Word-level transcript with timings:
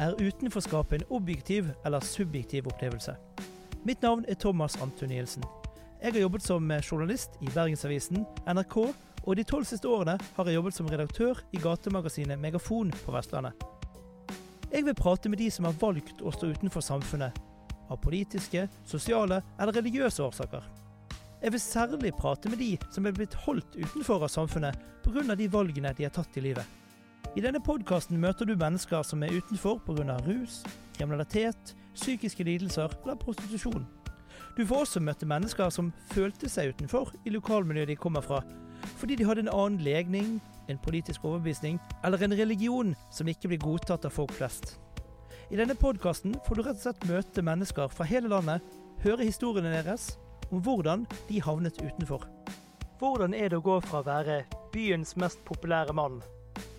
Er 0.00 0.14
utenforskapet 0.16 1.02
en 1.02 1.10
objektiv 1.10 1.66
eller 1.84 2.00
subjektiv 2.00 2.66
opplevelse? 2.66 3.12
Mitt 3.84 4.00
navn 4.02 4.24
er 4.28 4.38
Thomas 4.40 4.78
Antonielsen. 4.80 5.44
Jeg 6.02 6.12
har 6.12 6.20
jobbet 6.20 6.42
som 6.42 6.72
journalist 6.80 7.36
i 7.42 7.50
Bergensavisen, 7.52 8.24
NRK, 8.48 8.76
og 9.26 9.36
de 9.36 9.44
tolv 9.44 9.68
siste 9.68 9.88
årene 9.88 10.16
har 10.16 10.48
jeg 10.48 10.56
jobbet 10.56 10.78
som 10.78 10.88
redaktør 10.88 11.44
i 11.52 11.60
gatemagasinet 11.60 12.40
Megafon 12.40 12.94
på 13.04 13.12
Vestlandet. 13.12 13.52
Jeg 14.72 14.86
vil 14.86 14.96
prate 14.96 15.28
med 15.28 15.38
de 15.38 15.50
som 15.50 15.68
har 15.68 15.76
valgt 15.76 16.24
å 16.24 16.32
stå 16.32 16.54
utenfor 16.56 16.80
samfunnet, 16.80 17.36
av 17.92 18.00
politiske, 18.00 18.70
sosiale 18.88 19.42
eller 19.60 19.76
religiøse 19.76 20.24
årsaker. 20.24 20.64
Jeg 21.42 21.52
vil 21.52 21.60
særlig 21.60 22.16
prate 22.16 22.48
med 22.48 22.64
de 22.64 22.78
som 22.94 23.04
er 23.04 23.12
blitt 23.12 23.36
holdt 23.44 23.76
utenfor 23.76 24.24
av 24.24 24.32
samfunnet 24.32 24.78
pga. 25.04 25.34
de 25.36 25.48
valgene 25.52 25.92
de 25.92 26.08
har 26.08 26.16
tatt 26.16 26.36
i 26.38 26.48
livet. 26.48 26.64
I 27.32 27.40
denne 27.40 27.62
podkasten 27.64 28.18
møter 28.20 28.44
du 28.44 28.52
mennesker 28.60 29.00
som 29.08 29.22
er 29.24 29.32
utenfor 29.32 29.78
pga. 29.86 30.18
rus, 30.26 30.58
kriminalitet, 30.92 31.74
psykiske 31.94 32.44
lidelser 32.44 32.92
eller 33.04 33.14
prostitusjon. 33.16 33.86
Du 34.56 34.66
får 34.66 34.80
også 34.84 35.00
møte 35.00 35.24
mennesker 35.26 35.70
som 35.72 35.94
følte 36.12 36.48
seg 36.52 36.74
utenfor 36.74 37.14
i 37.24 37.32
lokalmiljøet 37.32 37.88
de 37.88 37.96
kommer 37.96 38.20
fra, 38.20 38.42
fordi 39.00 39.16
de 39.16 39.24
hadde 39.24 39.46
en 39.46 39.48
annen 39.48 39.80
legning, 39.80 40.42
en 40.68 40.78
politisk 40.84 41.24
overbevisning 41.24 41.80
eller 42.04 42.20
en 42.20 42.36
religion 42.36 42.92
som 43.10 43.28
ikke 43.28 43.48
blir 43.48 43.64
godtatt 43.64 44.04
av 44.04 44.12
folk 44.12 44.36
flest. 44.36 44.76
I 45.48 45.56
denne 45.56 45.74
podkasten 45.74 46.36
får 46.44 46.54
du 46.54 46.62
rett 46.66 46.76
og 46.76 46.84
slett 46.84 47.08
møte 47.08 47.42
mennesker 47.48 47.88
fra 47.88 48.04
hele 48.04 48.28
landet, 48.28 48.60
høre 49.00 49.24
historiene 49.24 49.72
deres 49.72 50.18
om 50.50 50.60
hvordan 50.60 51.08
de 51.30 51.40
havnet 51.40 51.80
utenfor. 51.80 52.28
Hvordan 53.00 53.32
er 53.32 53.48
det 53.48 53.56
å 53.56 53.64
gå 53.64 53.80
fra 53.88 54.04
å 54.04 54.08
være 54.10 54.42
byens 54.76 55.16
mest 55.16 55.40
populære 55.48 55.96
mann 55.96 56.20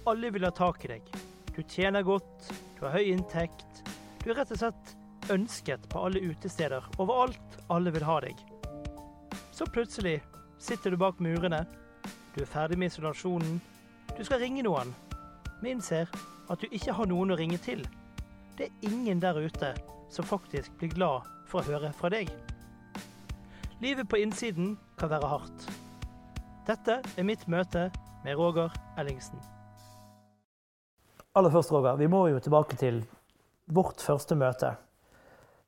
alle 0.06 0.32
vil 0.34 0.44
ha 0.44 0.52
tak 0.52 0.84
i 0.86 0.92
deg. 0.96 1.14
Du 1.56 1.62
tjener 1.64 2.04
godt, 2.04 2.50
du 2.78 2.86
har 2.86 2.98
høy 2.98 3.14
inntekt. 3.14 3.84
Du 4.24 4.32
er 4.32 4.40
rett 4.40 4.52
og 4.56 4.60
slett 4.60 4.94
ønsket 5.32 5.88
på 5.90 6.06
alle 6.08 6.20
utesteder. 6.20 6.84
Overalt. 6.98 7.60
Alle 7.72 7.94
vil 7.96 8.04
ha 8.04 8.20
deg. 8.24 8.40
Så 9.52 9.66
plutselig 9.72 10.18
sitter 10.60 10.92
du 10.92 10.98
bak 10.98 11.20
murene. 11.24 11.64
Du 12.36 12.42
er 12.44 12.50
ferdig 12.50 12.78
med 12.80 12.92
isolasjonen. 12.92 13.62
Du 14.18 14.24
skal 14.26 14.42
ringe 14.44 14.64
noen, 14.66 14.92
men 15.62 15.78
innser 15.78 16.10
at 16.52 16.62
du 16.62 16.68
ikke 16.70 16.96
har 16.98 17.10
noen 17.10 17.34
å 17.34 17.38
ringe 17.40 17.58
til. 17.64 17.86
Det 18.58 18.68
er 18.68 18.90
ingen 18.90 19.22
der 19.24 19.40
ute 19.40 19.74
som 20.14 20.28
faktisk 20.28 20.76
blir 20.78 20.94
glad 20.94 21.30
for 21.50 21.62
å 21.62 21.68
høre 21.72 21.94
fra 21.98 22.12
deg. 22.14 22.30
Livet 23.82 24.10
på 24.10 24.20
innsiden 24.22 24.76
kan 25.00 25.12
være 25.14 25.32
hardt. 25.32 25.68
Dette 26.68 27.02
er 27.18 27.28
mitt 27.28 27.48
møte 27.52 27.90
med 28.24 28.38
Roger 28.40 28.72
Ellingsen. 28.98 29.42
Aller 31.34 31.50
først, 31.50 31.72
Roger, 31.74 31.96
vi 31.98 32.06
må 32.08 32.28
jo 32.30 32.40
tilbake 32.40 32.76
til 32.78 33.00
vårt 33.74 34.02
første 34.06 34.36
møte. 34.38 34.76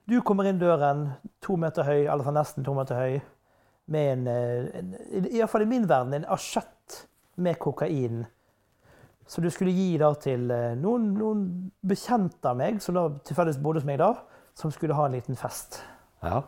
Du 0.06 0.20
kommer 0.22 0.46
inn 0.46 0.60
døren 0.62 1.08
to 1.42 1.56
meter 1.58 1.88
høy, 1.88 2.04
eller 2.06 2.36
nesten 2.36 2.66
to 2.66 2.76
meter 2.78 3.00
høy, 3.00 3.16
med 3.90 4.12
en, 4.12 4.28
eh, 4.30 4.84
en 5.18 5.26
iallfall 5.32 5.66
i 5.66 5.70
min 5.72 5.88
verden, 5.90 6.14
en 6.14 6.28
asjett 6.30 7.08
med 7.42 7.58
kokain. 7.58 8.28
Så 9.26 9.42
du 9.42 9.50
skulle 9.50 9.74
gi 9.74 9.98
da 9.98 10.12
til 10.14 10.52
eh, 10.52 10.76
noen, 10.78 11.10
noen 11.18 11.72
bekjente 11.82 12.46
av 12.46 12.62
meg, 12.62 12.78
som 12.82 12.94
da 12.94 13.08
tilfeldigvis 13.26 13.64
bodde 13.66 13.82
hos 13.82 13.90
meg 13.90 13.98
da, 14.04 14.12
som 14.54 14.70
skulle 14.70 14.94
ha 14.94 15.10
en 15.10 15.18
liten 15.18 15.36
fest. 15.36 15.82
Ja. 16.22 16.44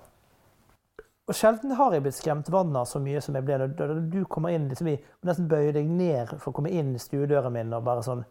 Og 1.27 1.35
Sjelden 1.35 1.73
har 1.73 1.91
jeg 1.91 2.05
blitt 2.05 2.21
skremt 2.21 2.53
vann 2.53 2.77
av 2.77 2.85
så 2.85 3.01
mye 3.01 3.19
som 3.25 3.33
jeg 3.33 3.49
ble 3.49 3.57
da 3.65 3.93
du 3.97 4.21
kommer 4.29 4.53
inn. 4.53 4.69
liksom 4.69 4.93
jeg 4.93 5.01
Nesten 5.25 5.49
bøye 5.49 5.73
deg 5.73 5.89
ned 5.89 6.37
for 6.37 6.53
å 6.53 6.59
komme 6.61 6.69
inn 6.69 6.93
stuedøren 7.01 7.51
min 7.51 7.73
og 7.73 7.83
bare 7.83 8.05
sånn 8.05 8.21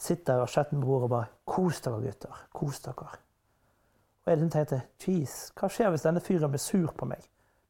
sitter 0.00 0.72
med 0.72 0.82
bror 0.82 1.02
og 1.02 1.10
bare 1.10 1.26
'Kos 1.46 1.80
dere, 1.80 2.00
gutter. 2.00 2.46
Kos 2.52 2.80
dere.' 2.80 3.18
Og 4.26 4.32
jeg 4.32 4.50
tenkte 4.50 4.82
jeez, 5.00 5.52
hva 5.56 5.68
skjer 5.68 5.90
hvis 5.90 6.02
denne 6.02 6.20
fyren 6.20 6.50
blir 6.50 6.60
sur 6.60 6.92
på 6.96 7.06
meg? 7.08 7.24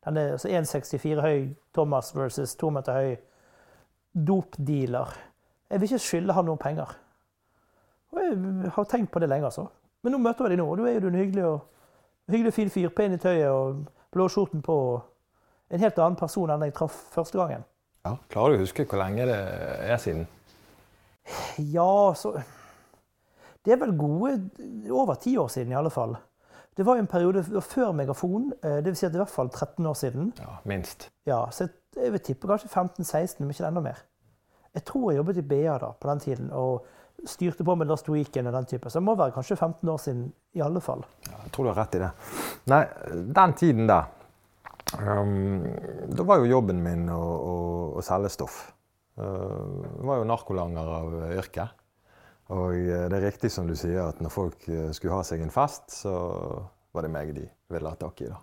Denne 0.05 0.33
altså 0.35 0.49
1,64 0.49 1.21
høy 1.21 1.55
Thomas 1.75 2.17
versus 2.17 2.57
2 2.57 2.71
meter 2.71 2.93
høy 2.93 3.17
dopdealer. 4.27 5.13
Jeg 5.71 5.81
vil 5.81 5.93
ikke 5.93 5.99
skylde 5.99 6.33
ham 6.33 6.45
noen 6.45 6.59
penger. 6.59 6.97
Og 8.11 8.21
jeg 8.23 8.73
har 8.75 8.85
tenkt 8.85 9.13
på 9.13 9.19
det 9.19 9.29
lenge, 9.29 9.45
altså. 9.45 9.69
Men 10.03 10.13
nå 10.13 10.19
møter 10.19 10.49
jeg 10.49 10.57
deg 10.57 10.59
nå, 10.59 10.67
og 10.71 10.79
du 10.79 10.87
er 10.89 10.99
jo 10.99 11.13
en 11.13 11.21
hyggelig 11.21 11.45
og 11.45 11.61
hyggelig 12.33 12.53
fin 12.57 12.71
fyr. 12.71 12.89
Pen 12.97 13.15
i 13.15 13.21
tøyet 13.21 13.49
og 13.49 13.85
blåskjorten 14.13 14.63
på. 14.63 14.77
En 15.71 15.81
helt 15.81 15.99
annen 15.99 16.19
person 16.19 16.51
enn 16.51 16.65
jeg 16.67 16.75
traff 16.75 16.97
første 17.15 17.39
gangen. 17.39 17.65
ja. 18.05 18.17
Klarer 18.33 18.57
du 18.57 18.59
å 18.59 18.65
huske 18.65 18.85
hvor 18.89 18.99
lenge 18.99 19.29
det 19.29 19.39
er 19.87 20.01
siden? 20.03 20.27
Ja, 21.59 22.15
så 22.17 22.35
Det 23.65 23.75
er 23.75 23.81
vel 23.83 23.93
gode 23.99 24.39
over 24.91 25.19
ti 25.21 25.37
år 25.39 25.49
siden, 25.53 25.73
i 25.73 25.77
alle 25.77 25.91
fall. 25.93 26.15
Det 26.77 26.87
var 26.87 26.97
jo 26.97 27.03
en 27.05 27.11
periode 27.11 27.43
før 27.61 27.91
Megafon, 27.93 28.53
det 28.63 28.87
vil 28.87 28.97
si 28.97 29.05
at 29.07 29.13
det 29.13 29.19
er 29.19 29.21
i 29.21 29.25
hvert 29.27 29.35
fall 29.35 29.51
13 29.51 29.87
år 29.87 29.99
siden. 30.01 30.31
Ja, 30.39 30.55
Minst. 30.65 31.11
Ja, 31.27 31.43
Så 31.51 31.69
jeg 31.97 32.13
vil 32.13 32.21
tippe 32.25 32.49
kanskje 32.49 32.71
15-16, 32.73 33.43
om 33.45 33.51
ikke 33.51 33.67
enda 33.69 33.83
mer. 33.85 34.01
Jeg 34.75 34.85
tror 34.87 35.11
jeg 35.11 35.19
jobbet 35.19 35.37
i 35.43 35.43
BA 35.43 35.77
da, 35.83 35.91
på 36.01 36.09
den 36.09 36.21
tiden 36.23 36.51
og 36.55 36.87
styrte 37.27 37.65
på 37.67 37.75
med 37.75 37.91
Last 37.91 38.09
Weekend 38.09 38.49
og 38.49 38.55
den 38.55 38.67
type. 38.71 38.91
Så 38.91 39.01
det 39.01 39.05
må 39.05 39.15
være 39.19 39.35
kanskje 39.35 39.57
15 39.57 39.89
år 39.89 39.99
siden 39.99 40.33
i 40.57 40.63
alle 40.65 40.81
fall. 40.81 41.03
Ja, 41.27 41.37
jeg 41.45 41.53
tror 41.53 41.67
du 41.67 41.73
har 41.73 41.81
rett 41.83 41.99
i 41.99 42.03
det. 42.05 42.11
Nei, 42.71 42.83
den 43.41 43.55
tiden 43.59 43.91
der 43.91 44.09
um, 45.01 45.65
Da 46.17 46.27
var 46.27 46.41
jo 46.41 46.49
jobben 46.51 46.83
min 46.85 47.09
å, 47.13 47.21
å, 47.21 47.57
å 47.99 48.05
selge 48.05 48.31
stoff. 48.33 48.61
Uh, 49.19 49.83
var 50.07 50.21
jo 50.21 50.29
narkolanger 50.29 50.91
av 50.97 51.17
yrke. 51.35 51.67
Og 52.55 52.77
uh, 52.77 53.07
det 53.11 53.19
er 53.19 53.27
riktig 53.27 53.51
som 53.53 53.67
du 53.69 53.75
sier, 53.79 54.03
at 54.05 54.21
når 54.23 54.33
folk 54.35 54.69
uh, 54.71 54.91
skulle 54.97 55.19
ha 55.19 55.27
seg 55.27 55.43
en 55.45 55.53
fest, 55.55 55.91
så 56.03 56.15
var 56.95 57.07
det 57.07 57.13
meg 57.15 57.35
de 57.37 57.47
ville 57.71 57.91
ha 57.91 57.99
tak 57.99 58.23
i. 58.25 58.31
da. 58.31 58.39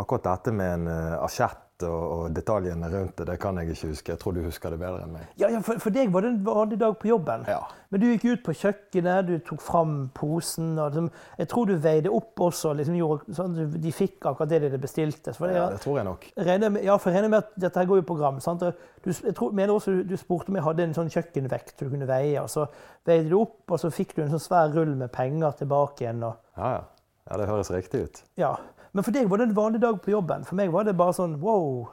Akkurat 0.00 0.28
dette 0.28 0.54
med 0.56 0.86
en 0.86 1.18
asjett 1.20 1.61
og, 1.82 2.02
og, 2.12 2.24
detaljene 2.36 2.88
rundt 2.92 3.16
det, 3.18 3.26
det 3.30 3.38
kan 3.42 3.58
jeg 3.58 3.72
ikke 3.72 3.90
huske. 3.90 4.12
Jeg 4.12 4.20
tror 4.20 4.34
du 4.36 4.42
husker 4.44 4.74
det 4.74 4.78
bedre 4.82 5.04
enn 5.04 5.14
meg. 5.16 5.28
Ja, 5.40 5.48
ja 5.50 5.60
for, 5.64 5.80
for, 5.82 5.94
deg 5.94 6.12
var 6.14 6.24
det 6.24 6.32
en 6.32 6.42
vanlig 6.46 6.78
dag 6.80 6.94
på 7.00 7.08
jobben. 7.10 7.46
Ja. 7.50 7.60
Men 7.92 8.02
du 8.02 8.06
gikk 8.08 8.24
ut 8.28 8.44
på 8.46 8.54
kjøkkenet, 8.56 9.28
du 9.28 9.34
tok 9.46 9.64
fram 9.64 9.96
posen. 10.16 10.70
og 10.78 10.92
liksom, 10.92 11.10
Jeg 11.40 11.50
tror 11.52 11.68
du 11.68 11.74
veide 11.82 12.12
opp 12.12 12.44
også. 12.46 12.74
Liksom, 12.78 12.96
gjorde, 13.00 13.36
sånn, 13.36 13.58
de 13.74 13.94
fikk 13.94 14.28
akkurat 14.30 14.52
det 14.52 14.62
de 14.72 14.80
bestilte. 14.82 15.34
Det, 15.34 15.52
ja, 15.56 15.66
det 15.74 15.82
tror 15.84 16.00
jeg 16.00 16.08
nok. 16.08 16.28
Regner, 16.38 16.78
ja, 16.84 16.96
for 17.00 17.10
jeg 17.10 17.20
regner 17.20 17.34
med 17.34 17.44
at 17.44 17.52
dette 17.66 17.82
her 17.82 17.90
går 17.90 18.04
i 18.04 18.08
program. 18.12 18.40
Sant? 18.44 18.64
Du, 19.02 19.10
jeg 19.12 19.36
tror, 19.38 19.52
mener 19.56 19.74
også 19.74 19.98
du 20.06 20.16
spurte 20.20 20.52
om 20.52 20.60
jeg 20.60 20.68
hadde 20.68 20.88
en 20.88 20.96
sånn 20.96 21.12
kjøkkenvekt 21.12 21.76
du 21.82 21.88
kunne 21.88 22.08
veie. 22.08 22.38
og 22.40 22.50
Så 22.52 22.68
veide 23.08 23.28
du 23.32 23.38
opp, 23.40 23.64
og 23.68 23.82
så 23.82 23.92
fikk 23.92 24.16
du 24.16 24.24
en 24.24 24.34
sånn 24.36 24.46
svær 24.46 24.72
rull 24.76 24.96
med 24.96 25.12
penger 25.14 25.62
tilbake 25.64 26.06
igjen. 26.06 26.24
Og, 26.28 26.40
ja, 26.56 26.74
ja. 26.78 26.82
Ja, 27.30 27.36
Det 27.38 27.46
høres 27.46 27.70
riktig 27.70 28.00
ut. 28.02 28.22
Ja, 28.40 28.56
Men 28.92 29.04
for 29.06 29.16
deg 29.16 29.28
var 29.30 29.40
det 29.40 29.48
en 29.48 29.56
vanlig 29.56 29.80
dag 29.82 29.98
på 30.04 30.12
jobben. 30.12 30.44
For 30.44 30.58
meg 30.58 30.72
var 30.72 30.84
det 30.84 30.96
bare 30.98 31.16
sånn 31.16 31.38
wow 31.40 31.86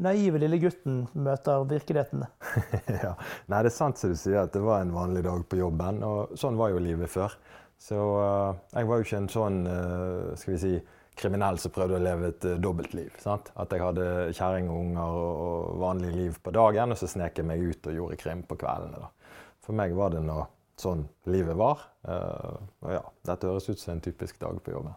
naive 0.00 0.40
lille 0.40 0.58
gutten 0.60 1.02
møter 1.12 1.66
virkeligheten. 1.68 2.24
ja. 3.04 3.14
Nei, 3.50 3.60
det 3.60 3.70
er 3.70 3.74
sant 3.74 4.00
som 4.00 4.12
du 4.12 4.18
sier, 4.18 4.40
at 4.42 4.54
det 4.54 4.62
var 4.64 4.80
en 4.80 4.94
vanlig 4.94 5.24
dag 5.26 5.42
på 5.48 5.60
jobben. 5.60 6.00
Og 6.06 6.38
sånn 6.40 6.58
var 6.60 6.72
jo 6.72 6.80
livet 6.82 7.12
før. 7.12 7.36
Så 7.80 7.96
uh, 7.96 8.56
jeg 8.74 8.88
var 8.88 9.00
jo 9.00 9.06
ikke 9.06 9.20
en 9.22 9.28
sånn 9.32 9.60
uh, 9.68 10.32
skal 10.40 10.54
vi 10.54 10.60
si, 10.62 10.72
kriminell 11.20 11.58
som 11.60 11.72
prøvde 11.74 11.98
å 11.98 12.04
leve 12.04 12.30
et 12.32 12.46
uh, 12.48 12.56
dobbeltliv. 12.60 13.12
Sant? 13.20 13.52
At 13.60 13.72
jeg 13.72 13.84
hadde 13.84 14.06
kjerring 14.36 14.70
og 14.72 14.80
unger 14.84 15.20
og, 15.20 15.44
og, 15.44 15.68
vanlig 15.84 16.14
liv 16.16 16.40
på 16.44 16.54
dagen, 16.56 16.94
og 16.94 17.00
så 17.00 17.08
snek 17.10 17.40
jeg 17.40 17.48
meg 17.48 17.64
ut 17.64 17.90
og 17.90 18.00
gjorde 18.00 18.20
krim 18.20 18.44
på 18.48 18.58
kveldene. 18.60 19.04
Da. 19.04 19.36
For 19.64 19.76
meg 19.76 19.92
var 19.96 20.16
det 20.16 20.24
nå 20.24 20.40
sånn 20.80 21.04
livet 21.28 21.58
var. 21.60 21.82
og 22.08 22.88
ja, 22.88 23.02
dette 23.28 23.50
høres 23.50 23.68
ut 23.68 23.76
som 23.76 23.92
en 23.92 24.00
typisk 24.00 24.38
dag 24.40 24.56
på 24.64 24.72
jobben. 24.72 24.96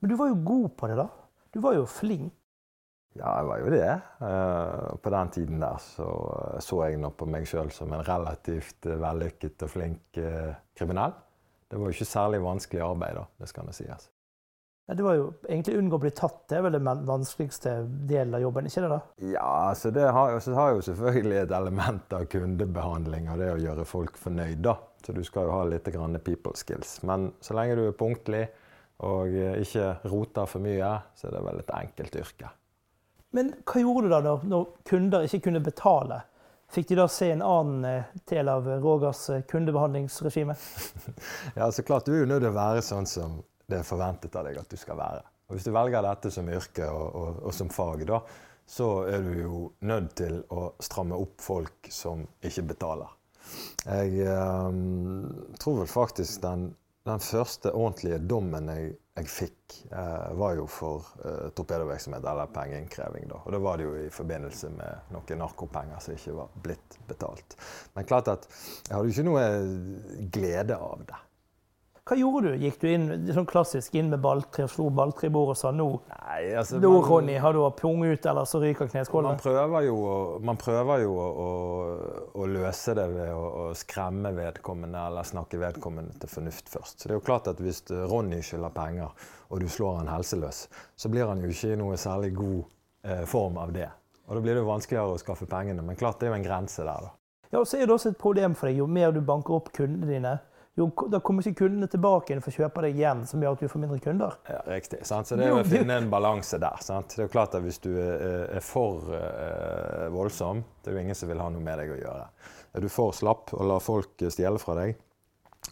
Men 0.00 0.12
du 0.12 0.16
var 0.20 0.32
jo 0.32 0.40
god 0.44 0.66
på 0.76 0.90
det, 0.90 0.96
da. 0.98 1.06
Du 1.54 1.60
var 1.64 1.76
jo 1.76 1.86
flink. 1.88 2.32
Ja, 3.16 3.30
jeg 3.38 3.46
var 3.48 3.62
jo 3.62 3.70
det. 3.72 3.92
Uh, 4.20 4.96
på 5.00 5.12
den 5.14 5.30
tiden 5.32 5.62
der 5.62 5.78
så 5.80 6.08
så 6.60 6.82
jeg 6.84 6.98
nå 7.00 7.14
på 7.16 7.28
meg 7.32 7.46
sjøl 7.48 7.70
som 7.72 7.94
en 7.96 8.04
relativt 8.04 8.90
uh, 8.90 8.98
vellykket 9.00 9.64
og 9.64 9.72
flink 9.72 10.20
kriminell. 10.76 11.16
Det 11.66 11.80
var 11.80 11.88
jo 11.88 11.96
ikke 11.96 12.12
særlig 12.12 12.42
vanskelig 12.44 12.84
arbeid, 12.84 13.16
da. 13.16 13.24
Det 13.40 13.48
skal 13.50 13.70
det 13.70 13.78
sies. 13.78 14.10
Ja, 14.86 14.94
det 14.94 15.02
var 15.02 15.16
jo 15.18 15.24
egentlig 15.48 15.80
unngå 15.80 15.98
å 15.98 16.02
bli 16.04 16.12
tatt. 16.14 16.44
Det 16.46 16.60
er 16.60 16.62
vel 16.62 16.76
den 16.76 17.06
vanskeligste 17.08 17.72
delen 18.06 18.36
av 18.38 18.44
jobben? 18.44 18.68
ikke 18.68 18.84
det 18.84 18.90
da? 18.92 18.98
Ja, 19.32 19.54
så 19.74 19.90
det 19.90 20.04
har, 20.14 20.36
så 20.40 20.54
har 20.54 20.76
jo 20.76 20.84
selvfølgelig 20.86 21.40
et 21.40 21.54
element 21.56 22.14
av 22.14 22.28
kundebehandling 22.30 23.26
og 23.32 23.42
det 23.42 23.48
å 23.50 23.58
gjøre 23.64 23.86
folk 23.88 24.20
fornøyd. 24.20 24.60
da. 24.62 24.76
Så 25.02 25.14
du 25.16 25.24
skal 25.26 25.48
jo 25.48 25.56
ha 25.56 25.64
litt 25.66 25.90
grann 25.90 26.14
people 26.22 26.54
skills. 26.54 27.00
Men 27.02 27.32
så 27.42 27.58
lenge 27.58 27.74
du 27.80 27.82
er 27.88 27.98
punktlig 27.98 28.44
og 29.04 29.34
ikke 29.60 29.90
roter 30.08 30.48
for 30.48 30.64
mye, 30.64 30.92
så 31.16 31.28
er 31.28 31.36
det 31.36 31.42
vel 31.44 31.60
et 31.60 31.74
enkelt 31.76 32.16
yrke. 32.22 32.52
Men 33.36 33.52
hva 33.68 33.82
gjorde 33.82 34.06
du 34.06 34.14
da 34.14 34.22
når, 34.24 34.46
når 34.48 34.64
kunder 34.88 35.26
ikke 35.26 35.42
kunne 35.48 35.60
betale? 35.64 36.22
Fikk 36.72 36.88
de 36.88 36.98
da 36.98 37.06
se 37.10 37.28
en 37.30 37.44
annen 37.46 37.84
eh, 37.86 38.08
del 38.30 38.48
av 38.50 38.66
Rogers 38.82 39.28
eh, 39.30 39.44
kundebehandlingsregime? 39.50 40.56
ja, 41.58 41.68
så 41.72 41.84
klart. 41.86 42.08
Du 42.08 42.14
er 42.14 42.24
jo 42.24 42.30
nødt 42.30 42.42
til 42.42 42.50
å 42.50 42.56
være 42.56 42.82
sånn 42.82 43.06
som 43.06 43.36
det 43.66 43.80
er 43.80 43.86
forventet 43.86 44.34
av 44.38 44.46
deg 44.48 44.58
at 44.60 44.70
du 44.70 44.78
skal 44.80 44.98
være. 44.98 45.22
Og 45.46 45.56
Hvis 45.56 45.66
du 45.66 45.72
velger 45.74 46.02
dette 46.06 46.32
som 46.34 46.48
yrke 46.50 46.88
og, 46.90 47.06
og, 47.06 47.38
og 47.46 47.54
som 47.54 47.70
fag, 47.70 48.02
da, 48.08 48.20
så 48.66 48.88
er 49.10 49.22
du 49.22 49.32
jo 49.38 49.60
nødt 49.86 50.16
til 50.18 50.40
å 50.50 50.72
stramme 50.82 51.18
opp 51.18 51.42
folk 51.42 51.90
som 51.92 52.24
ikke 52.42 52.66
betaler. 52.72 53.12
Jeg 53.86 54.26
um, 54.26 55.52
tror 55.62 55.82
vel 55.84 55.90
faktisk 55.90 56.42
den, 56.42 56.72
den 57.06 57.22
første 57.22 57.70
ordentlige 57.72 58.18
dommen 58.18 58.70
jeg, 58.72 58.94
jeg 59.16 59.30
fikk, 59.30 59.76
eh, 59.90 60.32
var 60.38 60.56
jo 60.58 60.66
for 60.70 61.06
eh, 61.22 61.52
torpedovirksomhet 61.56 62.26
eller 62.26 62.50
pengeinnkreving. 62.54 63.28
Da. 63.30 63.40
Og 63.44 63.54
da 63.54 63.60
var 63.62 63.78
det 63.78 63.86
jo 63.86 63.94
i 64.00 64.10
forbindelse 64.12 64.72
med 64.74 65.12
noen 65.14 65.40
narkopenger 65.42 66.02
som 66.02 66.16
ikke 66.16 66.34
var 66.40 66.58
blitt 66.64 66.98
betalt. 67.08 67.56
Men 67.94 68.08
klart 68.10 68.32
at 68.34 68.48
jeg 68.50 68.96
hadde 68.96 69.06
jo 69.06 69.14
ikke 69.14 69.28
noe 69.30 69.46
glede 70.34 70.80
av 70.88 71.06
det. 71.06 71.22
Hva 72.06 72.14
gjorde 72.14 72.52
du? 72.52 72.60
Gikk 72.62 72.76
du 72.78 72.86
inn 72.86 73.06
sånn 73.34 73.48
klassisk 73.50 73.96
inn 73.98 74.12
med 74.12 74.20
balltre, 74.22 74.68
slo 74.70 74.84
balltre 74.94 75.26
i 75.26 75.32
bordet 75.34 75.56
og 75.56 75.58
sa 75.58 75.72
nå 75.74 75.86
Nei, 76.12 76.52
altså, 76.54 76.78
Nå, 76.78 76.92
Ronny, 77.02 77.34
har 77.42 77.56
du 77.56 77.64
pung 77.74 78.04
ut, 78.06 78.28
eller 78.30 78.46
så 78.46 78.60
ryker 78.62 78.86
kneskålene? 78.92 79.34
Man 79.34 79.42
prøver 79.42 79.88
jo, 79.88 79.96
man 80.46 80.60
prøver 80.60 81.02
jo 81.02 81.16
å, 81.18 81.26
å, 81.42 81.48
å 82.38 82.46
løse 82.46 82.94
det 82.94 83.08
ved 83.10 83.32
å, 83.34 83.42
å, 83.42 83.66
skremme 83.74 84.30
vedkommende 84.38 85.02
eller 85.10 85.26
snakke 85.26 85.58
vedkommende 85.58 86.14
til 86.22 86.30
fornuft 86.30 86.70
først. 86.70 87.00
Så 87.00 87.10
det 87.10 87.16
er 87.16 87.18
jo 87.18 87.26
klart 87.26 87.50
at 87.50 87.66
Hvis 87.66 87.82
Ronny 87.90 88.38
skylder 88.38 88.78
penger, 88.78 89.28
og 89.50 89.66
du 89.66 89.66
slår 89.66 90.04
han 90.04 90.14
helseløs, 90.14 90.66
så 90.94 91.10
blir 91.10 91.26
han 91.26 91.42
jo 91.42 91.50
ikke 91.50 91.74
i 91.74 91.80
noe 91.82 91.98
særlig 91.98 92.36
god 92.38 92.60
eh, 93.02 93.24
form 93.26 93.58
av 93.58 93.74
det. 93.74 93.90
Og 94.28 94.38
Da 94.38 94.42
blir 94.46 94.54
det 94.54 94.62
jo 94.62 94.70
vanskeligere 94.70 95.14
å 95.16 95.22
skaffe 95.22 95.50
pengene. 95.50 95.82
Men 95.82 95.98
klart 95.98 96.20
det 96.20 96.28
er 96.28 96.36
jo 96.36 96.38
en 96.38 96.46
grense 96.46 96.86
der, 96.86 97.10
da. 97.10 97.16
Ja, 97.50 97.60
og 97.60 97.66
så 97.66 97.80
er 97.80 97.86
det 97.86 97.94
også 97.94 98.14
et 98.14 98.20
problem 98.20 98.54
for 98.58 98.70
deg. 98.70 98.78
Jo 98.78 98.86
mer 98.90 99.10
du 99.14 99.22
banker 99.26 99.58
opp 99.58 99.74
kundene 99.74 100.06
dine, 100.10 100.38
jo, 100.76 100.90
da 101.08 101.22
kommer 101.24 101.40
ikke 101.40 101.62
kundene 101.62 101.88
tilbake 101.88 102.30
igjen 102.30 102.42
for 102.44 102.52
å 102.52 102.64
kjøpe 102.64 102.82
deg 102.84 102.98
igjen, 102.98 103.22
som 103.28 103.40
gjør 103.40 103.54
at 103.56 103.62
du 103.64 103.70
får 103.72 103.80
mindre 103.80 103.96
kunder. 104.04 104.34
Ja, 104.44 104.58
Riktig. 104.68 104.98
Sant? 105.08 105.30
Så 105.30 105.38
det 105.40 105.46
er 105.48 105.56
å 105.56 105.62
finne 105.64 105.96
en 106.02 106.10
balanse 106.12 106.58
der. 106.60 106.82
Sant? 106.84 107.14
Det 107.14 107.22
er 107.22 107.30
jo 107.30 107.32
klart 107.32 107.56
at 107.56 107.64
Hvis 107.64 107.80
du 107.80 107.94
er 107.96 108.60
for 108.60 109.08
uh, 109.08 110.10
voldsom, 110.12 110.60
det 110.84 110.92
er 110.92 110.98
jo 110.98 111.04
ingen 111.06 111.16
som 111.16 111.32
vil 111.32 111.40
ha 111.40 111.48
noe 111.52 111.64
med 111.64 111.80
deg 111.80 111.94
å 111.94 111.96
gjøre. 112.02 112.26
Er 112.76 112.84
du 112.84 112.90
for 112.92 113.16
slapp 113.16 113.54
og 113.56 113.64
lar 113.70 113.80
folk 113.80 114.20
stjele 114.28 114.60
fra 114.60 114.76
deg, 114.82 115.00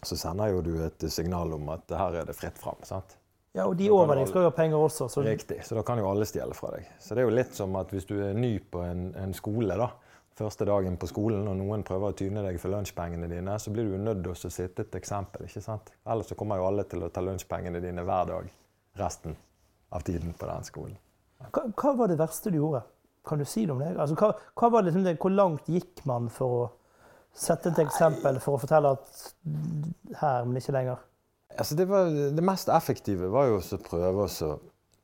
så 0.01 0.17
sender 0.17 0.55
jo 0.55 0.65
du 0.65 0.73
et 0.87 1.05
signal 1.13 1.53
om 1.53 1.69
at 1.75 1.93
her 1.93 2.17
er 2.23 2.25
det 2.25 2.33
fritt 2.37 2.57
fram. 2.57 2.81
sant? 2.81 3.19
Ja, 3.55 3.69
og 3.69 3.77
de 3.79 3.91
over 3.93 4.17
deg 4.17 4.25
skal 4.27 4.43
jo 4.43 4.49
ha 4.49 4.55
penger 4.57 4.81
også. 4.81 5.05
Så... 5.07 5.21
Riktig. 5.23 5.61
Så 5.63 5.77
da 5.77 5.85
kan 5.85 6.01
jo 6.01 6.09
alle 6.09 6.25
stjele 6.27 6.57
fra 6.57 6.73
deg. 6.73 6.89
Så 6.99 7.13
det 7.13 7.21
er 7.21 7.29
jo 7.29 7.37
litt 7.37 7.53
som 7.55 7.77
at 7.79 7.93
hvis 7.93 8.09
du 8.09 8.17
er 8.25 8.33
ny 8.35 8.57
på 8.59 8.81
en, 8.83 9.11
en 9.21 9.37
skole, 9.37 9.77
da, 9.79 9.91
første 10.35 10.67
dagen 10.67 10.97
på 10.99 11.07
skolen, 11.09 11.47
og 11.47 11.55
noen 11.59 11.83
prøver 11.87 12.11
å 12.11 12.17
tyne 12.17 12.43
deg 12.43 12.59
for 12.59 12.73
lunsjpengene 12.73 13.29
dine, 13.31 13.55
så 13.59 13.71
blir 13.71 13.87
du 13.87 13.95
nødt 14.01 14.23
til 14.25 14.49
å 14.49 14.53
sitte 14.53 14.83
et 14.83 14.97
eksempel. 14.99 15.47
ikke 15.47 15.63
sant? 15.63 15.93
Ellers 16.05 16.31
så 16.31 16.37
kommer 16.39 16.59
jo 16.59 16.67
alle 16.67 16.83
til 16.91 17.05
å 17.05 17.11
ta 17.13 17.23
lunsjpengene 17.23 17.81
dine 17.83 18.03
hver 18.03 18.31
dag 18.31 18.49
resten 18.99 19.35
av 19.95 20.03
tiden 20.07 20.35
på 20.35 20.49
den 20.49 20.67
skolen. 20.67 20.97
Hva, 21.51 21.65
hva 21.71 21.93
var 22.01 22.11
det 22.11 22.19
verste 22.19 22.51
du 22.51 22.59
gjorde? 22.59 22.83
Kan 23.25 23.41
du 23.41 23.47
si 23.49 23.65
noe 23.65 23.77
om 23.77 23.83
det? 23.83 23.95
Altså, 23.97 24.17
hva, 24.19 24.33
hva 24.59 24.69
var 24.73 24.85
liksom 24.85 25.05
det? 25.05 25.17
Hvor 25.21 25.33
langt 25.33 25.69
gikk 25.71 26.03
man 26.09 26.29
for 26.33 26.59
å 26.59 26.65
sette 27.35 27.71
et 27.71 27.81
eksempel 27.83 28.39
for 28.43 28.55
å 28.55 28.61
fortelle 28.61 28.93
at 28.95 29.25
her, 30.21 30.45
men 30.45 30.59
ikke 30.59 30.75
lenger? 30.75 31.01
Altså, 31.55 31.75
det, 31.79 31.87
var, 31.89 32.11
det 32.35 32.45
mest 32.45 32.69
effektive 32.71 33.31
var 33.31 33.49
jo 33.49 33.59
å 33.59 33.81
prøve 33.85 34.27
å 34.27 34.53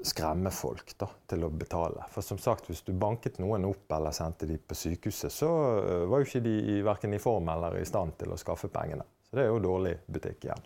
skremme 0.03 0.51
folk 0.53 0.93
da, 0.99 1.07
til 1.29 1.45
å 1.45 1.49
betale. 1.53 2.05
For 2.13 2.25
som 2.25 2.39
sagt, 2.41 2.69
hvis 2.69 2.83
du 2.87 2.91
banket 2.97 3.39
noen 3.41 3.67
opp 3.69 3.91
eller 3.95 4.15
sendte 4.15 4.47
de 4.49 4.57
på 4.57 4.77
sykehuset, 4.77 5.33
så 5.33 5.49
uh, 5.49 6.07
var 6.09 6.21
jo 6.21 6.29
ikke 6.29 6.43
de 6.45 6.55
i, 6.75 6.79
verken 6.85 7.13
i 7.15 7.21
form 7.21 7.51
eller 7.53 7.77
i 7.79 7.85
stand 7.87 8.17
til 8.19 8.33
å 8.33 8.39
skaffe 8.39 8.71
pengene. 8.73 9.05
Så 9.27 9.37
det 9.37 9.45
er 9.45 9.51
jo 9.51 9.61
dårlig 9.63 9.95
butikk 10.11 10.47
igjen. 10.47 10.65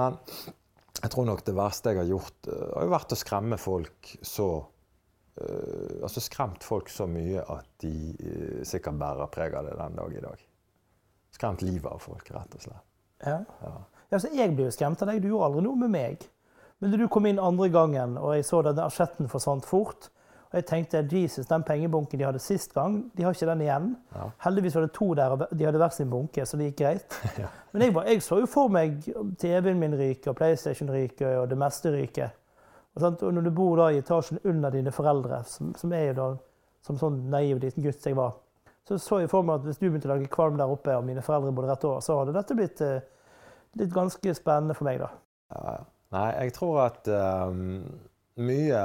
Men 0.00 0.18
jeg 0.98 1.12
tror 1.14 1.28
nok 1.28 1.44
det 1.46 1.56
verste 1.56 1.94
jeg 1.94 2.02
har 2.02 2.10
gjort, 2.10 2.38
uh, 2.50 2.68
har 2.76 2.88
jo 2.88 2.94
vært 2.96 3.16
å 3.16 3.20
skremme 3.22 3.60
folk 3.60 4.14
så 4.20 4.50
uh, 4.60 5.98
Altså 6.02 6.20
skremt 6.20 6.64
folk 6.66 6.90
så 6.92 7.06
mye 7.08 7.40
at 7.54 7.68
de 7.80 8.62
sikkert 8.68 8.98
bærer 9.00 9.30
preg 9.32 9.54
av 9.56 9.68
det 9.68 9.78
den 9.78 9.96
dag 9.96 10.18
i 10.18 10.24
dag. 10.26 10.42
Skremt 11.32 11.62
livet 11.64 11.88
av 11.88 12.02
folk, 12.02 12.28
rett 12.34 12.58
og 12.58 12.66
slett. 12.66 12.88
Ja. 13.24 13.38
ja. 13.62 13.72
ja 14.10 14.20
så 14.20 14.28
jeg 14.34 14.52
ble 14.52 14.66
jo 14.66 14.74
skremt 14.74 15.00
av 15.00 15.08
deg. 15.08 15.22
Du 15.22 15.30
gjorde 15.30 15.48
aldri 15.48 15.64
noe 15.64 15.80
med 15.86 15.94
meg. 15.94 16.26
Men 16.82 16.90
da 16.90 16.98
du 16.98 17.06
kom 17.12 17.28
inn 17.30 17.38
andre 17.38 17.70
gangen, 17.70 18.18
og 18.18 18.34
jeg 18.34 18.44
så 18.48 18.58
at 18.66 18.80
asjetten 18.82 19.30
forsvant 19.30 19.66
fort 19.68 20.10
og 20.52 20.58
jeg 20.58 20.66
tenkte 20.68 21.00
Jesus, 21.08 21.46
den 21.48 21.62
pengebunken 21.64 22.20
de 22.20 22.26
hadde 22.26 22.40
sist 22.44 22.74
gang, 22.76 22.98
de 23.16 23.24
har 23.24 23.32
ikke 23.32 23.46
den 23.48 23.62
igjen. 23.64 23.86
Ja. 24.12 24.26
Heldigvis 24.44 24.74
var 24.76 24.82
det 24.84 24.90
to 24.92 25.06
der, 25.16 25.32
og 25.32 25.46
de 25.48 25.64
hadde 25.64 25.78
hver 25.80 25.94
sin 25.96 26.10
bunke, 26.12 26.44
så 26.44 26.58
det 26.60 26.66
gikk 26.66 26.82
greit. 26.82 27.16
ja. 27.40 27.48
Men 27.72 27.86
jeg, 27.86 27.94
jeg, 28.10 28.22
så 28.26 28.36
jo 28.42 28.48
for 28.52 28.68
meg 28.68 28.98
TV-en 29.40 29.80
min 29.80 29.96
ryke, 29.96 30.28
og 30.28 30.36
PlayStation 30.36 30.92
ryke, 30.92 31.30
og 31.40 31.48
det 31.48 31.56
meste 31.56 31.94
ryke. 31.94 32.28
Og, 32.92 33.06
og, 33.08 33.24
når 33.32 33.48
du 33.48 33.50
bor 33.56 33.80
da 33.80 33.86
i 33.88 34.02
etasjen 34.02 34.42
under 34.44 34.76
dine 34.76 34.92
foreldre, 34.92 35.40
som, 35.48 35.72
som 35.80 35.96
er 35.96 36.10
jo 36.10 36.18
da 36.20 36.28
som 36.84 37.00
sånn 37.00 37.22
naiv 37.32 37.62
liten 37.62 37.86
gutt 37.86 38.04
jeg 38.04 38.18
var, 38.18 38.36
så 38.84 38.98
så 39.00 39.22
jeg 39.22 39.32
for 39.32 39.46
meg 39.46 39.62
at 39.62 39.70
hvis 39.70 39.80
du 39.80 39.86
begynte 39.86 40.10
å 40.10 40.12
lage 40.12 40.28
kvalm 40.28 40.60
der 40.60 40.68
oppe, 40.68 40.98
og 40.98 41.08
mine 41.08 41.24
foreldre 41.24 41.54
bodde 41.56 41.72
rett 41.72 41.88
over, 41.88 42.04
så 42.04 42.18
hadde 42.20 42.36
dette 42.36 42.58
blitt 42.58 42.84
uh, 42.84 42.98
litt 43.80 43.94
ganske 43.94 44.36
spennende 44.36 44.76
for 44.76 44.90
meg, 44.90 45.00
da. 45.00 45.08
Ja, 45.54 45.76
ja. 45.78 45.91
Nei, 46.12 46.28
jeg 46.44 46.52
tror 46.56 46.78
at 46.84 47.08
um, 47.08 47.82
mye, 48.44 48.80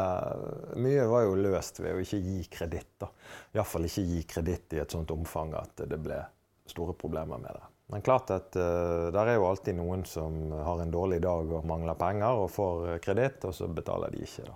mye, 0.79 1.07
var 1.12 1.25
jo 1.25 1.39
løst 1.39 1.81
ved 1.83 1.97
å 1.97 2.03
ikke 2.03 2.19
gi 2.24 2.38
kreditt. 2.51 3.07
Iallfall 3.56 3.88
ikke 3.89 4.06
gi 4.07 4.21
kreditt 4.31 4.75
i 4.77 4.81
et 4.83 4.95
sånt 4.95 5.12
omfang 5.12 5.51
at 5.59 5.83
det 5.91 6.00
ble 6.00 6.21
store 6.68 6.95
problemer 7.00 7.39
med 7.41 7.51
det. 7.51 7.65
Men 7.91 8.03
klart 8.03 8.31
at 8.35 8.56
uh, 8.59 9.07
der 9.15 9.31
er 9.31 9.39
jo 9.39 9.47
alltid 9.47 9.75
noen 9.79 10.03
som 10.07 10.39
har 10.56 10.83
en 10.83 10.91
dårlig 10.91 11.19
dag 11.24 11.51
og 11.56 11.68
mangler 11.68 12.00
penger 12.00 12.44
og 12.44 12.51
får 12.51 12.97
kreditt, 13.03 13.44
og 13.47 13.56
så 13.56 13.68
betaler 13.71 14.15
de 14.15 14.24
ikke 14.24 14.47
da, 14.47 14.56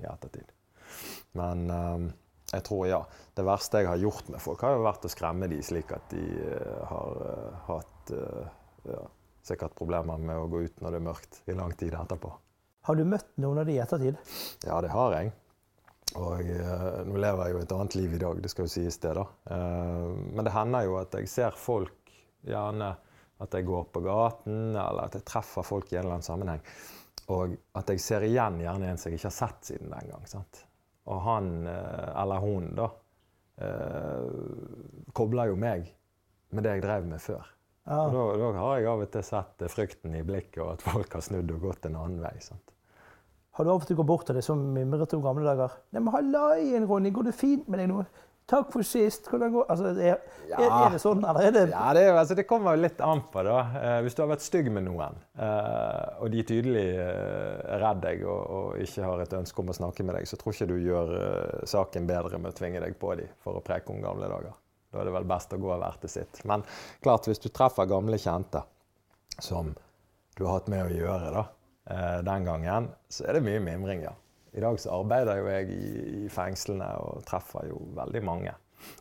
i 0.00 0.08
ettertid. 0.08 0.56
Men 1.36 1.68
um, 1.68 2.08
jeg 2.52 2.64
tror 2.64 2.88
ja, 2.88 3.02
det 3.36 3.44
verste 3.44 3.82
jeg 3.82 3.90
har 3.90 4.00
gjort 4.00 4.32
med 4.32 4.40
folk, 4.40 4.64
har 4.64 4.76
jo 4.76 4.88
vært 4.88 5.04
å 5.04 5.12
skremme 5.12 5.48
dem 5.52 5.64
slik 5.64 5.92
at 5.96 6.08
de 6.12 6.24
uh, 6.24 6.82
har 6.92 7.22
uh, 7.28 7.62
hatt 7.68 8.12
ja, 8.86 9.00
sikkert 9.46 9.76
problemer 9.78 10.18
med 10.20 10.38
å 10.38 10.50
gå 10.50 10.66
ut 10.66 10.82
når 10.82 10.94
det 10.94 11.00
er 11.00 11.08
mørkt 11.08 11.40
i 11.46 11.56
lang 11.56 11.74
tid 11.78 11.94
etterpå. 11.94 12.32
Har 12.86 12.98
du 12.98 13.02
møtt 13.08 13.32
noen 13.42 13.62
av 13.62 13.66
de 13.66 13.74
i 13.74 13.82
ettertid? 13.82 14.18
Ja, 14.66 14.78
det 14.84 14.92
har 14.92 15.14
jeg. 15.16 15.32
Og 16.14 16.46
eh, 16.48 17.00
nå 17.08 17.18
lever 17.18 17.48
jeg 17.48 17.56
jo 17.56 17.62
et 17.64 17.72
annet 17.74 17.96
liv 17.98 18.14
i 18.14 18.20
dag, 18.22 18.38
det 18.42 18.50
skal 18.52 18.68
jo 18.68 18.72
sies 18.76 18.98
det, 19.02 19.14
da. 19.18 19.24
Eh, 19.50 20.04
men 20.36 20.46
det 20.46 20.54
hender 20.54 20.86
jo 20.86 20.94
at 21.00 21.16
jeg 21.18 21.30
ser 21.32 21.58
folk 21.58 22.12
gjerne 22.46 22.92
at 23.42 23.52
jeg 23.52 23.66
går 23.68 23.88
på 23.92 24.00
gaten, 24.04 24.60
eller 24.70 25.02
at 25.02 25.18
jeg 25.18 25.26
treffer 25.28 25.66
folk 25.66 25.90
i 25.90 25.98
en 25.98 26.04
eller 26.04 26.16
annen 26.16 26.28
sammenheng. 26.28 26.62
Og 27.34 27.56
at 27.76 27.90
jeg 27.90 28.00
ser 28.04 28.24
igjen 28.24 28.62
gjerne 28.62 28.92
en 28.92 29.00
som 29.02 29.10
jeg 29.10 29.18
ikke 29.18 29.28
har 29.32 29.36
sett 29.40 29.72
siden 29.72 29.90
den 29.92 30.12
gang. 30.12 30.30
Sant? 30.30 30.62
Og 31.10 31.20
han 31.26 31.50
eh, 31.68 32.08
eller 32.22 32.44
hun, 32.44 32.70
da, 32.78 32.92
kobler 35.16 35.48
jo 35.48 35.54
meg 35.56 35.86
med 36.52 36.66
det 36.66 36.74
jeg 36.74 36.82
drev 36.84 37.06
med 37.08 37.22
før. 37.24 37.55
Ja. 37.86 38.06
Da, 38.10 38.22
da, 38.34 38.52
har 38.58 38.78
jeg 38.80 38.88
av 38.90 39.02
og 39.04 39.10
til 39.14 39.22
sett 39.22 39.66
frykten 39.70 40.14
i 40.18 40.24
blikket, 40.26 40.58
og 40.64 40.72
at 40.74 40.82
folk 40.82 41.12
har 41.14 41.22
snudd 41.22 41.52
og 41.54 41.68
gått 41.68 41.86
en 41.86 41.98
annen 42.00 42.22
vei. 42.24 42.34
sant? 42.42 42.74
Har 43.56 43.64
du 43.64 43.70
av 43.72 43.80
og 43.80 43.88
til 43.88 43.96
gått 43.96 44.08
bort 44.10 44.26
til 44.28 44.36
deg 44.36 44.44
som 44.44 44.60
mimret 44.74 45.14
om 45.16 45.22
gamle 45.24 45.46
dager? 45.46 45.78
Nei, 45.94 46.02
men 46.02 46.12
Hallaien, 46.12 46.88
Ronny, 46.90 47.12
går 47.14 47.30
det 47.30 47.36
fint 47.38 47.68
med 47.70 47.80
deg 47.80 47.92
nå? 47.92 48.02
Takk 48.46 48.68
for 48.70 48.86
sist. 48.86 49.26
Hvordan 49.30 49.54
går 49.54 49.70
altså, 49.72 49.90
er, 49.98 50.20
ja. 50.46 50.58
er, 50.60 50.92
det 50.94 51.00
sånn, 51.02 51.24
eller 51.26 51.48
er 51.48 51.54
det 51.54 51.62
Ja, 51.72 51.86
det, 51.96 52.04
altså, 52.12 52.36
det 52.38 52.44
kommer 52.46 52.76
jo 52.76 52.84
litt 52.84 53.00
an 53.02 53.24
på, 53.32 53.42
da. 53.46 53.56
Eh, 53.80 53.96
hvis 54.06 54.14
du 54.14 54.22
har 54.22 54.30
vært 54.30 54.44
stygg 54.44 54.68
med 54.74 54.86
noen, 54.86 55.16
eh, 55.34 56.20
og 56.22 56.30
de 56.34 56.44
tydelig 56.46 56.84
eh, 56.92 57.64
er 57.74 57.82
redd 57.82 58.04
deg 58.04 58.22
og, 58.26 58.42
og, 58.58 58.68
ikke 58.82 59.08
har 59.08 59.24
et 59.24 59.34
ønske 59.40 59.62
om 59.62 59.72
å 59.72 59.78
snakke 59.80 60.06
med 60.06 60.18
deg, 60.18 60.28
så 60.30 60.38
tror 60.38 60.54
ikke 60.54 60.70
du 60.70 60.76
gjør 60.78 61.16
eh, 61.22 61.66
saken 61.74 62.06
bedre 62.06 62.38
med 62.38 62.54
å 62.54 62.58
tvinge 62.60 62.82
deg 62.84 62.94
på 63.00 63.16
dem 63.18 63.34
for 63.42 63.58
å 63.58 63.64
preke 63.66 63.94
om 63.94 64.04
gamle 64.04 64.30
dager. 64.30 64.54
Da 64.90 65.00
er 65.00 65.08
det 65.08 65.16
vel 65.16 65.28
best 65.28 65.52
å 65.52 65.60
gå 65.60 65.72
hver 65.72 65.98
til 66.02 66.12
sitt. 66.12 66.42
Men 66.48 66.64
klart, 67.04 67.28
hvis 67.28 67.42
du 67.42 67.48
treffer 67.50 67.88
gamle 67.90 68.18
kjente 68.20 68.62
som 69.38 69.74
du 70.36 70.44
har 70.44 70.58
hatt 70.58 70.70
med 70.72 70.86
å 70.86 70.92
gjøre 70.92 71.32
da, 71.34 71.42
eh, 71.90 72.20
den 72.26 72.46
gangen, 72.46 72.88
så 73.08 73.26
er 73.26 73.36
det 73.36 73.46
mye 73.46 73.62
mimring, 73.64 74.04
ja. 74.06 74.14
I 74.56 74.60
dag 74.60 74.78
så 74.80 74.94
arbeider 74.96 75.36
jo 75.36 75.48
jeg 75.52 75.72
i, 75.74 76.28
fengslene 76.32 76.88
og 77.02 77.24
treffer 77.28 77.68
jo 77.68 77.80
veldig 77.96 78.22
mange 78.24 78.54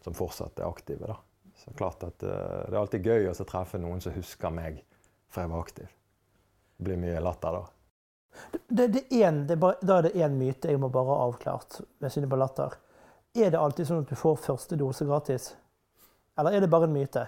som 0.03 0.15
fortsatt 0.15 0.59
er 0.59 0.67
aktive. 0.67 1.07
da. 1.07 1.15
Så 1.55 1.71
klart 1.79 2.03
at 2.03 2.23
uh, 2.23 2.65
Det 2.67 2.73
er 2.73 2.81
alltid 2.81 3.07
gøy 3.07 3.29
å 3.31 3.47
treffe 3.47 3.79
noen 3.79 4.03
som 4.03 4.11
husker 4.11 4.51
meg 4.51 4.81
fra 5.31 5.45
jeg 5.45 5.53
var 5.53 5.63
aktiv. 5.63 5.93
Det 6.75 6.87
blir 6.89 6.99
mye 6.99 7.23
latter 7.23 7.55
da. 7.55 7.63
Det, 8.67 8.87
det 8.91 9.03
en, 9.23 9.45
det 9.47 9.55
da 9.55 10.01
er 10.01 10.09
det 10.09 10.15
én 10.19 10.35
myte 10.35 10.73
jeg 10.73 10.81
må 10.81 10.89
bare 10.91 11.13
ha 11.13 11.29
avklart. 11.29 11.79
med 12.03 12.11
synet 12.11 12.29
på 12.29 12.39
latter. 12.39 12.75
Er 13.35 13.51
det 13.51 13.59
alltid 13.59 13.87
sånn 13.87 14.03
at 14.03 14.11
du 14.11 14.19
får 14.19 14.35
første 14.43 14.75
dose 14.79 15.07
gratis? 15.07 15.53
Eller 16.39 16.57
er 16.57 16.65
det 16.65 16.69
bare 16.71 16.89
en 16.89 16.93
myte? 16.95 17.25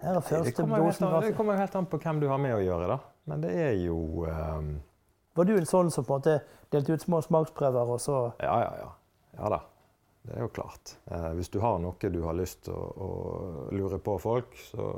Her 0.00 0.16
er 0.16 0.24
første 0.24 0.48
det 0.48 0.56
kommer, 0.56 0.80
dosen 0.80 1.08
helt, 1.08 1.26
det 1.26 1.36
kommer 1.36 1.58
helt 1.60 1.74
an 1.76 1.88
på 1.88 1.98
hvem 2.00 2.20
du 2.22 2.28
har 2.30 2.40
med 2.40 2.56
å 2.56 2.60
gjøre, 2.64 2.86
da. 2.88 2.98
Men 3.28 3.42
det 3.44 3.50
er 3.56 3.74
jo 3.82 4.24
um... 4.26 4.70
Var 5.36 5.46
du 5.46 5.52
en 5.56 5.68
sånn 5.68 5.90
som 5.92 6.06
på 6.06 6.16
en 6.16 6.22
måte 6.22 6.38
delte 6.72 6.96
ut 6.96 7.04
små 7.04 7.20
smaksprøver, 7.24 7.92
og 7.94 8.00
så 8.02 8.22
Ja, 8.40 8.56
ja, 8.64 8.72
ja. 8.80 8.88
Ja 9.40 9.52
da. 9.52 9.60
Det 10.22 10.36
er 10.36 10.44
jo 10.44 10.50
klart. 10.52 10.94
Eh, 11.08 11.30
hvis 11.38 11.48
du 11.48 11.60
har 11.64 11.78
noe 11.80 12.10
du 12.12 12.20
har 12.26 12.36
lyst 12.36 12.66
til 12.66 12.76
å, 12.76 12.84
å, 13.06 13.10
lure 13.72 14.00
på 14.04 14.18
folk, 14.20 14.52
så 14.68 14.88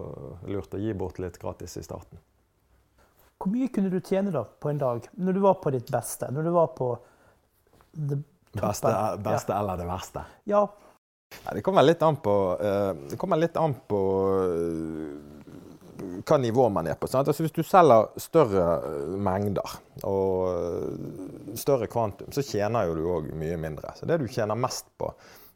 lurt 0.51 0.75
å 0.75 0.81
gi 0.83 0.95
bort 0.99 1.21
litt 1.23 1.39
gratis 1.43 1.77
i 1.79 1.85
starten. 1.87 2.19
Hvor 3.39 3.51
mye 3.53 3.71
kunne 3.75 3.91
du 3.91 4.01
tjene 4.01 4.33
da 4.35 4.43
på 4.45 4.71
en 4.71 4.81
dag, 4.83 5.07
når 5.19 5.39
du 5.39 5.41
var 5.45 5.59
på 5.63 5.71
ditt 5.75 5.91
beste? 5.91 6.31
Når 6.35 6.47
du 6.47 6.51
var 6.55 6.73
på 6.79 6.91
det 7.93 8.19
beste, 8.55 8.93
beste 9.23 9.55
ja. 9.55 9.61
eller 9.61 9.79
det 9.79 9.87
verste? 9.89 10.25
Ja, 10.51 10.67
det 11.53 11.63
kommer 11.65 11.85
litt 11.85 12.03
an 12.03 12.19
på, 12.23 12.35
uh, 12.61 13.17
kommer 13.21 13.41
litt 13.41 13.57
an 13.61 13.75
på 13.89 14.01
uh, 14.47 15.33
hva 16.27 16.39
nivå 16.39 16.69
man 16.69 16.89
er 16.91 16.99
på. 16.99 17.09
Altså, 17.15 17.43
hvis 17.45 17.55
du 17.55 17.63
selger 17.67 18.09
større 18.21 18.65
eh, 18.89 19.13
mengder 19.23 19.75
og 20.09 21.57
større 21.59 21.87
kvantum, 21.91 22.33
så 22.35 22.43
tjener 22.47 22.89
jo 22.89 22.97
du 22.99 23.05
òg 23.13 23.29
mye 23.39 23.59
mindre. 23.61 23.93
Så 23.97 24.09
det 24.11 24.19
du 24.23 24.27
tjener 24.31 24.59
mest 24.59 24.91
på 24.99 25.13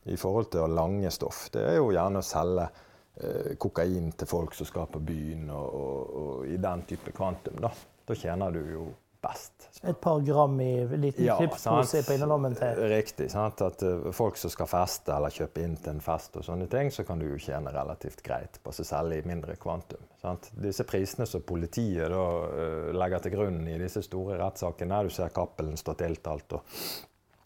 i 0.07 0.19
forhold 0.21 0.51
til 0.53 0.63
å 0.63 0.71
lange 0.71 1.11
stoff, 1.11 1.49
det 1.55 1.65
er 1.67 1.81
jo 1.81 1.91
gjerne 1.95 2.23
å 2.23 2.27
selge 2.27 2.69
uh, 2.69 3.51
kokain 3.59 4.13
til 4.15 4.31
folk 4.31 4.55
som 4.55 4.69
skal 4.69 4.87
på 4.93 5.03
byen, 5.03 5.49
og, 5.51 5.67
og, 5.81 6.15
og 6.23 6.53
i 6.53 6.61
den 6.63 6.87
type 6.87 7.15
kvantum. 7.17 7.59
Da, 7.63 7.73
da 8.07 8.19
tjener 8.19 8.55
du 8.55 8.63
jo 8.71 8.87
best. 9.23 9.69
Et 9.83 10.01
par 10.01 10.21
gram 10.21 10.61
i 10.61 10.87
liten 10.97 11.25
ja, 11.25 11.37
klipspose 11.37 12.03
på 12.07 12.17
innerlommen 12.17 12.55
til 12.57 12.81
Riktig. 12.91 13.29
Sant? 13.31 13.61
At 13.63 13.83
uh, 13.87 14.11
folk 14.17 14.39
som 14.41 14.53
skal 14.53 14.69
feste 14.71 15.15
eller 15.15 15.35
kjøpe 15.35 15.63
inn 15.65 15.77
til 15.81 15.95
en 15.95 16.03
fest, 16.05 16.37
og 16.39 16.47
sånne 16.47 16.69
ting, 16.73 16.91
så 16.95 17.05
kan 17.07 17.21
du 17.21 17.27
jo 17.29 17.39
tjene 17.41 17.73
relativt 17.75 18.23
greit 18.27 18.61
på 18.63 18.73
å 18.73 18.87
selge 18.87 19.21
i 19.21 19.27
mindre 19.29 19.57
kvantum. 19.61 20.03
Sant? 20.23 20.51
Disse 20.59 20.87
prisene 20.89 21.29
som 21.29 21.45
politiet 21.47 22.11
da, 22.13 22.25
uh, 22.51 22.93
legger 22.97 23.25
til 23.25 23.37
grunn 23.37 23.63
i 23.69 23.79
disse 23.83 24.05
store 24.07 24.39
rettssakene, 24.43 25.03
du 25.07 25.13
ser 25.15 25.35
Cappelen 25.35 25.79
stå 25.81 25.97
tiltalt 26.01 26.59
og 26.59 26.79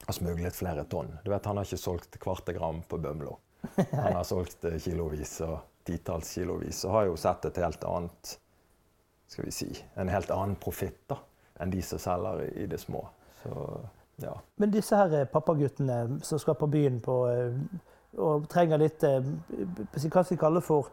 har 0.07 0.17
smuglet 0.17 0.57
flere 0.57 0.85
tonn. 0.91 1.13
Du 1.25 1.33
vet, 1.33 1.47
Han 1.47 1.61
har 1.61 1.69
ikke 1.69 1.81
solgt 1.81 2.21
kvarte 2.23 2.57
gram 2.57 2.83
på 2.89 2.99
Bømlo. 2.99 3.39
Han 3.77 4.15
har 4.15 4.25
solgt 4.29 4.65
uh, 4.65 4.79
kilovis 4.81 5.41
og 5.49 5.59
titalls 5.85 6.37
kilovis, 6.37 6.85
og 6.85 6.97
har 6.99 7.11
jo 7.11 7.19
sett 7.19 7.51
et 7.51 7.61
helt 7.65 7.85
annet 7.89 8.39
skal 9.31 9.47
vi 9.47 9.53
si, 9.55 9.71
en 9.95 10.11
helt 10.11 10.31
annen 10.35 10.57
profitt 10.59 11.05
da, 11.07 11.21
enn 11.61 11.73
de 11.73 11.83
som 11.85 12.01
selger 12.01 12.45
i 12.57 12.67
det 12.71 12.81
små. 12.81 13.05
Så, 13.43 13.81
ja. 14.23 14.35
Men 14.57 14.73
disse 14.73 14.97
her 14.97 15.15
eh, 15.21 15.29
pappaguttene 15.29 16.21
som 16.27 16.41
skal 16.41 16.59
på 16.61 16.69
byen 16.71 17.01
på, 17.05 17.17
eh, 17.29 17.57
og 18.21 18.49
trenger 18.51 18.81
litt 18.83 19.05
eh, 19.07 19.23
Hva 19.23 20.01
skal 20.03 20.25
vi 20.33 20.41
kalle 20.41 20.61
det 20.61 20.67
for 20.67 20.91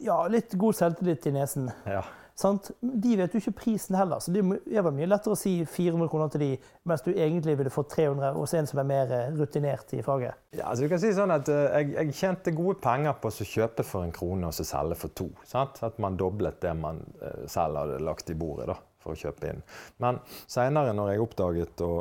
Ja, 0.00 0.16
litt 0.30 0.54
god 0.54 0.76
selvtillit 0.78 1.26
i 1.26 1.32
nesen. 1.34 1.66
Ja. 1.84 2.04
Sant? 2.40 2.70
De 2.80 3.16
vet 3.20 3.34
jo 3.34 3.40
ikke 3.42 3.52
prisen 3.58 3.98
heller, 3.98 4.22
så 4.24 4.32
det 4.32 4.40
er 4.40 4.86
mye 4.88 5.08
lettere 5.10 5.36
å 5.36 5.38
si 5.38 5.58
400 5.68 6.08
kroner 6.08 6.30
til 6.32 6.44
de, 6.44 6.50
mens 6.88 7.04
du 7.04 7.10
egentlig 7.10 7.58
ville 7.60 7.72
fått 7.74 7.92
300 7.92 8.32
hos 8.38 8.54
en 8.56 8.68
som 8.70 8.80
er 8.80 8.88
mer 8.88 9.12
rutinert 9.36 9.92
i 9.92 10.00
faget. 10.06 10.38
Ja, 10.56 10.70
altså 10.70 10.86
du 10.86 10.92
kan 10.92 11.02
si 11.02 11.10
sånn 11.16 11.34
at 11.34 11.50
jeg, 11.50 11.92
jeg 11.98 12.16
tjente 12.16 12.54
gode 12.56 12.78
penger 12.80 13.18
på 13.20 13.28
å 13.28 13.48
kjøpe 13.50 13.84
for 13.84 14.06
en 14.06 14.14
krone 14.16 14.48
og 14.48 14.56
så 14.56 14.64
selge 14.66 14.96
for 15.02 15.12
to. 15.20 15.28
Sant? 15.48 15.82
At 15.84 16.00
man 16.00 16.16
doblet 16.20 16.62
det 16.64 16.72
man 16.80 17.02
selv 17.50 17.82
hadde 17.82 18.00
lagt 18.08 18.32
i 18.32 18.38
bordet 18.40 18.70
da, 18.72 18.78
for 19.04 19.12
å 19.12 19.20
kjøpe 19.20 19.52
inn. 19.52 19.60
Men 20.00 20.22
seinere, 20.46 20.96
når 20.96 21.12
jeg 21.12 21.26
oppdaget 21.26 21.84
å 21.84 21.92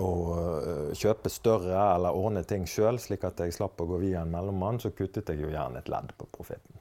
å 0.00 0.10
eh, 0.36 0.92
kjøpe 0.96 1.28
større 1.32 1.76
eller 1.94 2.16
ordne 2.16 2.42
ting 2.48 2.64
sjøl, 2.68 2.96
slik 3.02 3.26
at 3.28 3.42
jeg 3.44 3.52
slapp 3.52 3.80
å 3.82 3.86
gå 3.90 3.98
via 4.00 4.22
en 4.22 4.32
mellommann, 4.32 4.80
så 4.80 4.92
kuttet 4.96 5.28
jeg 5.28 5.42
jo 5.42 5.50
gjerne 5.52 5.82
et 5.82 5.90
ledd 5.92 6.14
på 6.16 6.28
profitten. 6.32 6.80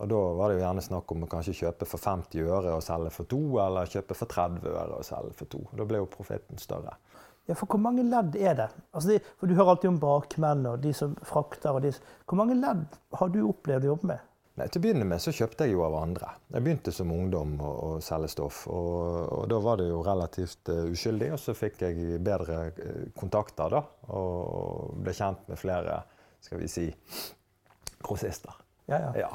Og 0.00 0.08
da 0.08 0.20
var 0.38 0.48
det 0.48 0.56
jo 0.56 0.64
gjerne 0.64 0.86
snakk 0.86 1.12
om 1.12 1.26
å 1.26 1.30
kanskje 1.34 1.58
kjøpe 1.60 1.88
for 1.88 2.00
50 2.00 2.48
øre 2.48 2.76
og 2.78 2.84
selge 2.86 3.12
for 3.12 3.28
to, 3.28 3.42
eller 3.60 3.90
kjøpe 3.92 4.16
for 4.16 4.32
30 4.32 4.72
øre 4.72 5.00
og 5.00 5.06
selge 5.06 5.36
for 5.42 5.52
to. 5.52 5.62
Da 5.76 5.88
ble 5.88 6.00
jo 6.00 6.10
profitten 6.10 6.60
større. 6.62 6.96
Ja, 7.50 7.56
For 7.58 7.66
hvor 7.66 7.80
mange 7.82 8.04
ledd 8.06 8.36
er 8.38 8.54
det? 8.54 8.68
Altså 8.94 9.18
for 9.36 9.50
Du 9.50 9.56
hører 9.58 9.74
alltid 9.74 9.90
om 9.90 10.02
bakmenn 10.02 10.66
og 10.70 10.82
de 10.82 10.92
som 10.94 11.16
frakter. 11.26 11.74
og 11.74 11.82
de, 11.82 11.92
Hvor 12.24 12.38
mange 12.38 12.54
ledd 12.54 12.86
har 13.18 13.32
du 13.34 13.40
opplevd 13.48 13.88
å 13.88 13.94
jobbe 13.96 14.12
med? 14.14 14.28
Nei, 14.52 14.66
Til 14.68 14.82
å 14.82 14.84
begynne 14.84 15.06
med 15.08 15.20
så 15.24 15.32
kjøpte 15.32 15.64
jeg 15.64 15.72
jo 15.72 15.84
av 15.86 15.94
andre. 15.96 16.34
Jeg 16.52 16.64
begynte 16.64 16.92
som 16.92 17.12
ungdom 17.14 17.54
å, 17.64 17.70
å 17.72 17.92
selge 18.04 18.28
stoff. 18.34 18.66
Og, 18.68 18.96
og, 19.32 19.46
da 19.48 19.60
var 19.64 19.80
det 19.80 19.86
jo 19.88 20.02
relativt 20.04 20.68
uh, 20.68 20.82
uskyldig. 20.92 21.30
Og 21.32 21.40
så 21.40 21.54
fikk 21.56 21.80
jeg 21.86 22.18
bedre 22.24 22.58
uh, 22.76 23.06
kontakter 23.16 23.72
da, 23.72 23.80
og 24.12 24.98
ble 25.00 25.14
kjent 25.16 25.48
med 25.48 25.60
flere 25.60 26.02
skal 26.42 26.60
vi 26.60 26.68
si, 26.68 26.84
grossister. 28.04 28.60
Ja, 28.90 28.98
ja. 28.98 29.14
ja. 29.22 29.30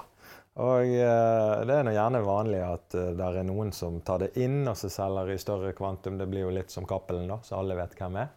Og 0.62 0.86
uh, 0.86 1.66
det 1.66 1.80
er 1.80 1.88
nå 1.88 1.96
gjerne 1.98 2.22
vanlig 2.28 2.62
at 2.68 2.94
det 2.94 3.32
er 3.32 3.42
noen 3.48 3.74
som 3.74 3.98
tar 4.06 4.22
det 4.22 4.32
inn 4.44 4.68
og 4.70 4.78
så 4.78 4.92
selger 4.94 5.34
i 5.34 5.42
større 5.42 5.74
kvantum. 5.78 6.22
Det 6.22 6.30
blir 6.30 6.46
jo 6.46 6.54
litt 6.54 6.74
som 6.74 6.86
Cappelen, 6.86 7.26
da, 7.32 7.42
så 7.42 7.58
alle 7.58 7.80
vet 7.80 7.98
hvem 7.98 8.22
er. 8.22 8.30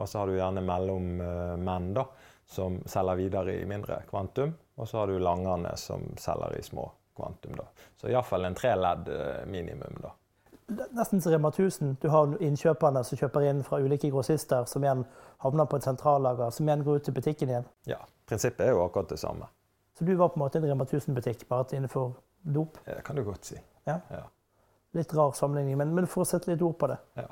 og 0.00 0.08
så 0.08 0.20
har 0.20 0.26
du 0.30 0.38
gjerne 0.40 0.62
mellommenn 0.66 1.90
da, 1.94 2.08
som 2.50 2.82
selger 2.86 3.22
videre 3.22 3.58
i 3.60 3.66
mindre 3.68 4.02
kvantum. 4.10 4.56
Og 4.74 4.88
så 4.88 4.98
har 4.98 5.06
du 5.06 5.18
langerne 5.18 5.76
som 5.76 6.02
selger 6.18 6.58
i 6.58 6.62
små 6.62 6.88
kvantum. 7.16 7.56
da. 7.56 7.64
Så 7.96 8.10
iallfall 8.10 8.44
en 8.44 8.54
tre 8.54 8.74
ledd 8.76 9.08
eh, 9.08 9.46
minimum. 9.46 9.98
da. 10.02 10.12
Nesten 10.66 11.20
som 11.20 11.32
Rema 11.32 11.48
1000. 11.48 11.96
Du 12.00 12.08
har 12.08 12.36
innkjøperne 12.42 13.04
som 13.04 13.18
kjøper 13.18 13.44
inn 13.50 13.60
fra 13.64 13.78
ulike 13.84 14.08
grossister, 14.10 14.64
som 14.64 14.84
igjen 14.84 15.04
havner 15.44 15.68
på 15.68 15.76
et 15.76 15.86
sentrallager, 15.86 16.50
som 16.50 16.68
igjen 16.68 16.84
går 16.86 17.00
ut 17.00 17.04
til 17.08 17.14
butikken 17.14 17.52
igjen. 17.52 17.66
Ja, 17.90 18.00
prinsippet 18.26 18.66
er 18.66 18.72
jo 18.72 18.84
akkurat 18.86 19.12
det 19.12 19.20
samme. 19.20 19.50
Så 19.98 20.04
du 20.04 20.14
var 20.16 20.32
på 20.32 20.40
en 20.40 20.46
måte 20.46 20.58
en 20.58 20.66
Rema 20.66 20.86
1000-butikk, 20.88 21.44
bare 21.48 21.76
innenfor 21.76 22.14
dop? 22.42 22.80
Ja, 22.84 22.96
det 22.96 23.04
kan 23.04 23.16
du 23.16 23.24
godt 23.24 23.44
si. 23.44 23.60
Ja. 23.84 24.00
ja. 24.10 24.24
Litt 24.96 25.14
rar 25.14 25.36
sammenligning, 25.36 25.76
men, 25.78 25.94
men, 25.94 26.08
for 26.10 26.24
å 26.24 26.28
sette 26.28 26.50
litt 26.50 26.62
ord 26.64 26.78
på 26.80 26.88
det. 26.90 26.98
Ja. 27.20 27.28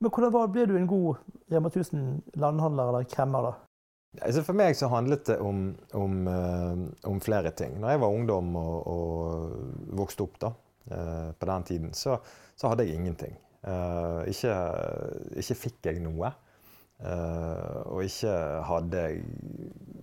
Men 0.00 0.12
hvordan 0.12 0.32
var, 0.32 0.52
ble 0.52 0.68
du 0.68 0.76
en 0.76 0.88
god 0.88 1.16
Rema 1.50 1.72
1000-landhandler 1.72 2.92
eller 2.92 3.08
kremmer, 3.10 3.48
da? 3.48 3.69
Altså 4.18 4.42
for 4.42 4.58
meg 4.58 4.74
så 4.74 4.88
handlet 4.90 5.28
det 5.28 5.36
om, 5.38 5.68
om, 5.94 6.14
uh, 6.26 6.80
om, 7.06 7.20
flere 7.22 7.52
ting. 7.54 7.76
Når 7.78 7.92
jeg 7.92 8.00
var 8.02 8.14
ungdom 8.16 8.56
og, 8.58 8.78
og 8.90 9.92
vokste 10.00 10.26
opp 10.26 10.40
da, 10.42 10.50
uh, 10.90 11.28
på 11.38 11.48
den 11.52 11.66
tiden, 11.68 11.92
så, 11.94 12.16
så, 12.56 12.72
hadde 12.72 12.88
jeg 12.88 12.98
ingenting. 12.98 13.36
Uh, 13.62 14.26
ikke, 14.30 14.56
ikke, 15.38 15.58
fikk 15.66 15.90
jeg 15.92 16.02
noe. 16.02 16.32
og 17.00 18.02
ikke 18.04 18.32
hadde 18.68 19.02
jeg 19.06 19.22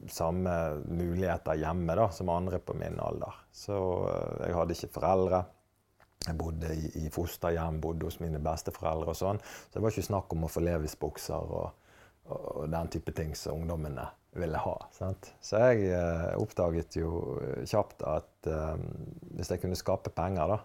samme 0.10 0.54
muligheter 0.88 1.60
hjemme 1.60 1.94
da, 2.00 2.08
som 2.10 2.32
andre 2.34 2.58
på 2.64 2.74
min 2.80 2.98
alder. 3.04 3.36
Så 3.54 3.76
jeg 4.40 4.56
hadde 4.56 4.78
ikke 4.78 4.96
foreldre. 4.96 5.44
Jeg 6.26 6.38
bodde 6.40 6.72
i 6.98 7.10
fosterhjem, 7.14 7.82
bodde 7.84 8.08
hos 8.08 8.18
mine 8.24 8.40
besteforeldre 8.42 9.12
og 9.14 9.20
sånn. 9.20 9.44
Så 9.44 9.76
det 9.76 9.84
var 9.84 9.94
ikke 9.94 10.08
snakk 10.08 10.34
om 10.34 10.48
å 10.48 10.50
få 10.52 10.64
levisbukser. 10.66 11.54
og 11.60 11.87
og 12.27 12.69
den 12.72 12.89
type 12.91 13.12
ting 13.15 13.36
som 13.36 13.62
ungdommene 13.62 14.07
ville 14.38 14.57
ha. 14.57 14.75
Sant? 14.91 15.31
Så 15.41 15.60
jeg 15.69 15.91
eh, 15.96 16.31
oppdaget 16.38 16.98
jo 17.00 17.12
kjapt 17.65 18.03
at 18.07 18.50
eh, 18.50 18.74
hvis 19.38 19.51
jeg 19.53 19.62
kunne 19.63 19.79
skape 19.79 20.12
penger, 20.15 20.53
da, 20.53 20.57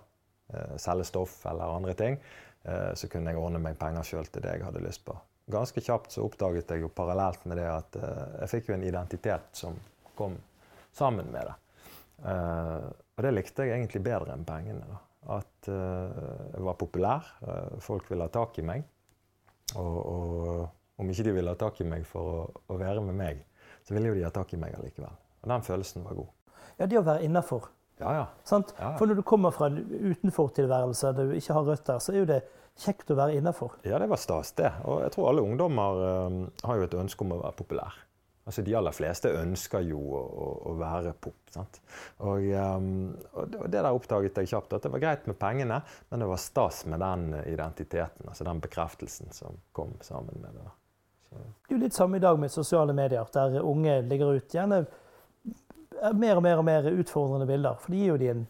eh, 0.53 0.75
selge 0.83 1.07
stoff 1.09 1.39
eller 1.49 1.77
andre 1.79 1.95
ting, 1.99 2.19
eh, 2.65 2.91
så 2.99 3.09
kunne 3.13 3.33
jeg 3.33 3.41
ordne 3.41 3.63
meg 3.63 3.79
penger 3.81 4.07
sjøl 4.07 4.29
til 4.29 4.45
det 4.45 4.57
jeg 4.57 4.67
hadde 4.67 4.85
lyst 4.85 5.05
på. 5.07 5.17
Ganske 5.53 5.83
kjapt 5.83 6.15
så 6.15 6.27
oppdaget 6.27 6.71
jeg 6.71 6.85
jo 6.85 6.93
parallelt 6.93 7.47
med 7.49 7.61
det 7.61 7.69
at 7.71 7.99
eh, 8.01 8.27
jeg 8.43 8.55
fikk 8.57 8.71
jo 8.71 8.77
en 8.77 8.89
identitet 8.89 9.49
som 9.57 9.79
kom 10.19 10.37
sammen 10.95 11.33
med 11.33 11.49
det. 11.49 11.57
Eh, 12.29 12.91
og 13.17 13.27
det 13.27 13.35
likte 13.35 13.67
jeg 13.67 13.79
egentlig 13.79 14.05
bedre 14.05 14.35
enn 14.35 14.47
pengene. 14.49 14.85
da. 14.89 15.01
At 15.33 15.69
jeg 15.69 16.63
var 16.67 16.75
populær, 16.75 17.29
folk 17.79 18.09
ville 18.11 18.25
ha 18.27 18.31
tak 18.35 18.57
i 18.59 18.65
meg. 18.67 18.81
og, 19.79 19.99
og 20.03 20.65
om 21.01 21.11
ikke 21.11 21.27
de 21.29 21.35
ville 21.37 21.53
ha 21.53 21.59
tak 21.59 21.81
i 21.83 21.89
meg 21.89 22.07
for 22.09 22.33
å, 22.33 22.41
å, 22.69 22.79
være 22.81 23.03
med 23.07 23.19
meg, 23.19 23.45
så 23.87 23.97
ville 23.97 24.13
jo 24.13 24.19
de 24.19 24.27
ha 24.27 24.33
tak 24.35 24.53
i 24.55 24.61
meg 24.61 24.75
allikevel. 24.79 25.15
Og 25.43 25.53
den 25.53 25.65
følelsen 25.67 26.05
var 26.07 26.19
god. 26.19 26.59
Ja, 26.79 26.87
det 26.87 26.99
å 27.01 27.07
være 27.07 27.27
innafor. 27.27 27.71
Ja, 28.01 28.13
ja. 28.17 28.27
ja, 28.51 28.61
ja. 28.79 28.93
For 28.99 29.07
når 29.07 29.21
du 29.21 29.25
kommer 29.27 29.55
fra 29.55 29.69
en 29.71 29.83
utenfortilværelse 30.13 31.13
der 31.17 31.31
du 31.31 31.37
ikke 31.39 31.57
har 31.59 31.67
røtter, 31.69 32.01
så 32.03 32.15
er 32.15 32.23
jo 32.23 32.31
det 32.31 32.41
kjekt 32.81 33.11
å 33.13 33.19
være 33.19 33.37
innafor. 33.39 33.77
Ja, 33.87 33.99
det 34.03 34.09
var 34.11 34.21
stas, 34.21 34.55
det. 34.59 34.71
Og 34.89 35.03
jeg 35.05 35.13
tror 35.15 35.29
alle 35.31 35.45
ungdommer 35.45 36.01
um, 36.27 36.41
har 36.65 36.81
jo 36.81 36.89
et 36.89 36.97
ønske 36.99 37.27
om 37.27 37.37
å 37.37 37.43
være 37.43 37.59
populær. 37.59 38.01
Altså, 38.43 38.65
De 38.67 38.75
aller 38.75 38.95
fleste 38.97 39.31
ønsker 39.39 39.85
jo 39.87 40.01
å, 40.03 40.21
å, 40.23 40.47
å 40.73 40.75
være 40.81 41.13
pop. 41.15 41.39
sant? 41.55 41.79
Og, 42.27 42.49
um, 42.51 43.13
og, 43.37 43.57
det 43.69 43.77
der 43.77 43.91
oppdaget 43.93 44.41
jeg 44.43 44.51
kjapt, 44.51 44.75
at 44.75 44.87
det 44.87 44.93
var 44.95 45.05
greit 45.05 45.29
med 45.31 45.39
pengene, 45.39 45.83
men 46.11 46.25
det 46.25 46.31
var 46.31 46.43
stas 46.43 46.83
med 46.91 47.03
den 47.05 47.29
identiteten, 47.45 48.27
altså 48.27 48.49
den 48.49 48.63
bekreftelsen 48.65 49.31
som 49.37 49.61
kom 49.77 49.95
sammen 50.03 50.43
med 50.43 50.59
det. 50.59 50.71
Det 51.33 51.75
er 51.75 51.79
jo 51.79 51.85
litt 51.85 51.97
samme 51.97 52.19
i 52.19 52.23
dag 52.23 52.39
med 52.39 52.51
sosiale 52.53 52.93
medier, 52.93 53.29
der 53.33 53.63
unge 53.63 54.01
ligger 54.03 54.35
ut 54.37 54.55
gjerne 54.55 54.85
mer 56.15 56.37
og 56.37 56.43
mer 56.43 56.59
og 56.59 56.65
mer 56.65 56.89
utfordrende 56.91 57.47
bilder. 57.47 57.79
For 57.81 57.95
de 57.95 58.01
gir 58.01 58.13
jo 58.13 58.17
de 58.21 58.31
en 58.33 58.47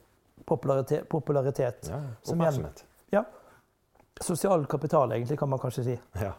popularitet. 0.46 1.08
popularitet 1.08 1.90
ja, 1.90 2.00
oppmerksomhet. 2.28 2.84
Ja. 3.12 3.24
Sosial 4.20 4.66
kapital, 4.66 5.12
egentlig, 5.12 5.38
kan 5.38 5.48
man 5.48 5.58
kanskje 5.58 5.84
si. 5.84 5.98
Ja. 6.20 6.32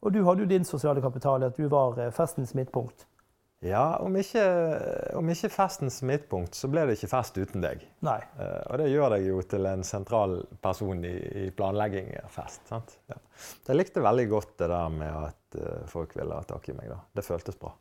Og 0.00 0.12
du 0.12 0.24
hadde 0.24 0.44
jo 0.44 0.48
din 0.48 0.64
sosiale 0.64 1.00
kapital 1.00 1.42
i 1.42 1.46
at 1.46 1.56
du 1.56 1.68
var 1.68 1.98
eh, 1.98 2.10
festens 2.12 2.54
midtpunkt. 2.54 3.06
Ja, 3.64 3.96
om 4.04 4.16
ikke, 4.20 4.42
om 5.16 5.30
ikke, 5.32 5.48
festens 5.48 6.02
midtpunkt, 6.04 6.54
så 6.54 6.68
ble 6.68 6.84
det 6.86 6.98
ikke 6.98 7.08
fest 7.08 7.38
uten 7.40 7.64
deg. 7.64 7.86
Nei. 8.04 8.18
Uh, 8.36 8.60
og 8.68 8.82
det 8.82 8.90
gjør 8.90 9.14
deg 9.14 9.24
jo 9.30 9.38
til 9.48 9.68
en 9.70 9.84
sentral 9.86 10.36
person 10.62 11.00
i, 11.08 11.14
i 11.40 11.46
planlegging 11.56 12.12
av 12.20 12.28
fest. 12.34 12.66
sant? 12.68 12.98
Ja. 13.08 13.16
Jeg 13.70 13.78
likte 13.78 14.04
veldig 14.04 14.26
godt 14.32 14.52
det 14.60 14.68
der 14.74 14.92
med 14.92 15.16
at 15.30 15.58
uh, 15.62 15.88
folk 15.88 16.12
ville 16.18 16.36
ha 16.36 16.44
tak 16.48 16.68
i 16.68 16.76
meg. 16.76 16.92
da. 16.92 17.00
Det 17.16 17.24
føltes 17.24 17.56
bra. 17.60 17.72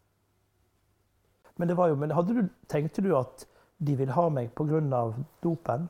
Men, 1.59 1.67
det 1.67 1.77
var 1.79 1.91
jo, 1.91 1.99
men 1.99 2.15
du, 2.27 2.41
tenkte 2.71 3.03
du 3.03 3.11
at 3.19 3.45
de 3.77 3.99
ville 3.99 4.15
ha 4.15 4.25
meg 4.31 4.55
pga. 4.55 4.79
dopen? 5.43 5.89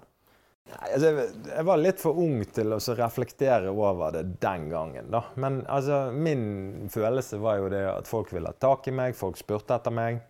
Altså, 0.65 1.12
jeg 1.45 1.65
var 1.67 1.77
litt 1.79 2.01
for 2.01 2.17
ung 2.19 2.39
til 2.53 2.74
å 2.74 2.79
reflektere 2.98 3.69
over 3.72 4.15
det 4.15 4.24
den 4.41 4.69
gangen. 4.72 5.12
da. 5.13 5.22
Men 5.36 5.62
altså, 5.69 6.10
min 6.12 6.89
følelse 6.91 7.39
var 7.41 7.60
jo 7.62 7.69
det 7.72 7.84
at 7.89 8.10
folk 8.10 8.34
ville 8.34 8.50
ha 8.50 8.57
tak 8.60 8.89
i 8.89 8.95
meg, 8.95 9.15
folk 9.17 9.38
spurte 9.38 9.77
etter 9.77 9.93
meg. 9.93 10.22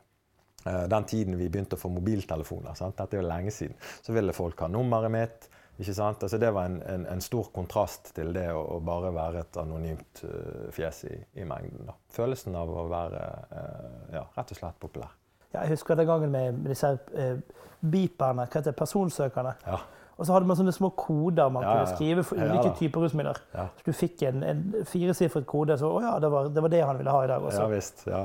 eh, 0.65 0.86
den 0.89 1.04
tiden 1.06 1.38
vi 1.38 1.50
begynte 1.50 1.77
å 1.77 1.80
få 1.80 1.89
mobiltelefoner. 1.94 2.75
Sant? 2.75 2.98
Dette 2.98 3.18
er 3.18 3.22
jo 3.22 3.30
lenge 3.30 3.51
siden. 3.51 3.77
Så 4.01 4.13
ville 4.13 4.34
folk 4.34 4.60
ha 4.60 4.68
nummeret 4.68 5.12
mitt. 5.12 5.50
Altså, 5.77 6.38
det 6.38 6.51
var 6.56 6.70
en, 6.70 6.82
en, 6.88 7.06
en, 7.12 7.22
stor 7.22 7.50
kontrast 7.54 8.13
til 8.15 8.32
det 8.34 8.48
å, 8.54 8.62
å 8.77 8.80
bare 8.80 9.12
være 9.12 9.42
et 9.44 9.58
anonymt 9.60 10.22
uh, 10.24 10.70
fjes 10.72 11.04
i, 11.10 11.18
i 11.36 11.48
mengden. 11.48 11.84
Da. 11.89 11.98
Følelsen 12.15 12.56
av 12.56 12.72
å 12.72 12.86
være 12.88 13.24
uh, 13.51 14.13
ja, 14.13 14.24
rett 14.38 14.54
og 14.56 14.60
slett 14.60 14.80
populær. 14.80 15.12
Ja, 15.51 15.65
jeg 15.65 15.75
husker 15.75 16.00
den 16.00 16.08
gangen 16.08 16.32
med, 16.32 16.62
med 16.62 16.72
disse 16.72 16.94
uh, 16.96 17.60
beeperne, 17.84 18.48
hva 18.48 18.56
heter 18.56 18.72
det, 18.72 18.77
personsøkerne. 18.80 19.56
Ja. 19.68 19.82
Og 20.16 20.24
så 20.24 20.32
hadde 20.32 20.48
man 20.48 20.56
sånne 20.56 20.72
små 20.76 20.90
koder 20.96 21.52
man 21.52 21.66
kunne 21.66 21.92
skrive 21.92 22.24
for 22.24 22.40
ulike 22.40 22.72
typer 22.80 23.04
rusmidler. 23.04 23.42
Så 23.52 23.84
du 23.84 23.92
fikk 23.96 24.24
en, 24.30 24.46
en 24.48 24.64
firesifret 24.88 25.48
kode, 25.50 25.76
så 25.80 25.92
å 25.92 26.02
ja, 26.04 26.16
det 26.24 26.32
var, 26.32 26.48
det 26.56 26.64
var, 26.64 26.72
det 26.72 26.84
han 26.88 27.00
ville 27.02 27.16
ha 27.16 27.24
i 27.26 27.30
dag 27.32 27.44
også. 27.44 27.66
Ja, 27.66 27.72
visst, 27.74 28.06
ja. 28.08 28.24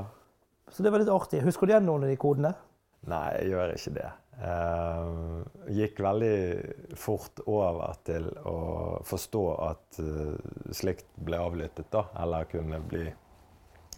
Så 0.71 0.85
det 0.85 0.93
var 0.93 1.03
litt 1.03 1.11
artig. 1.11 1.43
Husker 1.43 1.67
du 1.67 1.73
igjen 1.73 1.87
noen 1.89 2.07
av 2.07 2.13
de 2.13 2.19
kodene? 2.19 2.53
Nei, 3.11 3.25
jeg 3.41 3.51
gjør 3.51 3.75
ikke 3.75 3.95
det. 3.97 4.07
Uh, 4.41 5.43
gikk 5.69 5.99
veldig 6.01 6.95
fort 6.97 7.43
over 7.43 7.99
til 8.07 8.29
å 8.47 8.55
forstå 9.05 9.43
at 9.67 9.99
uh, 10.01 10.71
slikt 10.73 11.11
ble 11.19 11.41
avlyttet, 11.43 11.91
da, 11.93 12.07
eller 12.23 12.47
kunne 12.49 12.79
bli 12.87 13.03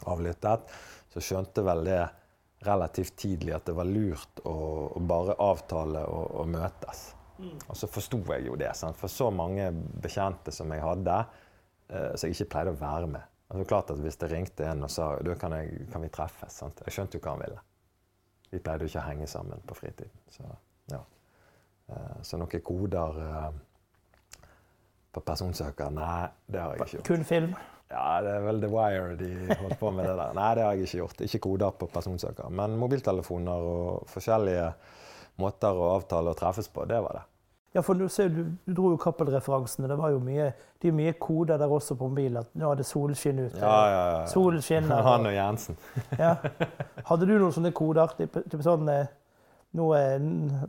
avlyttet. 0.10 0.74
Så 1.14 1.22
skjønte 1.24 1.64
vel 1.64 1.86
det 1.86 2.02
relativt 2.66 3.16
tidlig 3.22 3.54
at 3.54 3.68
det 3.70 3.76
var 3.78 3.88
lurt 3.88 4.42
å, 4.48 4.56
å 4.98 5.04
bare 5.04 5.38
avtale 5.46 6.08
og, 6.10 6.40
og 6.42 6.50
møtes. 6.58 7.12
Mm. 7.38 7.58
Og 7.68 7.78
så 7.78 7.90
forsto 7.90 8.20
jeg 8.30 8.48
jo 8.48 8.58
det. 8.60 8.72
Sant? 8.78 8.98
For 9.00 9.12
så 9.12 9.30
mange 9.34 9.70
bekjente 9.74 10.54
som 10.54 10.72
jeg 10.74 10.84
hadde, 10.84 11.20
uh, 11.90 12.12
som 12.16 12.28
jeg 12.28 12.38
ikke 12.38 12.52
pleide 12.56 12.76
å 12.76 12.82
være 12.82 13.10
med. 13.16 13.30
Det 13.54 13.60
var 13.62 13.70
klart 13.70 13.92
at 13.94 14.00
Hvis 14.02 14.18
det 14.18 14.32
ringte 14.32 14.66
en 14.66 14.86
og 14.88 14.90
sa 14.90 15.12
du, 15.22 15.30
kan, 15.38 15.54
jeg, 15.54 15.88
kan 15.94 16.02
vi 16.02 16.10
treffes, 16.10 16.56
sant? 16.64 16.82
jeg 16.86 16.96
skjønte 16.96 17.20
jo 17.20 17.22
hva 17.22 17.36
han 17.36 17.44
ville. 17.44 17.60
Vi 18.50 18.62
pleide 18.62 18.86
jo 18.86 18.90
ikke 18.90 19.04
å 19.04 19.10
henge 19.10 19.28
sammen 19.30 19.62
på 19.68 19.78
fritiden. 19.78 20.24
Så, 20.34 20.46
ja. 20.90 21.04
Eh, 21.90 22.16
så 22.26 22.40
noen 22.42 22.64
koder 22.66 23.20
eh, 23.22 24.48
på 25.14 25.22
personsøker 25.26 25.94
Nei, 25.94 26.26
det 26.50 26.62
har 26.64 26.74
jeg 26.74 26.82
ikke 26.82 26.98
gjort. 26.98 27.08
Kun 27.12 27.26
film? 27.30 27.54
Ja, 27.94 28.08
det 28.26 28.34
er 28.40 28.46
vel 28.48 28.62
The 28.64 28.70
Wire 28.74 29.16
de 29.20 29.32
holdt 29.52 29.78
på 29.82 29.92
med 29.94 30.08
det 30.10 30.16
der. 30.18 30.34
Nei, 30.38 30.50
det 30.58 30.66
har 30.66 30.74
jeg 30.74 30.88
ikke 30.88 31.02
gjort. 31.04 31.24
Ikke 31.28 31.42
koder 31.46 31.78
på 31.78 31.90
personsøker. 31.94 32.50
Men 32.62 32.78
mobiltelefoner 32.82 33.68
og 33.70 34.10
forskjellige 34.10 34.66
måter 35.42 35.78
å 35.78 35.94
avtale 35.96 36.34
og 36.34 36.40
treffes 36.40 36.70
på, 36.70 36.86
det 36.90 37.00
var 37.04 37.20
det. 37.20 37.24
Ja, 37.74 37.82
for 37.82 37.98
du, 37.98 38.06
ser, 38.10 38.30
du, 38.30 38.44
du 38.66 38.74
dro 38.78 38.92
jo 38.94 39.00
Cappell-referansene. 39.02 39.88
Det 39.90 39.96
var 39.98 40.12
jo 40.14 40.20
mye, 40.22 40.52
det 40.82 40.92
er 40.92 40.94
mye 40.94 41.16
koder 41.18 41.58
der 41.58 41.72
også 41.74 41.96
på 41.98 42.06
mobilen. 42.12 42.44
At 42.44 42.54
nå 42.60 42.70
er 42.70 42.78
det 42.78 42.86
solskinn 42.86 43.40
ute. 43.42 43.58
Ja, 43.58 43.78
ja, 43.90 44.04
ja. 44.12 44.20
Solen 44.30 44.62
skinner. 44.62 45.02
Han 45.08 45.26
og 45.26 45.34
Jensen. 45.34 45.80
ja. 46.22 46.36
Hadde 47.08 47.26
du 47.26 47.34
noen 47.34 47.56
sånne 47.56 47.72
koder? 47.74 48.14
Typ, 48.20 48.38
typ 48.46 48.62
sånn 48.62 48.92
eh, 48.94 49.10
nå, 49.74 49.88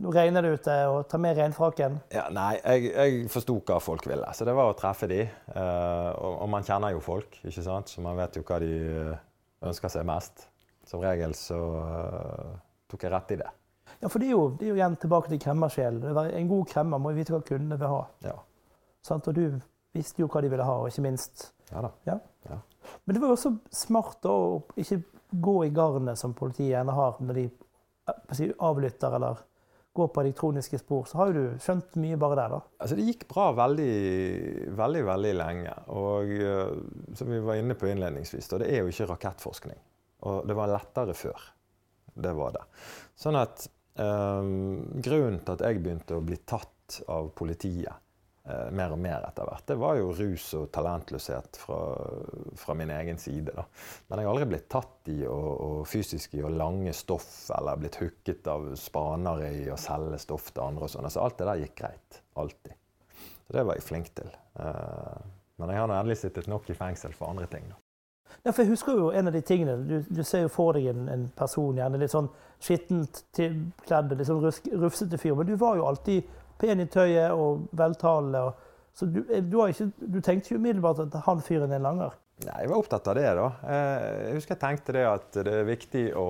nå, 0.01 0.15
regner 0.17 0.47
det 0.47 0.55
ute, 0.57 0.77
og 0.89 1.03
ta 1.11 1.21
med 1.21 1.37
regnfrakken? 1.37 1.99
Ja, 2.15 2.25
nei, 2.33 2.55
jeg, 2.63 2.95
jeg 2.95 3.29
forsto 3.35 3.59
hva 3.61 3.77
folk 3.85 4.09
ville. 4.09 4.31
Så 4.33 4.49
det 4.49 4.55
var 4.57 4.73
å 4.73 4.79
treffe 4.79 5.11
de. 5.11 5.27
Uh, 5.51 6.09
og, 6.15 6.39
og, 6.39 6.49
man 6.57 6.65
kjenner 6.65 6.97
jo 6.97 7.05
folk, 7.05 7.37
ikke 7.45 7.67
sant? 7.67 7.93
så 7.93 8.05
man 8.07 8.17
vet 8.17 8.41
jo 8.41 8.47
hva 8.49 8.63
de 8.65 8.73
eh, 8.81 9.13
ønsker 9.69 9.93
seg 9.93 10.09
mest. 10.09 10.47
Som 10.89 11.05
regel 11.05 11.37
så 11.37 11.59
tok 12.89 13.05
jeg 13.05 13.13
rett 13.13 13.37
i 13.37 13.39
det. 13.41 13.53
Ja, 14.05 14.09
for 14.13 14.21
det 14.21 14.27
er, 14.29 14.35
jo, 14.35 14.49
det 14.61 14.67
er 14.67 14.75
jo 14.75 14.77
igjen 14.77 14.97
tilbake 15.01 15.31
til 15.33 15.39
kremmersjelen. 15.41 16.03
En 16.37 16.49
god 16.51 16.67
kremmer 16.69 17.01
må 17.01 17.15
jo 17.15 17.17
vite 17.17 17.33
hva 17.33 17.39
kundene 17.41 17.79
vil 17.81 17.89
ha. 17.89 18.03
Ja. 18.27 18.35
Sant? 19.01 19.31
Og 19.31 19.37
du 19.39 19.47
visste 19.97 20.21
jo 20.21 20.29
hva 20.29 20.43
de 20.45 20.51
ville 20.53 20.67
ha, 20.67 20.75
og 20.83 20.91
ikke 20.91 21.07
minst 21.07 21.47
Ja 21.71 21.81
da. 21.81 21.91
Ja. 22.05 22.19
Ja. 22.51 22.59
Men 23.09 23.17
det 23.17 23.23
var 23.23 23.31
jo 23.33 23.37
også 23.39 23.55
smart 23.73 24.27
å 24.29 24.37
ikke 24.77 24.99
gå 25.41 25.55
i 25.65 25.71
garnet 25.73 26.21
som 26.21 26.35
politiet 26.37 26.75
gjerne 26.75 26.93
har 26.93 27.17
når 27.25 27.39
de 27.39 27.45
si, 28.37 28.51
avlytter 28.61 29.17
eller 29.17 29.41
går 29.97 30.11
på 30.13 30.25
elektroniske 30.27 30.83
spor. 30.83 31.07
Så 31.09 31.23
har 31.23 31.31
jo 31.31 31.39
du 31.39 31.63
skjønt 31.65 31.97
mye 32.03 32.19
bare 32.21 32.37
der, 32.43 32.57
da. 32.59 32.61
Altså, 32.85 32.99
det 32.99 33.07
gikk 33.09 33.25
bra 33.31 33.47
veldig, 33.57 33.95
veldig, 34.77 35.05
veldig 35.09 35.33
lenge. 35.39 35.77
Og 35.97 36.35
uh, 36.45 37.15
som 37.17 37.33
vi 37.33 37.39
var 37.47 37.63
inne 37.63 37.79
på 37.79 37.89
innledningsvis, 37.89 38.51
da, 38.53 38.61
det 38.61 38.69
er 38.69 38.83
jo 38.83 38.93
ikke 38.93 39.09
rakettforskning. 39.15 39.81
Og 40.29 40.45
det 40.51 40.59
var 40.59 40.73
lettere 40.75 41.17
før. 41.17 41.49
Det 42.15 42.35
var 42.37 42.59
det. 42.59 42.67
Sånn 43.17 43.41
at 43.41 43.65
grunnen 43.95 45.39
til 45.45 45.55
at 45.55 45.63
jeg 45.63 45.83
begynte 45.83 46.17
å 46.19 46.25
bli 46.25 46.41
tatt 46.43 46.99
av 47.07 47.29
politiet 47.39 48.05
uh, 48.49 48.71
mer 48.75 48.93
og 48.95 49.01
mer 49.01 49.25
etter 49.29 49.47
hvert, 49.49 49.67
det 49.69 49.77
var 49.81 49.99
jo 49.99 50.13
rus 50.17 50.47
og 50.59 50.69
talentløshet 50.75 51.59
fra, 51.61 51.79
fra 52.61 52.77
min 52.79 52.93
egen 52.95 53.21
side. 53.21 53.55
Da. 53.57 53.67
Men 54.09 54.21
jeg 54.21 54.29
har 54.29 54.35
aldri 54.35 54.51
blitt 54.55 54.69
tatt 54.73 55.13
i 55.13 55.21
og, 55.29 55.51
og 55.69 55.79
fysisk 55.91 56.37
i 56.39 56.45
å 56.45 56.53
lange 56.53 56.95
stoff 56.97 57.31
eller 57.57 57.81
blitt 57.81 58.01
hooket 58.03 58.51
av 58.51 58.73
spanere 58.81 59.53
i 59.63 59.69
å 59.73 59.79
selge 59.81 60.21
stoff 60.23 60.51
til 60.53 60.67
andre. 60.67 60.89
og 60.89 60.95
sånn. 60.95 61.09
Altså, 61.09 61.23
alt 61.25 61.39
det 61.41 61.49
der 61.51 61.63
gikk 61.65 61.79
greit. 61.85 62.21
Alltid. 62.41 62.83
Så 63.45 63.57
det 63.57 63.65
var 63.65 63.79
jeg 63.79 63.89
flink 63.89 64.13
til. 64.17 64.31
Uh, 64.59 65.17
men 65.61 65.71
jeg 65.71 65.81
har 65.81 65.91
endelig 65.93 66.21
sittet 66.25 66.51
nok 66.51 66.69
i 66.71 66.79
fengsel 66.79 67.15
for 67.17 67.31
andre 67.31 67.49
ting. 67.51 67.69
da. 67.71 67.84
Ja, 68.45 68.53
for 68.53 68.61
jeg 68.63 68.75
husker 68.75 68.99
jo 68.99 69.11
en 69.17 69.31
av 69.31 69.33
de 69.33 69.41
tingene, 69.41 69.77
Du, 69.89 70.03
du 70.05 70.23
ser 70.23 70.45
jo 70.45 70.51
for 70.53 70.77
deg 70.77 70.91
en, 70.91 71.07
en 71.09 71.29
person, 71.37 71.79
gjerne 71.81 72.01
litt 72.01 72.13
sånn 72.13 72.29
skittent 72.61 73.23
kledd, 73.87 74.13
litt 74.13 74.29
sånn 74.29 74.43
rufsete 74.45 75.21
fyr. 75.21 75.37
Men 75.39 75.49
du 75.49 75.55
var 75.61 75.79
jo 75.81 75.87
alltid 75.89 76.29
pen 76.61 76.83
i 76.85 76.87
tøyet 76.91 77.33
og 77.33 77.65
veltalende. 77.73 78.53
så 78.93 79.09
du, 79.09 79.23
eh, 79.31 79.41
du, 79.43 79.57
ikke, 79.65 79.89
du, 79.97 80.21
tenkte 80.21 80.53
ikke 80.53 80.61
umiddelbart 80.61 81.01
at 81.07 81.17
han 81.25 81.41
fyren 81.45 81.73
er 81.73 81.83
langer? 81.83 82.13
Nei, 82.45 82.61
Jeg 82.61 82.69
var 82.69 82.83
opptatt 82.83 83.09
av 83.09 83.17
det. 83.17 83.33
da. 83.39 83.49
Eh, 83.65 84.29
jeg 84.29 84.37
husker 84.39 84.55
jeg 84.55 84.63
tenkte 84.67 84.97
det 84.99 85.07
at 85.09 85.41
det 85.41 85.57
er 85.63 85.69
viktig 85.69 86.05
å 86.19 86.29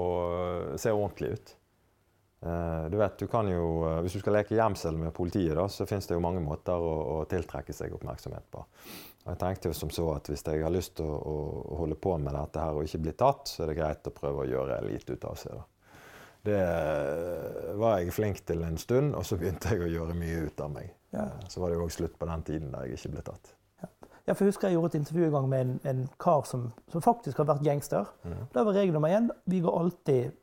se 0.78 0.94
ordentlig 0.94 1.34
ut. 1.34 1.54
Eh, 2.44 2.90
du 2.90 2.96
vet, 2.96 3.18
du 3.18 3.26
kan 3.26 3.48
jo, 3.48 3.66
Hvis 4.04 4.12
du 4.12 4.20
skal 4.20 4.36
leke 4.36 4.56
gjemsel 4.56 4.98
med 5.00 5.14
politiet, 5.16 5.54
da, 5.56 5.64
så 5.68 5.86
finnes 5.88 6.06
det 6.06 6.16
jo 6.16 6.24
mange 6.24 6.42
måter 6.44 6.76
å, 6.76 6.94
å 7.14 7.18
tiltrekke 7.30 7.72
seg 7.72 7.94
oppmerksomhet 7.96 8.50
på. 8.52 8.64
Og 9.24 9.30
jeg 9.32 9.40
tenkte 9.40 9.70
jo 9.70 9.76
som 9.78 9.92
så 9.94 10.10
at 10.18 10.28
Hvis 10.28 10.44
jeg 10.44 10.64
har 10.64 10.74
lyst 10.74 10.98
til 10.98 11.08
å, 11.08 11.14
å, 11.16 11.78
holde 11.80 11.96
på 11.96 12.16
med 12.20 12.36
dette 12.36 12.60
her 12.60 12.76
og 12.76 12.84
ikke 12.84 13.00
bli 13.06 13.14
tatt, 13.16 13.48
så 13.48 13.64
er 13.64 13.72
det 13.72 13.78
greit 13.80 14.10
å 14.10 14.12
prøve 14.12 14.44
å 14.44 14.50
gjøre 14.50 14.82
lite 14.84 15.16
ut 15.16 15.24
av 15.30 15.40
seg. 15.40 15.56
da. 15.56 15.64
Det 16.44 16.60
var 17.80 18.02
jeg 18.02 18.12
flink 18.12 18.42
til 18.44 18.60
en 18.66 18.76
stund, 18.76 19.14
og 19.16 19.24
så 19.24 19.38
begynte 19.40 19.72
jeg 19.72 19.86
å 19.86 19.88
gjøre 19.88 20.16
mye 20.18 20.42
ut 20.44 20.60
av 20.60 20.74
meg. 20.74 20.90
Ja. 21.16 21.30
Så 21.48 21.62
var 21.62 21.72
det 21.72 21.78
jo 21.78 21.86
òg 21.86 21.94
slutt 21.94 22.18
på 22.20 22.28
den 22.28 22.44
tiden 22.44 22.74
da 22.74 22.82
jeg 22.84 22.98
ikke 22.98 23.14
ble 23.14 23.24
tatt. 23.30 23.54
Ja. 23.80 23.88
ja, 24.12 24.34
for 24.34 24.44
jeg 24.44 24.52
husker 24.52 24.68
jeg 24.68 24.76
gjorde 24.76 24.92
et 24.92 24.98
intervju 25.00 25.30
en 25.30 25.36
gang 25.38 25.48
med 25.48 25.64
en, 25.64 25.74
en 25.88 26.04
kar 26.20 26.44
som, 26.44 26.66
som, 26.92 27.00
faktisk 27.04 27.40
har 27.40 27.48
vært 27.48 27.64
gangster. 27.64 28.12
Mm. 28.28 28.42
Da 28.52 28.66
var 28.68 28.76
regel 28.76 28.92
nummer 28.92 29.16
én 29.16 29.32
vi 29.48 29.64
går 29.64 29.80
alltid 29.80 30.36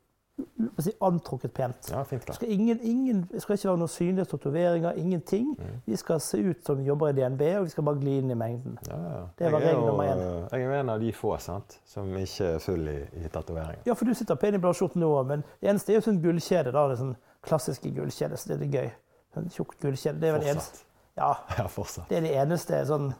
si, 0.78 0.92
antrukket 1.00 1.54
pent. 1.54 1.88
Ja, 1.90 2.04
fint, 2.04 2.26
det 2.26 2.34
skal, 2.34 2.50
ingen, 2.52 2.80
ingen, 2.82 3.22
skal 3.38 3.56
ikke 3.56 3.68
være 3.68 3.80
noen 3.82 3.92
synlige 3.92 4.28
tatoveringer, 4.32 4.98
ingenting. 4.98 5.52
Mm. 5.58 5.80
Vi 5.86 5.98
skal 6.00 6.20
se 6.24 6.40
ut 6.42 6.62
som 6.66 6.78
vi 6.78 6.86
jobber 6.88 7.12
i 7.12 7.16
DNB, 7.16 7.42
og 7.58 7.66
vi 7.66 7.74
skal 7.74 7.86
bare 7.86 8.00
gli 8.02 8.16
inn 8.20 8.30
i 8.32 8.38
mengden. 8.38 8.78
Ja, 8.88 9.00
ja. 9.14 9.24
Det 9.38 9.52
var 9.52 9.66
regel 9.66 9.82
nummer 9.86 10.08
én. 10.08 10.22
Jeg 10.52 10.60
er 10.60 10.64
jo 10.64 10.78
en 10.78 10.94
av 10.94 11.02
de 11.02 11.12
få 11.16 11.34
sant, 11.42 11.78
som 11.88 12.14
ikke 12.18 12.54
er 12.54 12.62
full 12.64 12.88
i, 12.92 12.98
i 13.22 13.32
tatoveringer. 13.32 13.82
Ja, 13.88 13.96
for 13.98 14.08
du 14.08 14.14
sitter 14.18 14.40
pen 14.40 14.58
i 14.58 14.62
bladskjorten 14.62 15.04
nå, 15.04 15.12
men 15.28 15.44
det 15.60 15.72
eneste 15.72 15.94
er 15.94 16.00
jo 16.00 16.06
sånn 16.08 16.22
gullkjede. 16.24 16.72
da, 16.74 16.86
det 16.90 17.00
sånn 17.02 17.16
klassiske 17.42 17.92
gullkjede, 17.92 18.38
så 18.38 18.52
det 18.52 18.58
er 18.58 18.64
det 18.64 18.72
gøy. 18.72 18.94
Sånn 19.34 19.52
tjukk 19.52 19.76
gullkjede. 19.82 20.20
Det 20.22 20.30
er 20.30 20.38
vel 20.38 20.48
eneste. 20.54 20.86
Ja, 21.18 21.34
ja, 21.58 21.68
fortsatt. 21.68 22.08
Det 22.08 22.22
er 22.22 22.26
det 22.28 22.34
eneste 22.40 22.80
sånn 22.88 23.12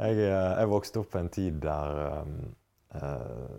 jeg, 0.00 0.16
eh, 0.24 0.52
jeg 0.56 0.68
vokste 0.70 1.02
opp 1.02 1.10
på 1.12 1.20
en 1.20 1.28
tid 1.28 1.58
der 1.60 1.98
um, 2.22 2.36
uh, 2.96 3.58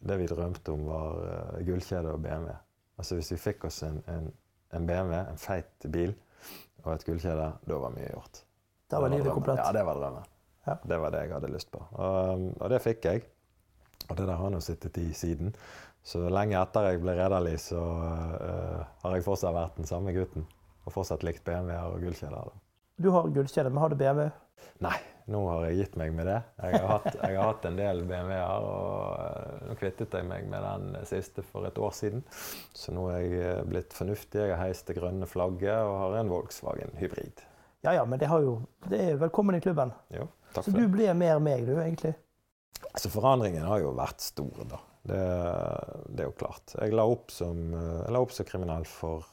det 0.00 0.16
vi 0.20 0.28
drømte 0.30 0.72
om, 0.72 0.84
var 0.88 1.18
uh, 1.20 1.62
gullkjede 1.66 2.12
og 2.14 2.22
BMW. 2.24 2.52
Altså 3.00 3.16
Hvis 3.18 3.32
vi 3.34 3.40
fikk 3.40 3.66
oss 3.68 3.82
en, 3.86 4.00
en, 4.12 4.28
en, 4.76 4.86
BMW, 4.86 5.16
en 5.20 5.40
feit 5.40 5.88
bil 5.92 6.14
og 6.84 6.94
et 6.94 7.04
gullkjede, 7.04 7.50
da 7.68 7.80
var 7.80 7.92
mye 7.94 8.08
gjort. 8.08 8.42
Da 8.90 9.00
var 9.00 9.12
livet 9.12 9.32
komplett? 9.32 9.60
Ja, 9.60 9.72
det 9.76 9.84
var 9.86 10.00
drømmen. 10.00 10.24
Ja. 10.66 10.76
Det 10.84 10.98
var 11.00 11.12
det 11.14 11.22
jeg 11.24 11.32
hadde 11.32 11.52
lyst 11.52 11.70
på. 11.72 11.80
Og, 11.92 12.48
og 12.60 12.72
det 12.72 12.80
fikk 12.84 13.06
jeg. 13.08 13.24
Og 14.08 14.16
det 14.18 14.26
der 14.26 14.40
har 14.40 14.50
nå 14.52 14.60
sittet 14.64 14.96
i 15.00 15.10
siden. 15.16 15.54
Så 16.02 16.22
lenge 16.32 16.56
etter 16.58 16.88
jeg 16.88 17.02
ble 17.02 17.14
rederlig, 17.18 17.58
så 17.62 17.80
uh, 17.80 18.80
har 19.04 19.16
jeg 19.16 19.26
fortsatt 19.26 19.54
vært 19.54 19.76
den 19.78 19.88
samme 19.88 20.14
gutten. 20.16 20.46
Og 20.88 20.94
fortsatt 20.96 21.24
likt 21.26 21.44
BMW-er 21.44 21.92
og 21.92 22.00
gullkjeder. 22.02 22.52
Du 23.00 23.10
har 23.14 23.28
gullkjede, 23.32 23.70
men 23.72 23.82
har 23.84 23.92
du 23.92 24.00
BMW? 24.00 24.30
Nei, 24.84 24.96
nå 25.30 25.40
har 25.46 25.66
jeg 25.68 25.78
gitt 25.80 25.96
meg 26.00 26.14
med 26.16 26.26
det. 26.26 26.38
Jeg 26.60 26.80
har 26.80 26.88
hatt, 26.96 27.06
jeg 27.14 27.36
har 27.38 27.46
hatt 27.52 27.66
en 27.68 27.78
del 27.78 28.02
BMW-er, 28.08 28.64
og 28.66 29.20
eh, 29.24 29.60
nå 29.68 29.76
kvittet 29.78 30.16
jeg 30.18 30.26
meg 30.26 30.48
med 30.50 30.64
den 30.66 31.06
siste 31.08 31.44
for 31.46 31.68
et 31.68 31.78
år 31.78 31.94
siden. 31.96 32.24
Så 32.76 32.94
nå 32.96 33.06
er 33.12 33.20
jeg 33.22 33.44
eh, 33.46 33.62
blitt 33.70 33.94
fornuftig. 33.96 34.42
Jeg 34.42 34.56
har 34.56 34.64
heist 34.66 34.90
det 34.90 34.98
grønne 34.98 35.28
flagget 35.30 35.84
og 35.86 35.94
har 36.02 36.18
en 36.20 36.32
Volkswagen 36.32 36.96
hybrid. 37.00 37.44
Ja 37.86 37.94
ja, 37.96 38.04
men 38.04 38.20
det, 38.20 38.28
jo, 38.28 38.58
det 38.90 38.98
er 39.12 39.20
velkommen 39.22 39.56
i 39.56 39.62
klubben. 39.64 39.94
Jo, 40.12 40.26
takk 40.52 40.66
Så 40.66 40.72
for 40.72 40.76
det. 40.76 40.88
du 40.88 40.96
blir 40.98 41.14
mer 41.16 41.38
meg, 41.40 41.64
du, 41.68 41.76
egentlig? 41.80 42.12
Altså, 42.90 43.12
Forandringen 43.12 43.64
har 43.64 43.80
jo 43.84 43.94
vært 43.96 44.24
stor, 44.24 44.64
da. 44.68 44.80
Det, 45.06 45.20
det 46.12 46.24
er 46.24 46.28
jo 46.28 46.36
klart. 46.36 46.74
Jeg 46.76 46.92
la 46.92 47.06
opp 47.08 47.32
som, 47.32 47.70
eh, 47.72 48.08
la 48.12 48.20
opp 48.20 48.34
som 48.36 48.48
kriminell 48.48 48.84
for 48.88 49.24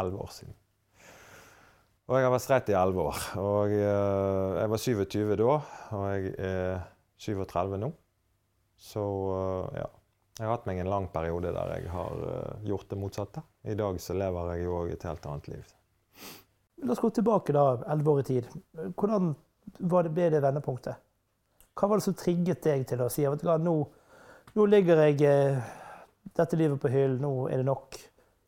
elleve 0.00 0.26
år 0.26 0.34
siden. 0.34 0.56
Og 2.12 2.18
jeg 2.18 2.26
har 2.26 2.32
vært 2.34 2.44
streit 2.44 2.68
i 2.68 2.76
elleve 2.76 3.06
år. 3.08 3.20
Og 3.40 3.72
uh, 3.72 4.58
jeg 4.58 4.70
var 4.74 4.80
27 4.84 5.30
da, 5.40 5.54
og 5.96 6.02
jeg 6.12 6.32
er 6.44 6.82
37 7.24 7.78
nå. 7.80 7.88
Så 8.76 9.00
uh, 9.00 9.72
ja. 9.78 9.88
Jeg 10.36 10.48
har 10.48 10.56
hatt 10.56 10.68
meg 10.68 10.78
en 10.80 10.88
lang 10.88 11.06
periode 11.12 11.50
der 11.52 11.72
jeg 11.76 11.90
har 11.92 12.20
uh, 12.20 12.66
gjort 12.68 12.88
det 12.90 12.98
motsatte. 13.00 13.42
I 13.64 13.76
dag 13.78 13.96
så 14.00 14.16
lever 14.16 14.52
jeg 14.52 14.66
jo 14.66 14.76
òg 14.82 14.92
et 14.92 15.08
helt 15.08 15.28
annet 15.28 15.48
liv. 15.52 15.72
La 16.82 16.92
oss 16.92 17.00
gå 17.00 17.12
tilbake 17.16 17.54
da, 17.56 17.64
elleve 17.94 18.12
år 18.12 18.20
i 18.20 18.28
tid. 18.28 18.52
Hvordan 18.98 19.32
var 19.92 20.04
det, 20.04 20.12
ble 20.12 20.28
det 20.32 20.44
vendepunktet? 20.44 21.00
Hva 21.78 21.88
var 21.88 22.00
det 22.00 22.06
som 22.06 22.16
trigget 22.18 22.64
deg 22.64 22.84
til 22.88 23.04
å 23.04 23.10
si 23.12 23.24
at 23.28 23.44
nå, 23.64 23.74
nå 24.56 24.66
ligger 24.68 25.04
jeg 25.06 25.22
eh, 25.24 25.70
dette 26.36 26.58
livet 26.60 26.80
på 26.82 26.90
hyllen, 26.92 27.22
nå 27.22 27.46
er 27.48 27.62
det 27.62 27.68
nok? 27.68 27.96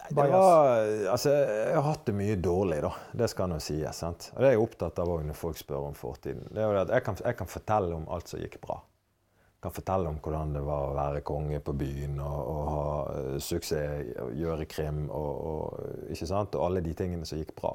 Det 0.08 0.14
var, 0.14 0.68
altså, 1.08 1.30
jeg 1.30 1.74
har 1.74 1.86
hatt 1.86 2.06
det 2.06 2.12
mye 2.12 2.34
dårlig, 2.36 2.82
da. 2.84 2.90
Det 3.16 3.28
skal 3.32 3.48
nå 3.48 3.56
sies. 3.64 3.96
sant? 3.96 4.26
Og 4.34 4.42
det 4.42 4.50
er 4.50 4.58
jeg 4.58 4.64
opptatt 4.66 4.98
av 5.00 5.12
når 5.24 5.38
folk 5.38 5.56
spør 5.56 5.86
om 5.88 5.94
fortiden. 5.96 6.50
Det 6.52 6.60
er 6.60 6.68
jo 6.68 6.82
at 6.82 6.90
jeg 6.92 7.04
kan, 7.06 7.16
jeg 7.24 7.38
kan 7.38 7.48
fortelle 7.48 7.96
om 7.96 8.04
alt 8.12 8.28
som 8.28 8.42
gikk 8.42 8.58
bra 8.60 8.76
Jeg 8.82 9.62
kan 9.64 9.72
fortelle 9.72 10.10
om 10.12 10.18
hvordan 10.20 10.52
det 10.52 10.60
var 10.66 10.90
å 10.90 10.96
være 10.98 11.22
konge 11.24 11.62
på 11.64 11.72
byen 11.80 12.18
og, 12.20 12.36
og 12.52 12.66
ha 12.68 12.82
uh, 13.14 13.38
suksess, 13.40 14.10
gjøre 14.36 14.66
krim 14.68 15.06
og, 15.08 15.30
og, 15.54 15.94
ikke 16.12 16.28
sant? 16.28 16.58
og 16.60 16.66
alle 16.66 16.84
de 16.84 16.92
tingene 16.98 17.24
som 17.24 17.40
gikk 17.40 17.54
bra. 17.56 17.72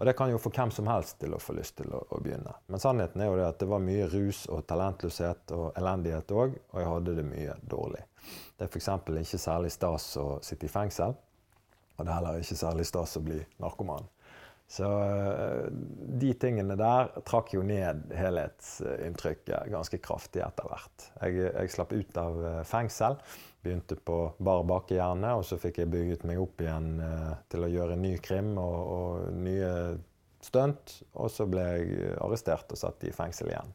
Og 0.00 0.10
det 0.10 0.16
kan 0.18 0.34
jo 0.34 0.42
få 0.42 0.50
hvem 0.58 0.74
som 0.74 0.90
helst 0.90 1.20
til 1.22 1.38
å 1.38 1.38
få 1.38 1.54
lyst 1.60 1.76
til 1.78 1.94
å, 1.94 2.02
å 2.10 2.18
begynne. 2.24 2.56
Men 2.66 2.82
sannheten 2.82 3.22
er 3.22 3.30
jo 3.30 3.38
det 3.38 3.46
at 3.52 3.62
det 3.62 3.70
var 3.70 3.86
mye 3.86 4.10
rus 4.10 4.48
og 4.50 4.66
talentløshet 4.66 5.54
og 5.54 5.78
elendighet 5.78 6.34
òg, 6.34 6.58
og 6.74 6.82
jeg 6.82 6.90
hadde 6.90 7.16
det 7.22 7.28
mye 7.30 7.56
dårlig. 7.62 8.02
Det 8.58 8.66
er 8.66 8.74
f.eks. 8.74 8.92
ikke 9.22 9.44
særlig 9.46 9.70
stas 9.70 10.10
å 10.18 10.28
sitte 10.42 10.66
i 10.66 10.74
fengsel, 10.74 11.14
og 11.98 12.06
det 12.06 12.12
er 12.12 12.20
heller 12.20 12.38
ikke 12.40 12.62
særlig 12.62 12.86
stas 12.86 13.18
å 13.18 13.24
bli 13.26 13.40
narkoman. 13.58 14.06
Så 14.68 14.84
eh, 14.84 15.66
de 16.20 16.34
tingene 16.36 16.76
der 16.76 17.08
trakk 17.26 17.54
jo 17.54 17.62
ned 17.64 18.10
helhetsinntrykket 18.12 19.70
ganske 19.72 20.00
kraftig 20.04 20.42
etter 20.44 20.68
hvert. 20.68 21.06
Jeg, 21.22 21.38
jeg, 21.46 21.72
slapp 21.72 21.94
ut 21.96 22.20
av 22.20 22.36
eh, 22.44 22.58
fengsel, 22.68 23.16
begynte 23.64 23.96
på 23.96 24.18
bar 24.44 24.66
bakehjerne, 24.68 25.32
og 25.40 25.46
så 25.48 25.56
fikk 25.60 25.80
jeg 25.80 25.92
bygget 25.94 26.28
meg 26.28 26.42
opp 26.42 26.60
igjen 26.60 27.00
eh, 27.00 27.32
til 27.48 27.64
å 27.64 27.72
gjøre 27.72 27.96
ny 27.96 28.12
krim 28.20 28.52
og, 28.60 28.78
og 28.98 29.40
nye 29.40 29.72
stunt. 30.44 30.98
Og 31.16 31.32
så 31.32 31.48
ble 31.48 31.64
jeg 31.64 32.14
arrestert 32.20 32.76
og 32.76 32.82
satt 32.84 33.08
i 33.08 33.14
fengsel 33.16 33.54
igjen. 33.54 33.72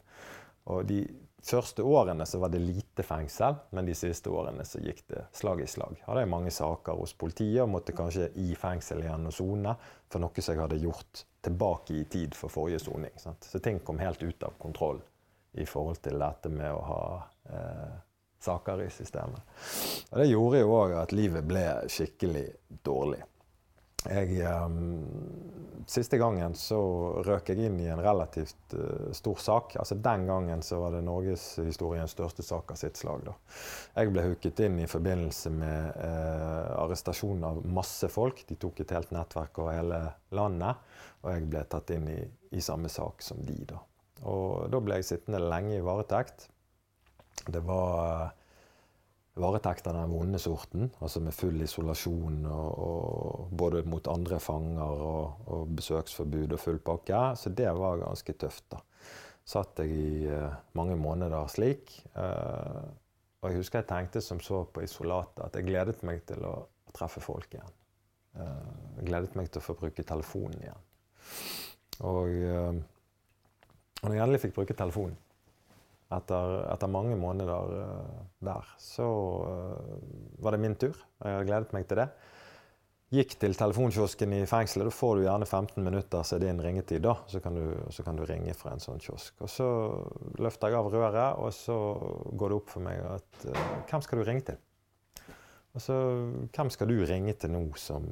Og 0.70 0.86
de 0.88 1.02
første 1.44 1.84
årene 1.84 2.26
så 2.26 2.40
var 2.40 2.52
det 2.54 2.62
lite 2.64 3.04
fengsel, 3.04 3.56
men 3.76 3.88
de 3.88 3.96
siste 3.98 4.32
årene 4.32 4.66
så 4.66 4.80
gikk 4.84 5.04
det 5.12 5.26
slag 5.36 5.64
i 5.64 5.68
slag. 5.68 6.00
Hadde 6.06 6.24
jeg 6.24 6.32
mange 6.32 6.54
saker 6.54 7.00
hos 7.00 7.16
politiet 7.20 7.64
og 7.66 7.72
måtte 7.74 7.96
kanskje 7.96 8.30
i 8.40 8.54
fengsel 8.60 9.04
igjen 9.04 9.28
og 9.30 9.36
sone 9.36 9.76
for 10.12 10.24
noe 10.24 10.46
som 10.46 10.56
jeg 10.56 10.64
hadde 10.64 10.82
gjort 10.84 11.26
tilbake 11.44 11.98
i 12.00 12.06
tid 12.06 12.38
for 12.38 12.54
forrige 12.54 12.80
soning. 12.86 13.12
Så 13.20 13.60
ting 13.60 13.82
kom 13.84 14.00
helt 14.00 14.24
ut 14.24 14.48
av 14.48 14.56
kontroll 14.62 15.02
i 15.54 15.66
forhold 15.70 16.00
til 16.02 16.18
dette 16.22 16.50
med 16.50 16.72
å 16.72 16.82
ha 16.88 17.04
eh, 17.52 17.94
saker 18.44 18.86
i 18.86 18.90
systemet. 18.92 19.54
Og 20.12 20.18
det 20.22 20.32
gjorde 20.32 20.64
jo 20.64 20.74
òg 20.80 20.96
at 21.04 21.14
livet 21.16 21.46
ble 21.48 21.66
skikkelig 21.92 22.48
dårlig. 22.86 23.22
Jeg, 24.10 24.40
um, 24.44 25.84
siste 25.88 26.18
gangen 26.20 26.56
så 26.60 26.80
røk 27.24 27.52
jeg 27.54 27.68
inn 27.68 27.78
i 27.80 27.88
en 27.92 28.02
relativt 28.04 28.76
uh, 28.76 29.12
stor 29.16 29.40
sak. 29.40 29.78
Altså 29.80 29.96
Den 29.96 30.26
gangen 30.28 30.64
så 30.66 30.82
var 30.82 30.96
det 30.96 31.04
norgeshistoriens 31.08 32.16
største 32.16 32.44
sak 32.44 32.74
av 32.74 32.82
sitt 32.82 33.00
slag. 33.00 33.24
Da. 33.28 33.36
Jeg 33.96 34.12
ble 34.12 34.26
hooket 34.28 34.64
inn 34.66 34.82
i 34.84 34.90
forbindelse 34.92 35.54
med 35.56 35.98
uh, 36.04 36.84
arrestasjon 36.84 37.48
av 37.48 37.64
masse 37.64 38.10
folk. 38.12 38.44
De 38.50 38.60
tok 38.60 38.84
et 38.84 38.96
helt 38.96 39.16
nettverk 39.16 39.64
over 39.64 39.78
hele 39.78 40.04
landet. 40.36 40.84
Og 41.24 41.32
jeg 41.32 41.50
ble 41.52 41.64
tatt 41.72 41.96
inn 41.96 42.10
i, 42.12 42.22
i 42.58 42.64
samme 42.64 42.92
sak 42.92 43.24
som 43.24 43.40
de. 43.48 43.62
Da. 43.70 43.80
Og 44.28 44.72
da 44.72 44.80
ble 44.84 45.00
jeg 45.00 45.14
sittende 45.14 45.44
lenge 45.44 45.78
i 45.78 45.84
varetekt. 45.84 46.50
Det 47.48 47.64
var 47.66 48.34
varetekt 49.34 49.88
av 49.90 49.96
den 49.98 50.12
vonde 50.14 50.40
sorten, 50.40 50.92
altså 51.02 51.22
med 51.24 51.34
full 51.34 51.62
isolasjon 51.66 52.44
og, 52.46 52.68
og 52.86 53.54
både 53.58 53.82
mot 53.90 54.08
andre 54.12 54.38
fanger 54.42 55.04
og, 55.08 55.48
og, 55.48 55.72
besøksforbud 55.80 56.54
og 56.54 56.62
full 56.62 56.80
pakke. 56.86 57.22
Så 57.40 57.50
det 57.50 57.72
var 57.78 58.04
ganske 58.04 58.36
tøft. 58.38 58.68
da. 58.76 58.82
Satt 59.44 59.82
jeg 59.82 59.96
i 59.98 60.28
uh, 60.30 60.54
mange 60.78 60.96
måneder 61.00 61.50
slik. 61.52 61.96
Uh, 62.14 62.86
og 63.42 63.50
jeg 63.50 63.60
husker 63.64 63.82
jeg 63.82 63.90
tenkte 63.90 64.22
som 64.24 64.40
så 64.40 64.64
på 64.70 64.86
isolatet 64.86 65.42
at 65.48 65.58
jeg 65.58 65.68
gledet 65.68 66.06
meg 66.08 66.24
til 66.30 66.46
å, 66.48 66.56
treffe 66.94 67.24
folk 67.26 67.56
igjen. 67.56 67.78
Uh, 68.38 68.74
jeg 69.00 69.08
gledet 69.10 69.38
meg 69.40 69.50
til 69.50 69.64
å 69.64 69.66
få 69.66 69.74
bruke 69.80 70.06
telefonen 70.06 70.62
igjen. 70.62 70.90
Og 72.06 72.30
når 74.04 74.14
jeg 74.14 74.22
endelig 74.22 74.42
fikk 74.44 74.56
bruke 74.58 74.76
telefonen 74.78 75.18
etter, 76.18 76.60
etter, 76.74 76.92
mange 76.92 77.18
måneder 77.20 77.74
uh, 77.74 78.22
der, 78.44 78.70
så 78.82 79.08
uh, 79.48 79.98
var 80.44 80.56
det 80.56 80.62
min 80.64 80.78
tur. 80.80 80.96
Jeg 81.24 81.38
hadde 81.38 81.50
gledet 81.50 81.76
meg 81.76 81.88
til 81.90 82.02
det. 82.04 82.08
Gikk 83.14 83.36
til 83.38 83.54
telefonkiosken 83.54 84.32
i 84.34 84.42
fengselet. 84.50 84.90
Da 84.90 84.96
får 84.96 85.20
du 85.20 85.24
gjerne 85.28 85.46
15 85.46 85.86
minutter, 85.86 86.24
så 86.26 86.36
er 86.36 86.42
det 86.42 86.50
en 86.50 86.62
ringetid. 86.66 87.04
da, 87.06 87.14
så 87.30 87.42
kan, 87.44 87.58
du, 87.60 87.92
så 87.94 88.06
kan, 88.06 88.18
du, 88.18 88.26
ringe 88.26 88.56
fra 88.58 88.74
en 88.74 88.82
sånn 88.82 89.02
kiosk. 89.04 89.36
Og 89.46 89.52
Så 89.54 89.68
løfter 90.42 90.74
jeg 90.74 90.80
av 90.80 90.90
røret, 90.90 91.38
og 91.38 91.54
så 91.54 91.78
går 92.34 92.50
det 92.50 92.58
opp 92.58 92.74
for 92.74 92.86
meg 92.86 93.04
at 93.06 93.46
uh, 93.50 93.68
Hvem 93.90 94.06
skal 94.06 94.20
du 94.20 94.26
ringe 94.30 94.48
til? 94.50 94.62
Og 95.74 95.82
så, 95.82 96.00
Hvem 96.56 96.74
skal 96.74 96.90
du 96.90 96.98
ringe 97.06 97.38
til 97.38 97.54
nå 97.54 97.68
som 97.78 98.10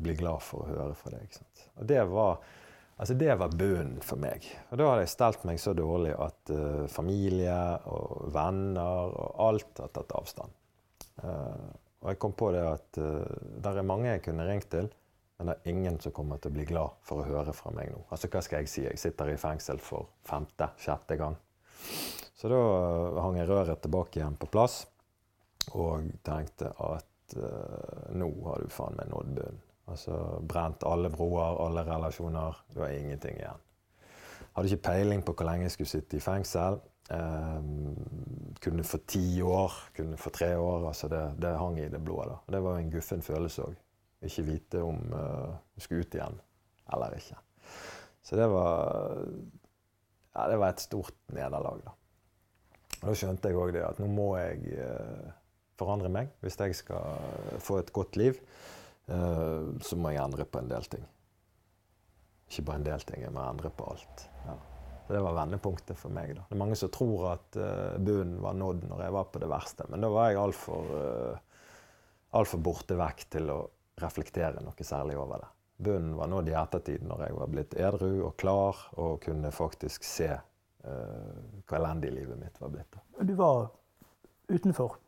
blir 0.00 0.18
glad 0.18 0.42
for 0.42 0.64
å 0.64 0.72
høre 0.72 0.98
fra 0.98 1.14
deg? 1.14 1.38
Og 1.78 1.86
det 1.86 2.02
var 2.10 2.42
Altså 3.00 3.14
Det 3.14 3.34
var 3.34 3.48
bunnen 3.48 4.00
for 4.04 4.20
meg. 4.20 4.44
Og 4.68 4.76
Da 4.76 4.86
hadde 4.90 5.04
jeg 5.06 5.14
stelt 5.14 5.44
meg 5.48 5.60
så 5.62 5.72
dårlig 5.72 6.12
at 6.20 6.50
uh, 6.52 6.84
familie 6.92 7.56
og 7.88 8.26
venner 8.34 9.14
og 9.14 9.38
alt 9.46 9.80
har 9.80 9.92
tatt 9.94 10.12
avstand. 10.18 10.52
Uh, 11.22 11.70
og 12.04 12.10
jeg 12.12 12.18
kom 12.20 12.34
på 12.36 12.50
det 12.52 12.64
at 12.68 13.00
uh, 13.00 13.24
det 13.56 13.72
er 13.72 13.88
mange 13.88 14.10
jeg 14.10 14.24
kunne 14.26 14.44
ringt 14.44 14.68
til, 14.72 14.90
men 15.38 15.48
det 15.48 15.54
er 15.56 15.72
ingen 15.72 15.96
som 16.04 16.12
kommer 16.12 16.36
til 16.36 16.52
å 16.52 16.58
bli 16.58 16.66
glad 16.68 17.00
for 17.08 17.22
å 17.22 17.28
høre 17.30 17.56
fra 17.56 17.72
meg 17.72 17.88
nå. 17.94 18.02
Altså 18.12 18.28
Hva 18.28 18.44
skal 18.44 18.60
jeg 18.60 18.72
si? 18.74 18.84
Jeg 18.84 19.00
sitter 19.00 19.32
i 19.32 19.40
fengsel 19.40 19.80
for 19.80 20.12
femte, 20.28 20.68
sjette 20.76 21.16
gang. 21.16 21.40
Så 22.36 22.52
da 22.52 22.60
hang 23.24 23.40
jeg 23.40 23.48
røret 23.48 23.80
tilbake 23.80 24.20
igjen 24.20 24.36
på 24.40 24.48
plass 24.52 24.82
og 25.72 26.04
tenkte 26.24 26.72
at 26.84 27.36
nå 28.16 28.28
har 28.44 28.64
du 28.64 28.72
faen 28.74 28.96
meg 28.98 29.08
nådd 29.12 29.34
bunnen. 29.38 29.66
Altså 29.90 30.16
brent 30.48 30.86
alle 30.86 31.10
broer, 31.10 31.58
alle 31.66 31.84
relasjoner. 31.86 32.62
Det 32.70 32.80
var 32.80 32.94
ingenting 32.94 33.40
igjen. 33.40 33.66
Hadde 34.54 34.70
ikke 34.70 34.88
peiling 34.90 35.22
på 35.24 35.34
hvor 35.34 35.46
lenge 35.46 35.68
jeg 35.68 35.76
skulle 35.76 35.92
sitte 35.92 36.18
i 36.18 36.24
fengsel. 36.24 36.80
Eh, 37.10 37.60
kunne 38.62 38.84
få 38.86 39.00
ti 39.06 39.42
år, 39.42 39.72
kunne 39.96 40.18
få 40.18 40.30
tre 40.30 40.56
år. 40.58 40.88
altså 40.88 41.08
Det, 41.08 41.22
det 41.42 41.56
hang 41.58 41.78
i 41.78 41.88
det 41.88 42.02
blå. 42.04 42.24
da. 42.24 42.36
Det 42.56 42.62
var 42.62 42.78
en 42.78 42.90
guffen 42.90 43.22
følelse 43.22 43.62
òg. 43.62 43.78
Ikke 44.22 44.42
vite 44.44 44.82
om 44.84 44.98
uh, 45.16 45.54
skulle 45.78 46.04
ut 46.04 46.14
igjen 46.14 46.34
eller 46.92 47.14
ikke. 47.16 47.38
Så 48.22 48.36
det 48.36 48.50
var 48.50 49.26
Ja, 50.34 50.50
det 50.50 50.58
var 50.58 50.68
et 50.68 50.80
stort 50.80 51.14
nederlag, 51.32 51.80
da. 51.84 51.94
Og 53.00 53.08
da 53.08 53.14
skjønte 53.16 53.48
jeg 53.48 53.56
òg 53.56 53.72
det 53.72 53.80
at 53.82 53.98
nå 53.98 54.06
må 54.06 54.36
jeg 54.36 54.76
uh, 54.76 55.32
forandre 55.80 56.10
meg 56.12 56.28
hvis 56.44 56.60
jeg 56.60 56.76
skal 56.76 57.56
få 57.58 57.80
et 57.80 57.92
godt 57.92 58.16
liv. 58.20 58.36
Eh, 59.10 59.80
så 59.82 59.98
må 59.98 60.12
jeg 60.14 60.22
endre 60.22 60.46
på 60.46 60.60
en 60.60 60.70
del 60.70 60.86
ting. 60.90 61.06
Ikke 62.50 62.66
bare 62.68 62.80
en 62.80 62.86
del 62.86 63.06
ting, 63.06 63.24
jeg 63.24 63.34
må 63.34 63.42
endre 63.42 63.70
på 63.74 63.86
alt. 63.92 64.26
Ja. 64.46 64.56
Så 65.06 65.14
Det 65.14 65.22
var 65.22 65.34
vendepunktet 65.34 65.98
for 65.98 66.14
meg. 66.14 66.34
da. 66.36 66.46
Det 66.48 66.54
er 66.54 66.62
mange 66.62 66.78
som 66.78 66.90
tror 66.94 67.32
at 67.32 67.58
uh, 67.58 67.98
bunnen 67.98 68.40
var 68.42 68.54
nådd 68.54 68.84
når 68.86 69.02
jeg 69.04 69.14
var 69.14 69.24
på 69.30 69.42
det 69.42 69.48
verste, 69.50 69.86
men 69.90 70.02
da 70.02 70.10
var 70.10 70.30
jeg 70.30 70.38
altfor 70.38 70.92
uh, 70.94 71.38
alt 72.38 72.54
borte 72.62 72.98
vekk 72.98 73.24
til 73.34 73.50
å 73.50 73.58
reflektere 74.02 74.62
noe 74.62 74.86
særlig 74.86 75.18
over 75.18 75.42
det. 75.42 75.50
Bunnen 75.80 76.14
var 76.18 76.30
nådd 76.30 76.50
i 76.50 76.56
ettertid, 76.58 77.02
når 77.06 77.24
jeg 77.26 77.38
var 77.38 77.50
blitt 77.54 77.74
edru 77.74 78.10
og 78.28 78.36
klar 78.38 78.82
og 79.02 79.18
kunne 79.24 79.50
faktisk 79.54 80.06
se 80.06 80.30
uh, 80.30 81.38
hvor 81.66 81.78
elendig 81.80 82.14
livet 82.14 82.38
mitt 82.38 82.62
var 82.62 82.74
blitt. 82.74 82.98
Du 83.18 83.34
var 83.38 83.70
utenfor? 84.50 84.98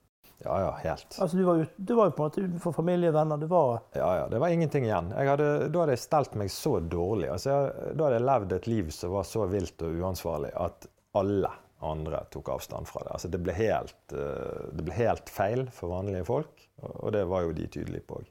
Ja, 0.44 0.60
ja, 0.60 0.70
helt. 0.82 1.18
Altså, 1.18 1.36
du 1.36 1.44
var, 1.44 1.56
ut, 1.62 1.74
du 1.76 1.94
var 1.94 2.08
jo 2.08 2.14
på 2.16 2.22
en 2.22 2.28
måte 2.28 2.42
utenfor 2.42 2.74
familie 2.74 3.12
og 3.12 3.14
venner? 3.14 3.38
Du 3.38 3.46
var 3.50 3.82
Ja, 3.94 4.08
ja. 4.16 4.28
Det 4.28 4.40
var 4.42 4.54
ingenting 4.54 4.86
igjen. 4.88 5.12
Hadde, 5.14 5.50
da 5.68 5.84
hadde 5.84 5.94
jeg 5.94 6.02
stelt 6.02 6.34
meg 6.38 6.50
så 6.50 6.78
dårlig. 6.80 7.28
Altså, 7.30 7.52
jeg, 7.52 7.92
da 7.94 8.08
hadde 8.08 8.18
jeg 8.18 8.26
levd 8.26 8.56
et 8.56 8.70
liv 8.70 8.90
som 8.94 9.14
var 9.14 9.28
så 9.28 9.46
vilt 9.50 9.84
og 9.86 10.00
uansvarlig 10.02 10.50
at 10.58 10.88
alle 11.18 11.52
andre 11.82 12.24
tok 12.30 12.52
avstand 12.56 12.90
fra 12.90 13.04
det. 13.06 13.14
Altså, 13.18 13.30
det, 13.30 13.42
ble 13.42 13.54
helt, 13.58 14.00
uh, 14.14 14.70
det 14.74 14.86
ble 14.86 14.96
helt 14.98 15.30
feil 15.30 15.66
for 15.74 15.94
vanlige 15.94 16.26
folk, 16.26 16.66
og 16.82 17.12
det 17.14 17.24
var 17.30 17.46
jo 17.46 17.54
de 17.56 17.68
tydelige 17.70 18.06
på 18.06 18.20
òg. 18.20 18.30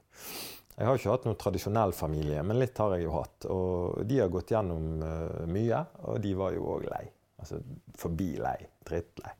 Jeg 0.72 0.88
har 0.88 0.96
ikke 0.96 1.12
hatt 1.12 1.26
noen 1.28 1.40
tradisjonell 1.40 1.92
familie, 1.96 2.40
men 2.48 2.58
litt 2.58 2.78
har 2.80 2.94
jeg 2.96 3.04
jo 3.04 3.12
hatt. 3.18 3.44
Og 3.52 4.00
de 4.08 4.22
har 4.22 4.32
gått 4.32 4.54
gjennom 4.54 5.04
uh, 5.04 5.44
mye, 5.48 5.84
og 6.08 6.20
de 6.24 6.32
var 6.36 6.56
jo 6.56 6.64
òg 6.76 6.88
lei. 6.92 7.04
Altså 7.42 7.60
forbi 7.98 8.34
lei. 8.40 8.58
Drittlei. 8.88 9.36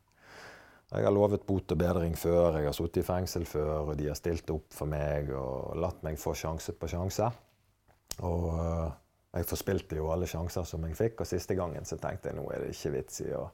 Jeg 0.93 1.07
har 1.07 1.13
lovet 1.15 1.45
bot 1.47 1.71
og 1.73 1.79
bedring 1.79 2.13
før, 2.19 2.59
jeg 2.59 2.69
har 2.69 2.75
sittet 2.77 3.01
i 3.01 3.05
fengsel 3.07 3.47
før, 3.49 3.89
og 3.89 3.95
de 3.97 4.11
har 4.11 4.17
stilt 4.17 4.49
opp 4.53 4.75
for 4.75 4.89
meg 4.89 5.31
og 5.33 5.73
latt 5.81 6.03
meg 6.05 6.19
få 6.21 6.35
sjanse 6.37 6.75
på 6.77 6.89
sjanse. 6.91 7.29
Og 8.21 8.45
uh, 8.53 8.91
jeg 9.33 9.47
forspilte 9.49 9.97
jo 9.97 10.11
alle 10.13 10.29
sjanser 10.29 10.67
som 10.69 10.85
jeg 10.85 10.97
fikk, 10.99 11.23
og 11.23 11.29
siste 11.29 11.57
gangen 11.57 11.87
så 11.89 11.97
tenkte 12.01 12.29
jeg 12.29 12.37
nå 12.37 12.45
er 12.53 12.61
det 12.61 12.75
ikke 12.75 12.91
vits 12.93 13.23
i 13.25 13.31
å 13.33 13.47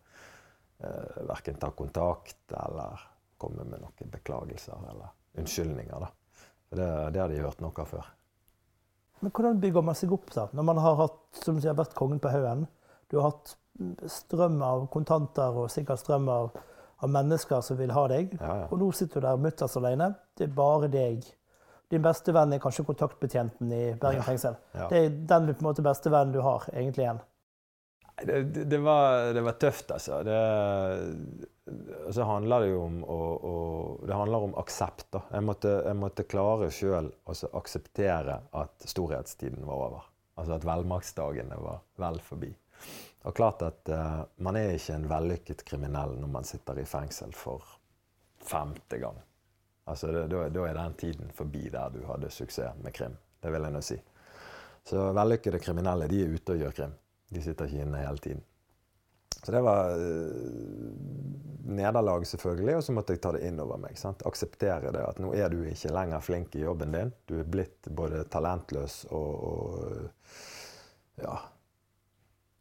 eh, 0.83 1.19
verken 1.29 1.59
ta 1.61 1.69
kontakt 1.71 2.51
eller 2.51 3.05
komme 3.39 3.63
med 3.63 3.85
noen 3.85 4.11
beklagelser 4.11 4.89
eller 4.91 5.39
unnskyldninger. 5.39 6.03
da. 6.03 6.09
For 6.67 6.81
det, 6.81 6.89
det 7.15 7.21
har 7.23 7.31
de 7.31 7.39
hørt 7.45 7.63
noe 7.63 7.71
av 7.79 7.87
før. 7.93 8.09
Men 9.23 9.31
hvordan 9.35 9.63
bygger 9.63 9.87
man 9.87 9.95
seg 9.95 10.11
opp 10.15 10.27
da? 10.35 10.49
Når 10.55 10.67
man 10.67 10.83
har 10.83 10.99
hatt, 10.99 11.23
som 11.39 11.63
sier, 11.63 11.79
vært 11.79 11.95
kongen 11.95 12.19
på 12.23 12.31
haugen, 12.31 12.67
du 13.07 13.17
har 13.21 13.31
hatt 13.31 13.55
strøm 14.11 14.59
av 14.63 14.85
kontanter 14.91 15.55
og 15.63 15.71
sikkert 15.71 16.03
strøm 16.03 16.27
av, 16.31 16.51
av 16.99 17.09
mennesker 17.13 17.61
som 17.63 17.77
vil 17.79 17.91
ha 17.95 18.07
deg, 18.11 18.33
Ja, 18.39 18.55
ja. 18.63 18.67
og 18.71 18.79
nå 18.81 18.89
sitter 18.95 19.21
du 19.21 19.27
der 19.27 19.37
mutters 19.41 19.77
alene. 19.79 20.11
Det 20.37 20.49
er 20.49 20.55
bare 20.55 20.89
deg. 20.91 21.23
Din 21.89 22.03
beste 22.05 22.33
venn 22.35 22.53
er 22.53 22.61
kanskje 22.61 22.85
kontaktbetjenten 22.85 23.71
i 23.73 23.83
Bergen 23.97 24.21
fengsel. 24.27 24.57
Ja. 24.75 24.89
Det 24.91 24.99
er 25.05 25.09
den 25.31 25.47
på 25.55 25.63
en 25.63 25.69
måte 25.71 25.85
beste 25.85 26.11
vennen 26.13 26.35
du 26.35 26.41
har, 26.45 26.67
egentlig 26.73 27.07
igjen. 27.07 27.21
Det, 28.19 28.41
det, 28.51 28.65
det, 28.67 28.77
var, 28.83 29.29
det 29.33 29.41
var 29.45 29.55
tøft, 29.61 29.91
altså. 29.95 30.19
Det, 30.27 30.35
så 32.11 32.25
handler 32.27 32.65
det 32.65 32.71
jo 32.73 32.81
om 32.83 32.97
å, 33.07 33.17
å 33.47 33.53
Det 34.07 34.15
handler 34.17 34.45
om 34.49 34.55
aksept. 34.59 35.07
da. 35.15 35.21
Jeg 35.31 35.45
måtte, 35.47 35.73
jeg 35.85 35.97
måtte 35.99 36.25
klare 36.27 36.69
sjøl 36.73 37.09
å 37.29 37.35
akseptere 37.57 38.41
at 38.59 38.87
storhetstiden 38.89 39.63
var 39.67 39.85
over. 39.87 40.07
Altså 40.39 40.57
at 40.57 40.67
velmaktsdagene 40.67 41.57
var 41.63 41.81
vel 41.99 42.19
forbi. 42.23 42.51
Og 43.27 43.35
klart 43.35 43.63
at 43.67 43.89
uh, 43.91 44.21
man 44.45 44.55
er 44.55 44.77
ikke 44.77 44.95
en 44.95 45.09
vellykket 45.11 45.65
kriminell 45.67 46.15
når 46.21 46.31
man 46.31 46.47
sitter 46.47 46.79
i 46.79 46.87
fengsel 46.87 47.33
for 47.35 47.65
femte 48.45 48.99
gang. 49.01 49.17
Altså 49.89 50.11
det, 50.13 50.27
da, 50.31 50.45
da 50.53 50.67
er 50.69 50.77
den 50.77 50.95
tiden 50.99 51.33
forbi 51.35 51.65
der 51.73 51.91
du 51.91 52.03
hadde 52.07 52.31
suksess 52.31 52.79
med 52.83 52.95
krim. 52.95 53.17
Det 53.41 53.51
vil 53.51 53.65
jeg 53.65 53.75
nå 53.75 53.81
si. 53.83 53.97
Så 54.87 55.09
vellykkede 55.15 55.59
kriminelle 55.61 56.07
de 56.09 56.23
er 56.23 56.31
ute 56.31 56.55
og 56.55 56.63
gjør 56.63 56.77
krim. 56.77 56.95
De 57.29 57.43
sitter 57.43 57.67
ikke 57.67 57.83
inne 57.85 58.05
hele 58.05 58.23
tiden. 58.23 58.45
Så 59.39 59.51
det 59.55 59.61
var 59.63 59.93
uh, 59.99 60.95
nederlag, 61.69 62.25
selvfølgelig, 62.27 62.75
og 62.77 62.83
så 62.83 62.95
måtte 62.95 63.15
jeg 63.15 63.21
ta 63.23 63.33
det 63.35 63.43
inn 63.47 63.59
over 63.61 63.79
meg. 63.81 63.99
Sant? 63.99 64.23
Akseptere 64.27 64.91
det 64.95 65.03
at 65.05 65.19
nå 65.21 65.33
er 65.35 65.51
du 65.51 65.61
ikke 65.67 65.93
lenger 65.95 66.23
flink 66.23 66.55
i 66.55 66.63
jobben 66.63 66.95
din. 66.95 67.13
Du 67.29 67.37
er 67.39 67.47
blitt 67.47 67.91
både 67.95 68.23
talentløs 68.31 69.03
og, 69.11 69.31
og 69.51 71.23
ja, 71.23 71.37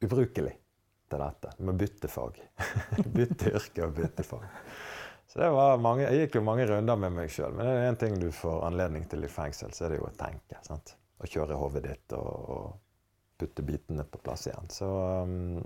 ubrukelig 0.05 0.55
til 1.09 1.23
dette. 1.25 1.53
Du 1.59 1.67
må 1.69 1.75
bytte 1.79 2.11
fag. 2.13 2.39
bytte 3.17 3.55
yrke 3.59 3.87
og 3.87 3.95
bytte 3.97 4.27
fag. 4.27 4.47
Så 5.29 5.43
det 5.43 5.51
var 5.53 5.81
mange, 5.85 6.07
Jeg 6.09 6.27
gikk 6.27 6.39
jo 6.39 6.45
mange 6.47 6.65
runder 6.69 6.97
med 6.97 7.13
meg 7.13 7.33
sjøl, 7.33 7.53
men 7.53 7.69
det 7.69 7.73
er 7.77 7.91
én 7.91 7.99
ting 8.01 8.15
du 8.21 8.31
får 8.33 8.63
anledning 8.71 9.05
til 9.11 9.27
i 9.27 9.29
fengsel, 9.29 9.75
så 9.77 9.85
er 9.85 9.93
det 9.93 10.01
jo 10.01 10.09
å 10.09 10.15
tenke. 10.17 10.61
sant? 10.65 10.95
Å 11.19 11.29
kjøre 11.29 11.59
hodet 11.59 11.83
ditt 11.85 12.15
og, 12.17 12.31
og 12.55 13.39
putte 13.39 13.63
bitene 13.63 14.07
på 14.09 14.21
plass 14.25 14.47
igjen. 14.49 14.71
Så 14.73 14.89
um, 14.89 15.59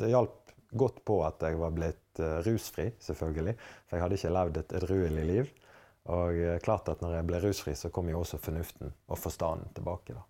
det 0.00 0.10
hjalp 0.12 0.54
godt 0.74 1.02
på 1.06 1.20
at 1.26 1.44
jeg 1.44 1.58
var 1.60 1.74
blitt 1.76 2.22
uh, 2.22 2.40
rusfri, 2.46 2.88
selvfølgelig. 3.04 3.54
For 3.84 3.98
jeg 3.98 4.04
hadde 4.06 4.18
ikke 4.18 4.34
levd 4.34 4.60
et 4.62 4.76
edruelig 4.80 5.26
liv. 5.28 5.52
Og 6.14 6.40
uh, 6.40 6.56
klart 6.64 6.88
at 6.92 7.04
når 7.04 7.18
jeg 7.18 7.28
ble 7.28 7.42
rusfri, 7.44 7.76
så 7.78 7.92
kom 7.94 8.08
jo 8.10 8.22
også 8.22 8.40
fornuften 8.42 8.88
og 8.88 9.20
forstanden 9.20 9.70
tilbake. 9.76 10.16
da. 10.16 10.24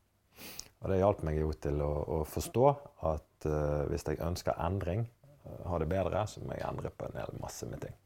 Og 0.84 0.90
det 0.92 1.00
hjalp 1.00 1.22
meg 1.24 1.40
jo 1.40 1.50
til 1.56 1.80
å, 1.80 1.90
å 2.18 2.22
forstå 2.28 2.64
at 3.08 3.46
uh, 3.48 3.84
hvis 3.88 4.04
jeg 4.04 4.20
ønsker 4.20 4.58
endring, 4.60 5.06
uh, 5.46 5.62
ha 5.70 5.80
det 5.80 5.88
bedre, 5.88 6.26
så 6.28 6.44
må 6.44 6.52
jeg 6.58 6.66
endre 6.68 6.92
på 6.92 7.08
en 7.08 7.16
hel 7.22 7.38
masse 7.40 7.68
med 7.70 7.80
ting. 7.86 7.96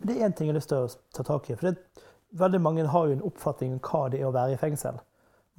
Det 0.00 0.16
er 0.16 0.24
én 0.26 0.34
ting 0.34 0.48
jeg 0.48 0.54
har 0.54 0.58
lyst 0.58 0.72
til 0.72 0.86
å 0.86 0.88
ta 1.14 1.26
tak 1.28 1.50
i. 1.52 1.58
for 1.58 1.68
det, 1.70 2.06
Veldig 2.40 2.60
mange 2.60 2.86
har 2.92 3.06
jo 3.08 3.16
en 3.16 3.24
oppfatning 3.24 3.76
om 3.76 3.84
hva 3.84 4.08
det 4.12 4.18
er 4.20 4.28
å 4.28 4.34
være 4.34 4.56
i 4.56 4.60
fengsel. 4.60 4.98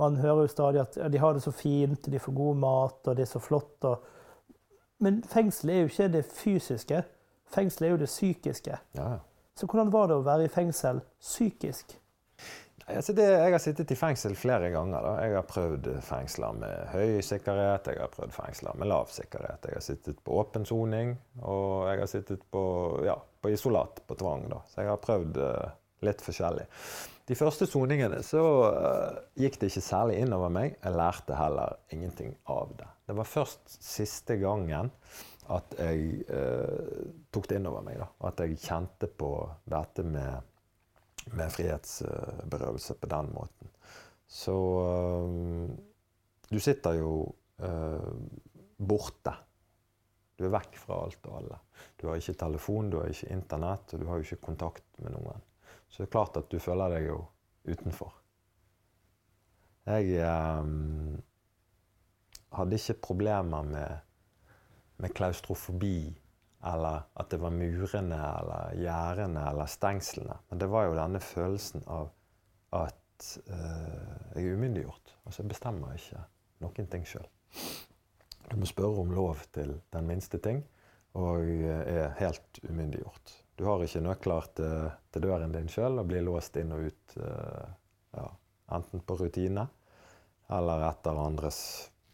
Man 0.02 0.20
hører 0.22 0.46
jo 0.46 0.52
stadig 0.52 0.82
at 0.82 0.98
ja, 1.00 1.08
de 1.12 1.22
har 1.22 1.34
det 1.34 1.42
så 1.44 1.52
fint, 1.52 2.06
de 2.06 2.20
får 2.22 2.36
god 2.38 2.60
mat, 2.62 3.00
og 3.06 3.16
det 3.18 3.26
er 3.26 3.32
så 3.32 3.42
flott. 3.42 3.78
Og... 3.90 4.04
Men 5.02 5.24
fengsel 5.26 5.74
er 5.74 5.82
jo 5.82 5.90
ikke 5.90 6.12
det 6.14 6.26
fysiske. 6.30 7.02
Fengsel 7.50 7.88
er 7.88 7.96
jo 7.96 8.02
det 8.04 8.12
psykiske. 8.12 8.78
Ja, 8.98 9.08
ja. 9.16 9.18
Så 9.58 9.68
hvordan 9.68 9.90
var 9.92 10.08
det 10.08 10.16
å 10.16 10.24
være 10.24 10.46
i 10.48 10.52
fengsel 10.54 11.02
psykisk? 11.20 11.98
Altså 12.90 13.14
det, 13.14 13.26
jeg 13.28 13.54
har 13.54 13.62
sittet 13.62 13.92
i 13.94 13.98
fengsel 13.98 14.36
flere 14.38 14.70
ganger. 14.74 15.04
Da. 15.06 15.12
Jeg 15.26 15.36
har 15.38 15.48
prøvd 15.50 15.90
fengsler 16.06 16.56
med 16.58 16.94
høy 16.94 17.20
sikkerhet, 17.26 17.90
jeg 17.92 18.02
har 18.02 18.12
prøvd 18.14 18.34
fengsler 18.34 18.80
med 18.80 18.90
lav 18.90 19.12
sikkerhet. 19.14 19.68
Jeg 19.70 19.78
har 19.78 19.86
sittet 19.86 20.22
på 20.26 20.40
åpen 20.42 20.66
soning, 20.66 21.14
og 21.44 21.90
jeg 21.92 22.02
har 22.02 22.10
sittet 22.10 22.46
på, 22.52 22.64
ja, 23.06 23.16
på 23.42 23.54
isolat, 23.54 24.02
på 24.08 24.18
tvang. 24.20 24.48
Da. 24.52 24.62
Så 24.72 24.82
jeg 24.82 24.92
har 24.92 25.02
prøvd 25.04 25.40
uh, 25.44 25.72
litt 26.08 26.24
forskjellig. 26.26 26.66
De 27.30 27.38
første 27.38 27.68
soningene 27.70 28.24
så 28.26 28.44
uh, 28.74 29.20
gikk 29.38 29.60
det 29.62 29.70
ikke 29.70 29.86
særlig 29.86 30.20
innover 30.24 30.54
meg. 30.54 30.78
Jeg 30.82 30.98
lærte 30.98 31.38
heller 31.38 31.78
ingenting 31.94 32.34
av 32.50 32.74
det. 32.80 32.90
Det 33.10 33.18
var 33.18 33.30
først 33.30 33.78
siste 33.80 34.40
gangen 34.42 34.90
at 35.50 35.78
jeg 35.78 36.24
uh, 36.30 37.10
tok 37.34 37.50
det 37.50 37.62
innover 37.62 37.86
meg. 37.86 38.02
Da. 38.02 38.10
At 38.30 38.42
jeg 38.42 38.58
kjente 38.66 39.10
på 39.14 39.34
dette 39.70 40.06
med 40.06 40.49
med 41.34 41.52
frihetsberøvelse 41.54 42.96
på 43.00 43.10
den 43.12 43.32
måten. 43.34 43.72
Så 44.30 44.56
øh, 44.86 45.70
du 46.50 46.60
sitter 46.60 46.94
jo 47.00 47.36
øh, 47.60 48.12
borte. 48.78 49.34
Du 50.40 50.46
er 50.48 50.54
vekk 50.54 50.78
fra 50.80 51.02
alt 51.06 51.26
og 51.28 51.38
alle. 51.42 51.60
Du 52.00 52.08
har 52.08 52.20
ikke 52.20 52.38
telefon, 52.40 52.90
du 52.90 53.00
har 53.00 53.12
ikke 53.12 53.32
internett, 53.34 53.94
og 53.94 54.00
du 54.00 54.08
har 54.08 54.20
jo 54.20 54.28
ikke 54.28 54.46
kontakt 54.46 54.86
med 55.00 55.12
noen. 55.18 55.42
Så 55.90 56.04
det 56.04 56.08
er 56.08 56.14
klart 56.14 56.38
at 56.38 56.52
du 56.52 56.60
føler 56.62 56.94
deg 56.94 57.10
jo 57.10 57.24
utenfor. 57.70 58.14
Jeg 59.90 60.22
øh, 60.22 61.20
hadde 62.54 62.76
ikke 62.76 63.02
problemer 63.02 63.64
med, 63.64 63.98
med 64.98 65.10
klaustrofobi 65.10 66.19
eller 66.64 67.06
at 67.14 67.30
det 67.32 67.40
var 67.40 67.54
murene 67.56 68.20
eller 68.20 68.80
gjerdene 68.80 69.44
eller 69.52 69.70
stengslene. 69.72 70.36
Men 70.50 70.62
det 70.62 70.68
var 70.72 70.88
jo 70.88 70.98
denne 70.98 71.22
følelsen 71.24 71.86
av 71.88 72.10
at 72.76 73.30
eh, 73.48 74.34
jeg 74.36 74.44
er 74.44 74.58
umyndiggjort. 74.58 75.14
Altså 75.26 75.44
jeg 75.44 75.54
bestemmer 75.54 75.96
ikke 75.96 76.24
noen 76.64 76.90
ting 76.92 77.08
sjøl. 77.08 77.30
Du 78.50 78.58
må 78.60 78.68
spørre 78.68 79.04
om 79.04 79.14
lov 79.14 79.46
til 79.54 79.78
den 79.94 80.10
minste 80.10 80.40
ting, 80.44 80.64
og 81.18 81.46
er 81.46 82.12
helt 82.20 82.60
umyndiggjort. 82.64 83.34
Du 83.58 83.66
har 83.68 83.82
ikke 83.84 84.02
nøkler 84.04 84.50
til, 84.56 84.90
til 85.12 85.26
døren 85.26 85.54
din 85.54 85.70
sjøl 85.72 86.00
og 86.00 86.10
blir 86.10 86.24
låst 86.26 86.58
inn 86.60 86.74
og 86.76 86.90
ut 86.90 87.16
eh, 87.20 87.72
ja, 88.18 88.28
enten 88.76 89.04
på 89.06 89.18
rutine 89.20 89.66
eller 90.50 90.86
etter 90.88 91.18
andres 91.22 91.62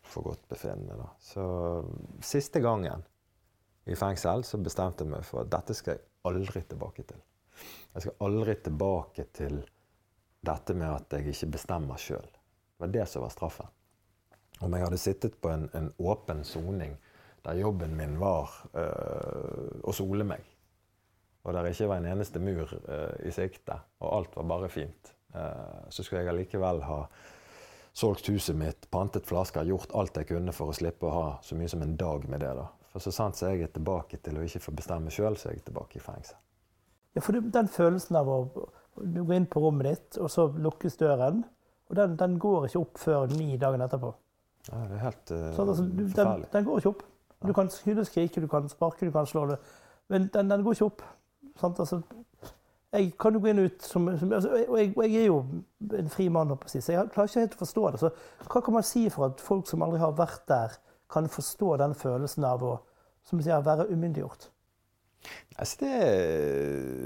forgodtbefinnende. 0.05 1.07
Så 1.19 1.43
siste 2.23 2.61
gangen 2.63 3.03
i 3.85 3.95
fengsel 3.95 4.43
så 4.47 4.57
bestemte 4.61 5.05
jeg 5.05 5.13
meg 5.13 5.25
for 5.27 5.43
at 5.43 5.51
dette 5.53 5.75
skal 5.77 5.95
jeg 5.95 6.05
aldri 6.25 6.63
tilbake 6.65 7.05
til. 7.05 7.21
Jeg 7.93 8.05
skal 8.05 8.25
aldri 8.27 8.55
tilbake 8.65 9.27
til 9.35 9.59
dette 10.45 10.75
med 10.77 10.89
at 10.89 11.13
jeg 11.13 11.33
ikke 11.33 11.53
bestemmer 11.55 12.01
sjøl. 12.01 12.25
Det 12.25 12.83
var 12.83 12.93
det 12.93 13.05
som 13.09 13.23
var 13.23 13.33
straffen. 13.33 13.69
Om 14.63 14.73
jeg 14.73 14.85
hadde 14.85 14.99
sittet 15.01 15.37
på 15.41 15.51
en, 15.51 15.69
en 15.75 15.91
åpen 15.99 16.43
soning 16.47 16.95
der 17.45 17.59
jobben 17.59 17.93
min 17.97 18.17
var 18.19 18.49
øh, 18.73 19.81
å 19.85 19.93
sole 19.93 20.25
meg, 20.25 20.41
og 21.45 21.53
der 21.53 21.67
ikke 21.69 21.89
var 21.91 22.01
en 22.01 22.07
eneste 22.09 22.41
mur 22.41 22.71
øh, 22.73 23.27
i 23.27 23.33
sikte, 23.35 23.77
og 24.01 24.15
alt 24.17 24.37
var 24.39 24.47
bare 24.49 24.69
fint, 24.73 25.11
øh, 25.35 25.83
så 25.89 26.03
skulle 26.03 26.23
jeg 26.23 26.31
allikevel 26.31 26.81
ha 26.87 27.03
solgt 27.95 28.31
huset 28.33 28.57
mitt, 28.57 28.89
pantet 28.91 29.29
flasker, 29.29 29.67
gjort 29.69 29.93
alt 29.93 30.17
jeg 30.17 30.31
kunne 30.31 30.55
for 30.57 30.71
å 30.71 30.75
slippe 30.75 31.05
å 31.05 31.13
ha 31.13 31.27
så 31.45 31.57
mye 31.59 31.69
som 31.69 31.85
en 31.85 31.93
dag 31.99 32.25
med 32.31 32.41
det. 32.41 32.55
da. 32.57 32.65
For 32.95 33.03
så 33.03 33.11
sant 33.11 33.35
så 33.35 33.51
jeg 33.51 33.65
er 33.65 33.71
tilbake 33.75 34.21
til 34.23 34.37
å 34.39 34.43
ikke 34.47 34.61
få 34.63 34.71
bestemme 34.77 35.11
sjøl, 35.11 35.35
så 35.35 35.49
er 35.49 35.57
jeg 35.57 35.65
tilbake 35.67 35.99
i 35.99 36.03
fengsel. 36.03 36.37
Ja, 37.15 37.23
for 37.23 37.35
Den 37.35 37.67
følelsen 37.71 38.15
av 38.15 38.29
å 38.31 38.37
du 38.95 39.23
går 39.23 39.35
inn 39.35 39.47
på 39.51 39.59
rommet 39.59 39.89
ditt, 39.89 40.19
og 40.23 40.29
så 40.31 40.45
lukkes 40.47 40.95
døren, 40.95 41.41
og 41.89 41.97
den, 41.99 42.15
den 42.15 42.37
går 42.39 42.69
ikke 42.69 42.79
opp 42.79 43.01
før 43.01 43.25
ni 43.35 43.57
dagen 43.59 43.83
etterpå. 43.83 44.13
Ja, 44.69 44.79
det 44.87 44.95
er 44.95 45.03
helt 45.03 45.33
uh, 45.33 45.41
Så, 45.57 45.65
altså, 45.65 45.83
du, 45.83 46.05
den, 46.15 46.45
den 46.53 46.69
går 46.69 46.79
ikke 46.79 46.93
opp. 46.93 47.03
Du 47.45 47.51
kan 47.53 47.67
skrike, 47.69 48.41
du 48.41 48.47
kan 48.49 48.69
sparke, 48.71 49.05
du 49.05 49.11
kan 49.13 49.27
slå 49.27 49.43
det. 49.51 49.59
Men 50.09 50.29
den, 50.33 50.49
den 50.49 50.63
går 50.63 50.77
ikke 50.77 50.87
opp. 50.87 51.03
Altså, 51.61 51.99
jeg 52.95 53.11
kan 53.19 53.35
jo 53.35 53.41
gå 53.43 53.51
inn 53.51 53.61
og 53.61 53.69
ut 53.69 53.83
som, 53.83 54.07
som 54.17 54.31
altså, 54.33 54.55
Og 54.69 54.79
jeg, 54.79 54.93
og 54.95 55.03
jeg 55.03 55.21
er 55.21 55.27
jo 55.27 55.37
en 55.99 56.09
fri 56.09 56.29
mann, 56.31 56.55
så 56.65 56.79
jeg 56.79 57.11
klarer 57.13 57.29
ikke 57.29 57.43
helt 57.43 57.57
å 57.57 57.61
forstå 57.65 57.85
det. 57.91 58.01
Så 58.01 58.11
hva 58.47 58.63
kan 58.63 58.77
man 58.79 58.87
si 58.87 59.05
for 59.11 59.27
at 59.27 59.43
folk 59.43 59.67
som 59.69 59.83
aldri 59.83 59.99
har 60.01 60.15
vært 60.15 60.47
der, 60.49 60.79
kan 61.15 61.31
forstå 61.31 61.77
den 61.81 61.95
følelsen 61.97 62.45
av 62.47 62.67
å 62.67 62.75
som 63.25 63.41
sier, 63.41 63.63
være 63.65 63.87
umyndiggjort? 63.89 64.51
Altså, 65.55 65.77
det, 65.79 65.91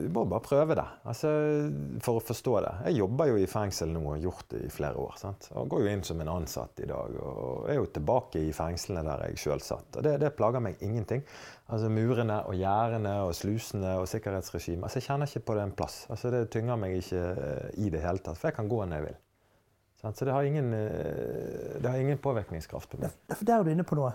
du 0.03 0.09
må 0.11 0.23
bare 0.27 0.43
prøve 0.43 0.75
det 0.75 0.85
altså, 1.07 1.29
for 2.03 2.17
å 2.17 2.23
forstå 2.23 2.55
det. 2.65 2.71
Jeg 2.89 2.97
jobber 3.03 3.29
jo 3.29 3.37
i 3.37 3.45
fengsel 3.49 3.93
nå 3.93 4.01
og 4.01 4.09
har 4.15 4.23
gjort 4.23 4.47
det 4.55 4.63
i 4.65 4.71
flere 4.73 5.03
år. 5.03 5.13
Sant? 5.21 5.47
Og 5.53 5.69
går 5.69 5.85
jo 5.85 5.91
inn 5.93 6.03
som 6.07 6.23
en 6.23 6.31
ansatt 6.33 6.81
i 6.81 6.89
dag. 6.89 7.15
Og 7.21 7.69
er 7.69 7.77
jo 7.77 7.85
tilbake 7.93 8.41
i 8.41 8.51
fengslene 8.55 9.05
der 9.05 9.27
jeg 9.27 9.43
sjøl 9.43 9.63
satt. 9.63 10.01
Og 10.01 10.07
det, 10.07 10.17
det 10.23 10.33
plager 10.37 10.65
meg 10.65 10.81
ingenting. 10.85 11.23
Altså 11.69 11.93
Murene 11.93 12.41
og 12.49 12.57
gjerdene 12.57 13.15
og 13.27 13.35
slusene 13.37 13.95
og 14.01 14.09
sikkerhetsregimet. 14.09 14.87
Altså, 14.87 14.99
jeg 14.99 15.07
kjenner 15.11 15.29
ikke 15.29 15.45
på 15.51 15.59
det 15.59 15.65
en 15.67 15.77
plass. 15.83 16.01
Altså, 16.09 16.33
det 16.33 16.47
tynger 16.51 16.81
meg 16.81 16.99
ikke 16.99 17.25
eh, 17.29 17.65
i 17.85 17.93
det 17.93 18.03
hele 18.03 18.25
tatt. 18.25 18.41
For 18.41 18.49
jeg 18.49 18.57
kan 18.57 18.71
gå 18.71 18.81
når 18.83 18.99
jeg 18.99 19.11
vil. 19.11 19.19
Så 20.01 20.25
det 20.25 20.31
har 20.31 20.43
ingen, 20.43 20.73
eh, 20.73 21.81
det 21.81 21.89
har 21.89 21.97
ingen 21.97 22.17
påvirkningskraft 22.17 22.89
på 22.89 23.01
meg. 23.01 23.11
Det 23.27 23.37
Der 23.45 23.59
er 23.59 23.63
du 23.63 23.71
inne 23.71 23.83
på 23.83 23.95
noe. 23.99 24.13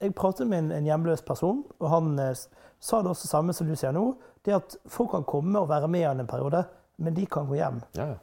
jeg 0.00 0.14
pratet 0.14 0.46
med 0.46 0.58
en, 0.58 0.72
en 0.72 0.84
hjemløs 0.84 1.22
person, 1.22 1.64
og 1.80 1.90
han 1.90 2.18
eh, 2.18 2.34
sa 2.80 3.02
det 3.02 3.10
også 3.10 3.28
samme 3.28 3.52
som 3.52 3.66
du 3.66 3.74
sier 3.74 3.92
nå. 3.92 4.14
Det 4.44 4.54
at 4.54 4.76
folk 4.86 5.10
kan 5.10 5.24
komme 5.24 5.58
og 5.58 5.68
være 5.68 5.88
med 5.88 6.00
igjen 6.00 6.20
en 6.20 6.26
periode, 6.30 6.64
men 6.98 7.14
de 7.14 7.26
kan 7.26 7.46
gå 7.46 7.58
hjem. 7.58 7.80
Ja, 7.96 8.06
ja. 8.12 8.18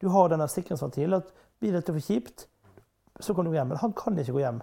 Du 0.00 0.08
har 0.08 0.28
denne 0.28 0.48
sikkerhetsventilen 0.48 1.20
at 1.20 1.30
blir 1.60 1.72
dette 1.74 1.92
for 1.92 2.00
kjipt, 2.02 2.46
så 3.20 3.34
kan 3.34 3.44
du 3.44 3.50
gå 3.50 3.58
hjem. 3.58 3.68
Men 3.68 3.78
han 3.82 3.92
kan 3.92 4.18
ikke 4.18 4.32
gå 4.32 4.42
hjem. 4.42 4.60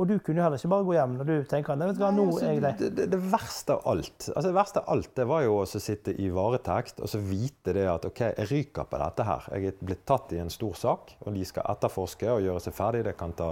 Og 0.00 0.08
du 0.08 0.16
kunne 0.18 0.40
jo 0.40 0.46
heller 0.46 0.60
ikke 0.60 0.72
bare 0.72 0.86
gå 0.88 0.96
hjem 0.96 1.16
når 1.18 1.28
du 1.28 1.34
tenker 1.50 1.76
Nei, 1.76 1.90
vet 1.90 1.98
du 1.98 2.02
hva, 2.02 2.10
nå 2.16 2.24
altså, 2.30 2.46
er 2.46 2.54
jeg 2.54 2.62
det, 2.80 2.90
det, 2.96 3.06
det 3.12 3.20
verste 3.20 3.76
av 3.76 3.88
alt 3.92 4.28
altså 4.30 4.46
det 4.46 4.56
verste 4.56 4.80
av 4.80 4.94
alt 4.94 5.10
det 5.18 5.26
var 5.28 5.44
jo 5.44 5.58
å 5.60 5.66
sitte 5.68 6.14
i 6.16 6.30
varetekt 6.32 7.02
og 7.04 7.10
så 7.10 7.20
vite 7.20 7.74
det 7.76 7.86
at 7.90 8.06
OK, 8.08 8.22
jeg 8.32 8.48
ryker 8.50 8.88
på 8.88 9.00
dette 9.00 9.26
her. 9.26 9.46
Jeg 9.54 9.70
er 9.70 9.84
blitt 9.84 10.02
tatt 10.08 10.32
i 10.34 10.40
en 10.42 10.52
stor 10.52 10.76
sak, 10.78 11.14
og 11.24 11.36
de 11.36 11.44
skal 11.48 11.66
etterforske 11.72 12.28
og 12.32 12.44
gjøre 12.44 12.62
seg 12.64 12.76
ferdig. 12.76 13.02
Det 13.06 13.16
kan 13.18 13.34
ta 13.36 13.50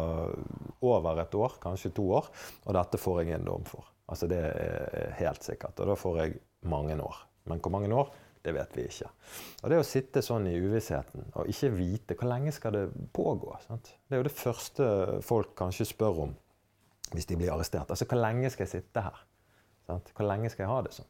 over 0.85 1.23
et 1.23 1.37
år, 1.39 1.59
kanskje 1.63 1.93
to 1.97 2.07
år. 2.19 2.31
Og 2.67 2.77
dette 2.77 3.01
får 3.01 3.23
jeg 3.23 3.39
en 3.39 3.49
dom 3.49 3.67
for. 3.69 3.89
Altså 4.09 4.29
Det 4.31 4.41
er 4.41 5.13
helt 5.21 5.45
sikkert. 5.45 5.79
Og 5.81 5.93
da 5.93 5.99
får 5.99 6.23
jeg 6.23 6.39
mange 6.69 6.97
år. 7.03 7.23
Men 7.49 7.63
hvor 7.65 7.75
mange 7.75 7.93
år? 7.95 8.13
Det 8.43 8.55
vet 8.55 8.77
vi 8.79 8.87
ikke. 8.87 9.11
Og 9.63 9.73
det 9.73 9.81
å 9.81 9.87
sitte 9.87 10.23
sånn 10.25 10.47
i 10.51 10.57
uvissheten 10.61 11.33
og 11.35 11.51
ikke 11.51 11.73
vite 11.75 12.17
hvor 12.19 12.31
lenge 12.31 12.53
skal 12.55 12.77
det 12.77 12.85
pågå 13.15 13.57
sant? 13.67 13.93
Det 14.07 14.17
er 14.17 14.23
jo 14.23 14.29
det 14.29 14.37
første 14.37 14.89
folk 15.27 15.57
kanskje 15.59 15.89
spør 15.91 16.23
om 16.29 16.37
hvis 17.13 17.29
de 17.29 17.39
blir 17.41 17.53
arrestert. 17.53 17.91
Altså 17.91 18.07
hvor 18.09 18.21
lenge 18.21 18.51
skal 18.53 18.67
jeg 18.67 18.79
sitte 18.79 19.05
her? 19.05 19.23
Sant? 19.89 20.13
Hvor 20.17 20.29
lenge 20.29 20.51
skal 20.53 20.67
jeg 20.67 20.73
ha 20.73 20.83
det 20.85 20.95
sånn? 20.97 21.09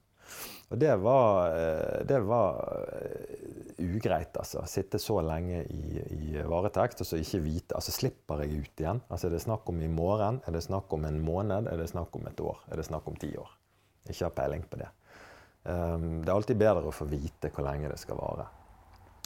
Og 0.69 0.77
det 0.79 0.93
var, 1.01 1.55
eh, 1.57 2.01
det 2.05 2.19
var 2.29 2.59
eh, 2.93 3.79
ugreit, 3.81 4.37
altså. 4.37 4.65
Sitte 4.69 5.01
så 5.01 5.23
lenge 5.25 5.63
i, 5.73 6.03
i 6.15 6.43
varetekt 6.45 7.01
og 7.01 7.09
så 7.09 7.21
ikke 7.21 7.41
vite 7.47 7.79
Altså 7.79 7.95
slipper 7.95 8.45
jeg 8.45 8.61
ut 8.61 8.83
igjen? 8.83 9.01
Altså 9.09 9.29
Er 9.29 9.37
det 9.37 9.45
snakk 9.47 9.69
om 9.73 9.81
i 9.81 9.89
morgen? 9.89 10.43
Er 10.47 10.57
det 10.57 10.67
snakk 10.67 10.93
om 10.93 11.09
en 11.09 11.23
måned? 11.25 11.71
Er 11.73 11.81
det 11.81 11.89
snakk 11.95 12.17
om 12.21 12.29
et 12.29 12.45
år? 12.45 12.61
Er 12.69 12.81
det 12.81 12.89
snakk 12.91 13.09
om 13.09 13.17
ti 13.17 13.33
år? 13.41 13.55
Ikke 14.09 14.29
har 14.29 14.37
peiling 14.37 14.65
på 14.69 14.81
det. 14.81 14.89
Um, 15.69 16.23
det 16.25 16.31
er 16.31 16.35
alltid 16.39 16.57
bedre 16.57 16.89
å 16.89 16.95
få 16.95 17.05
vite 17.11 17.51
hvor 17.53 17.67
lenge 17.67 17.91
det 17.93 17.99
skal 18.01 18.17
vare. 18.17 18.47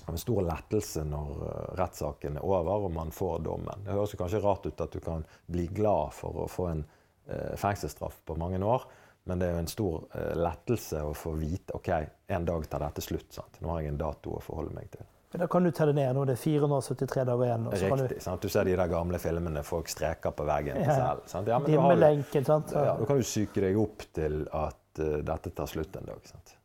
Det 0.03 0.09
er 0.09 0.17
en 0.17 0.19
stor 0.19 0.41
lettelse 0.43 1.05
når 1.07 1.29
uh, 1.45 1.77
rettssaken 1.79 2.41
er 2.41 2.45
over 2.49 2.89
og 2.89 2.91
man 2.97 3.13
får 3.15 3.45
dommen. 3.47 3.85
Det 3.87 3.95
høres 3.95 4.17
kanskje 4.19 4.41
rart 4.43 4.67
ut 4.67 4.81
at 4.83 4.91
du 4.97 4.99
kan 5.05 5.23
bli 5.47 5.69
glad 5.71 6.11
for 6.17 6.43
å 6.43 6.49
få 6.51 6.67
en 6.73 6.83
uh, 7.31 7.55
fengselsstraff 7.63 8.19
på 8.27 8.35
mange 8.41 8.59
år, 8.59 8.89
men 9.31 9.39
det 9.39 9.47
er 9.47 9.55
jo 9.55 9.63
en 9.63 9.71
stor 9.71 10.01
uh, 10.17 10.33
lettelse 10.43 11.05
å 11.07 11.15
få 11.15 11.37
vite 11.39 11.77
ok, 11.79 11.93
en 12.35 12.45
dag 12.51 12.67
tar 12.73 12.83
dette 12.89 13.05
slutt. 13.07 13.31
Sant? 13.39 13.63
Nå 13.63 13.71
har 13.77 13.85
jeg 13.85 13.95
en 13.95 14.03
dato 14.03 14.35
å 14.35 14.43
forholde 14.43 14.75
meg 14.75 14.91
til. 14.97 15.07
Men 15.33 15.41
Da 15.41 15.47
kan 15.49 15.65
du 15.65 15.71
telle 15.73 15.95
ned. 15.97 16.11
Nå 16.13 16.27
er 16.27 16.33
det 16.35 16.39
473 16.43 17.23
dager 17.25 17.47
igjen. 17.47 17.67
og 17.71 17.73
så 17.79 17.89
kan 17.89 18.03
Riktig. 18.03 18.21
sant? 18.27 18.43
Du 18.43 18.51
ser 18.53 18.67
de 18.69 18.75
der 18.77 18.91
gamle 18.91 19.17
filmene 19.23 19.63
folk 19.65 19.89
streker 19.89 20.35
på 20.37 20.45
veggen 20.45 20.83
Ja. 20.83 20.93
selv. 20.99 21.23
Sant? 21.31 21.49
Ja, 21.49 21.59
du 21.63 21.79
har 21.79 21.95
du- 21.97 22.43
sant. 22.45 22.73
ja, 22.75 22.97
da 22.99 23.07
kan 23.07 23.17
du 23.17 23.23
psyke 23.23 23.61
deg 23.63 23.79
opp 23.79 24.03
til 24.13 24.43
at 24.53 24.77
eh, 25.01 25.21
dette 25.25 25.55
tar 25.57 25.71
slutt 25.71 25.97
en 25.97 26.11
dag. 26.11 26.27
Sant? 26.29 26.57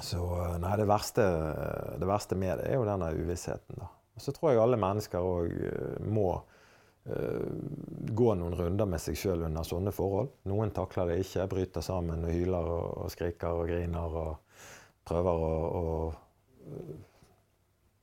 Så 0.00 0.22
eh, 0.44 0.58
nei, 0.62 0.74
det 0.80 0.86
verste, 0.88 1.26
det 1.98 2.08
verste 2.08 2.38
med 2.38 2.60
det 2.60 2.70
er 2.70 2.78
jo 2.78 2.86
denne 2.88 3.10
uvissheten. 3.18 3.80
Da. 3.80 3.90
Og 4.18 4.22
så 4.22 4.34
tror 4.34 4.52
jeg 4.52 4.62
alle 4.62 4.80
mennesker 4.80 5.22
òg 5.22 5.52
må 6.10 6.30
eh, 7.06 7.44
gå 8.18 8.32
noen 8.38 8.56
runder 8.58 8.88
med 8.90 9.02
seg 9.02 9.18
sjøl 9.18 9.46
under 9.46 9.66
sånne 9.66 9.92
forhold. 9.94 10.32
Noen 10.50 10.72
takler 10.74 11.12
det 11.12 11.20
ikke, 11.24 11.48
bryter 11.50 11.84
sammen 11.84 12.26
og 12.26 12.34
hyler 12.34 12.72
og, 12.74 13.06
skriker 13.14 13.62
og 13.62 13.70
griner 13.70 14.18
og 14.24 14.58
prøver 15.08 15.44
å, 15.44 15.54
å 15.78 15.86
eh, 16.66 16.92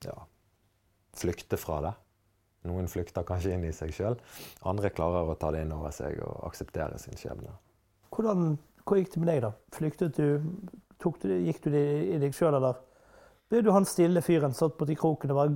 ja, 0.08 0.18
flykte 1.20 1.60
fra 1.60 1.82
det. 1.86 1.94
Noen 2.66 2.88
flykter 2.90 3.26
kanskje 3.28 3.54
inn 3.54 3.68
i 3.68 3.76
seg 3.76 3.94
sjøl. 3.94 4.18
Andre 4.66 4.90
klarer 4.94 5.30
å 5.30 5.38
ta 5.40 5.52
det 5.54 5.66
inn 5.66 5.76
over 5.76 5.94
seg 5.94 6.18
og 6.26 6.48
akseptere 6.48 6.98
sin 7.02 7.18
skjebne. 7.20 7.54
Hvordan, 8.16 8.58
hvor 8.86 9.00
gikk 9.00 9.14
det 9.14 9.22
med 9.22 9.32
deg, 9.34 9.42
da? 9.46 9.52
Flyktet 9.76 10.18
du? 10.20 10.42
Du 11.04 11.10
gikk 11.46 11.60
du 11.66 11.70
det 11.74 11.86
i 12.16 12.20
deg 12.22 12.34
sjøl, 12.34 12.56
eller 12.58 12.80
ble 13.52 13.62
du 13.62 13.72
han 13.76 13.86
stille 13.86 14.24
fyren 14.26 14.56
satt 14.58 14.78
borti 14.80 14.96
kroken 14.98 15.34
og 15.34 15.38
bare 15.38 15.56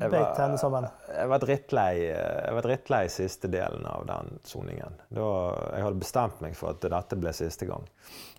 Jeg 0.00 0.10
var- 0.10 0.56
sammen? 0.58 0.88
Jeg 1.14 1.28
var 1.28 1.38
drittlei, 1.38 1.92
jeg 2.08 2.54
var 2.56 2.62
drittlei 2.62 3.04
siste 3.08 3.46
delen 3.48 3.86
av 3.86 4.06
den 4.06 4.40
soningen. 4.42 4.96
Da 5.14 5.28
Jeg 5.76 5.84
hadde 5.84 6.00
bestemt 6.00 6.40
meg 6.40 6.56
for 6.56 6.70
at 6.70 6.80
dette 6.80 7.16
ble 7.20 7.30
siste 7.32 7.66
gang. 7.68 7.84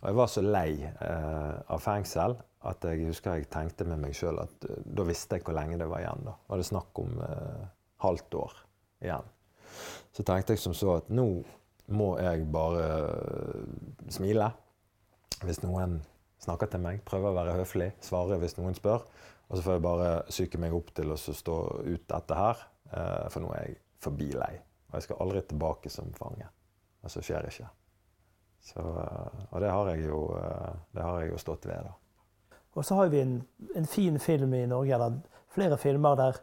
Og 0.01 0.09
jeg 0.09 0.15
var 0.15 0.27
så 0.27 0.41
lei 0.43 0.83
eh, 0.83 1.53
av 1.69 1.79
fengsel 1.79 2.35
at 2.67 2.81
jeg 2.83 3.05
husker 3.07 3.35
jeg 3.37 3.49
tenkte 3.49 3.85
med 3.87 3.99
meg 3.99 4.11
sjøl 4.17 4.41
at 4.41 4.65
eh, 4.69 4.75
da 4.83 5.03
visste 5.03 5.37
jeg 5.37 5.43
hvor 5.45 5.53
lenge 5.55 5.77
det 5.79 5.87
var 5.87 5.99
igjen. 6.03 6.25
Da 6.25 6.35
var 6.49 6.57
det 6.57 6.65
snakk 6.65 6.99
om 6.99 7.21
eh, 7.21 7.65
halvt 8.03 8.33
år 8.35 8.53
igjen. 9.01 9.23
Så 10.11 10.23
tenkte 10.25 10.53
jeg 10.53 10.59
som 10.59 10.73
så 10.73 10.97
at 10.97 11.07
nå 11.09 11.29
må 11.87 12.13
jeg 12.19 12.47
bare 12.51 12.85
eh, 12.85 14.11
smile 14.11 14.51
hvis 15.45 15.61
noen 15.63 15.99
snakker 16.41 16.71
til 16.71 16.81
meg. 16.83 17.03
Prøve 17.07 17.31
å 17.31 17.37
være 17.37 17.57
høflig, 17.59 17.91
svare 18.03 18.39
hvis 18.41 18.57
noen 18.57 18.75
spør. 18.77 19.05
Og 19.47 19.55
så 19.55 19.63
får 19.63 19.77
jeg 19.77 19.85
bare 19.85 20.09
psyke 20.27 20.59
meg 20.59 20.75
opp 20.75 20.89
til 20.97 21.13
å 21.13 21.17
stå 21.17 21.57
ut 21.85 22.07
dette 22.09 22.37
her, 22.37 22.63
eh, 22.91 23.27
for 23.31 23.43
nå 23.43 23.53
er 23.55 23.67
jeg 23.67 23.77
forbi 24.03 24.31
lei. 24.35 24.53
Og 24.89 24.97
jeg 24.97 25.07
skal 25.07 25.21
aldri 25.23 25.43
tilbake 25.47 25.91
som 25.93 26.09
fange. 26.17 26.49
Og 27.03 27.13
så 27.13 27.23
skjer 27.23 27.45
det 27.45 27.53
ikke. 27.53 27.69
Så, 28.67 28.83
eh, 28.83 29.45
og 29.51 29.63
det 29.63 29.71
har, 29.71 29.93
jo, 30.01 30.19
det 30.91 31.05
har 31.05 31.21
jeg 31.21 31.31
jo 31.31 31.41
stått 31.45 31.69
ved, 31.69 31.87
da. 31.87 31.95
Og 32.77 32.85
så 32.85 32.99
har 32.99 33.07
vi 33.09 33.23
en, 33.23 33.39
en 33.75 33.87
fin 33.89 34.19
film 34.21 34.51
i 34.53 34.67
Norge, 34.69 34.93
eller 34.93 35.15
flere 35.49 35.79
filmer 35.81 36.17
der 36.19 36.35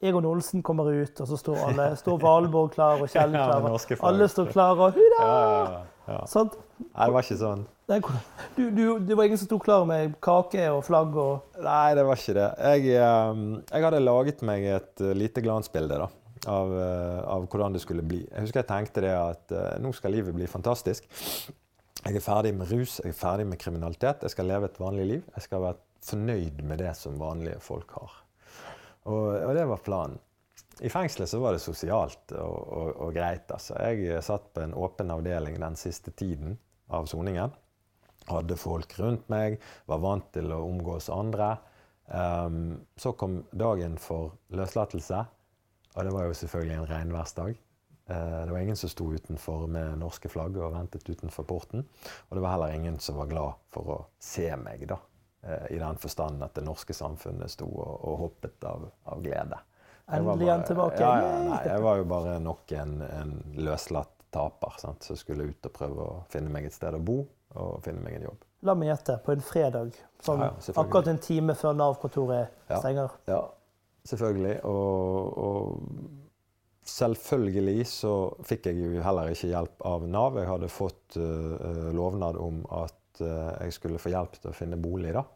Egon 0.00 0.24
Olsen 0.24 0.62
kommer 0.64 0.88
ut, 0.88 1.20
og 1.20 1.28
så 1.28 1.36
står 1.36 1.58
alle, 1.68 1.88
står 2.00 2.20
Valborg 2.22 2.72
klar, 2.76 3.02
og 3.02 3.10
Kjell 3.12 3.34
Ja, 3.36 3.48
klar. 3.50 3.76
flagg. 3.84 4.04
alle 4.08 4.28
står 4.32 4.52
klare, 4.54 4.86
og 4.88 4.96
hurra! 4.96 5.26
Ja, 5.26 5.34
ja, 5.74 6.14
ja. 6.14 6.22
Sant? 6.30 6.56
Nei, 6.80 7.04
det 7.06 7.12
var 7.16 7.26
ikke 7.26 7.40
sånn. 7.42 7.66
Du, 7.90 8.62
du, 8.70 8.82
det 9.02 9.16
var 9.18 9.26
ingen 9.26 9.38
som 9.40 9.48
sto 9.50 9.58
klar 9.58 9.82
med 9.88 10.12
kake 10.22 10.68
og 10.70 10.84
flagg 10.86 11.16
og 11.18 11.58
Nei, 11.58 11.90
det 11.98 12.04
var 12.06 12.20
ikke 12.20 12.36
det. 12.38 12.48
Jeg, 12.78 12.96
eh, 13.02 13.40
jeg 13.74 13.86
hadde 13.88 14.02
laget 14.04 14.44
meg 14.46 14.66
et 14.76 15.02
eh, 15.02 15.14
lite 15.18 15.42
glansbilde 15.42 15.98
da, 15.98 16.06
av, 16.54 16.70
eh, 16.78 17.18
av 17.34 17.48
hvordan 17.50 17.74
det 17.74 17.82
skulle 17.82 18.06
bli. 18.06 18.20
Jeg 18.28 18.46
husker 18.46 18.62
jeg 18.62 18.70
tenkte 18.70 19.02
det 19.04 19.12
at 19.18 19.56
eh, 19.58 19.74
nå 19.82 19.90
skal 19.98 20.14
livet 20.14 20.38
bli 20.38 20.46
fantastisk. 20.50 21.10
Jeg 22.00 22.16
er 22.16 22.24
ferdig 22.24 22.54
med 22.56 22.70
rus, 22.70 23.00
jeg 23.02 23.10
er 23.12 23.18
ferdig 23.18 23.48
med 23.50 23.58
kriminalitet. 23.60 24.22
Jeg 24.24 24.32
skal 24.32 24.48
leve 24.48 24.70
et 24.70 24.78
vanlig 24.80 25.08
liv. 25.10 25.26
Jeg 25.34 25.48
skal 25.50 25.66
være 25.66 25.82
fornøyd 26.06 26.62
med 26.70 26.80
det 26.80 26.94
som 26.96 27.18
vanlige 27.20 27.58
folk 27.60 27.90
har. 27.98 28.14
Og, 29.08 29.28
og 29.46 29.54
det 29.56 29.64
var 29.70 29.84
planen. 29.84 30.18
I 30.80 30.90
fengselet 30.92 31.28
så 31.28 31.40
var 31.40 31.52
det 31.52 31.62
sosialt 31.62 32.32
og, 32.40 32.56
og, 32.72 32.90
og 33.06 33.14
greit. 33.16 33.48
Altså. 33.52 33.76
Jeg 33.84 34.22
satt 34.24 34.48
på 34.54 34.62
en 34.64 34.76
åpen 34.76 35.12
avdeling 35.12 35.58
den 35.60 35.76
siste 35.76 36.12
tiden 36.16 36.56
av 36.88 37.08
soningen. 37.10 37.52
Hadde 38.30 38.56
folk 38.60 38.94
rundt 39.00 39.28
meg, 39.32 39.58
var 39.90 40.00
vant 40.02 40.30
til 40.34 40.52
å 40.52 40.62
omgås 40.68 41.10
andre. 41.12 41.54
Um, 42.10 42.80
så 42.98 43.12
kom 43.18 43.40
dagen 43.52 43.96
for 44.00 44.34
løslatelse, 44.56 45.20
og 45.94 46.06
det 46.06 46.14
var 46.14 46.26
jo 46.26 46.38
selvfølgelig 46.40 46.76
en 46.78 46.88
regnværsdag. 46.90 47.60
Uh, 48.10 48.40
det 48.46 48.54
var 48.54 48.64
ingen 48.64 48.78
som 48.78 48.90
sto 48.90 49.06
utenfor 49.14 49.68
med 49.70 50.00
norske 50.00 50.32
flagg 50.32 50.58
og 50.58 50.74
ventet 50.74 51.06
utenfor 51.06 51.46
porten. 51.46 51.86
Og 52.28 52.36
det 52.36 52.44
var 52.44 52.56
heller 52.56 52.74
ingen 52.74 52.98
som 53.02 53.20
var 53.20 53.30
glad 53.30 53.62
for 53.74 53.94
å 53.94 54.00
se 54.22 54.48
meg, 54.58 54.88
da. 54.90 54.98
Eh, 55.42 55.76
I 55.76 55.78
den 55.80 55.96
forstand 55.96 56.42
at 56.44 56.54
det 56.54 56.64
norske 56.66 56.94
samfunnet 56.96 57.50
sto 57.50 57.68
og, 57.70 57.92
og 58.04 58.18
hoppet 58.26 58.64
av, 58.68 58.88
av 59.04 59.22
glede. 59.24 59.58
Endelig 60.10 60.44
igjen 60.44 60.58
han 60.58 60.66
tilbake. 60.66 61.00
Ja, 61.00 61.12
ja, 61.22 61.42
nei, 61.46 61.60
jeg 61.70 61.82
var 61.86 62.00
jo 62.00 62.06
bare 62.10 62.38
nok 62.42 62.72
en, 62.74 62.96
en 63.06 63.34
løslatt 63.62 64.16
taper 64.34 64.76
sant, 64.78 65.06
som 65.06 65.18
skulle 65.18 65.48
ut 65.50 65.66
og 65.66 65.72
prøve 65.74 66.06
å 66.06 66.18
finne 66.30 66.50
meg 66.52 66.66
et 66.68 66.74
sted 66.74 66.94
å 66.94 67.02
bo 67.02 67.22
og 67.58 67.80
finne 67.82 68.02
meg 68.04 68.18
en 68.18 68.28
jobb. 68.28 68.44
La 68.66 68.74
meg 68.78 68.90
gjette, 68.90 69.16
på 69.24 69.32
en 69.32 69.42
fredag. 69.42 69.96
Sånn, 70.22 70.42
Ja, 70.44 70.50
akkurat 70.82 71.08
en 71.10 71.18
time 71.22 71.54
før 71.58 71.72
Nav-kontoret 71.78 72.52
stenger. 72.68 73.14
Ja, 73.30 73.40
selvfølgelig. 74.10 74.58
Og, 74.68 75.38
og 75.40 76.90
selvfølgelig 76.90 77.86
så 77.88 78.14
fikk 78.46 78.68
jeg 78.70 78.82
jo 78.82 79.02
heller 79.04 79.32
ikke 79.32 79.50
hjelp 79.50 79.86
av 79.88 80.06
Nav. 80.10 80.38
Jeg 80.38 80.50
hadde 80.50 80.70
fått 80.72 81.18
eh, 81.18 81.90
lovnad 81.96 82.38
om 82.40 82.60
at 82.82 82.99
eh, 83.24 83.52
jeg 83.66 83.76
skulle 83.76 83.98
få 84.02 84.12
hjelp 84.12 84.40
til 84.40 84.50
å 84.50 84.56
finne 84.56 84.78
bolig, 84.80 85.12
da. 85.16 85.26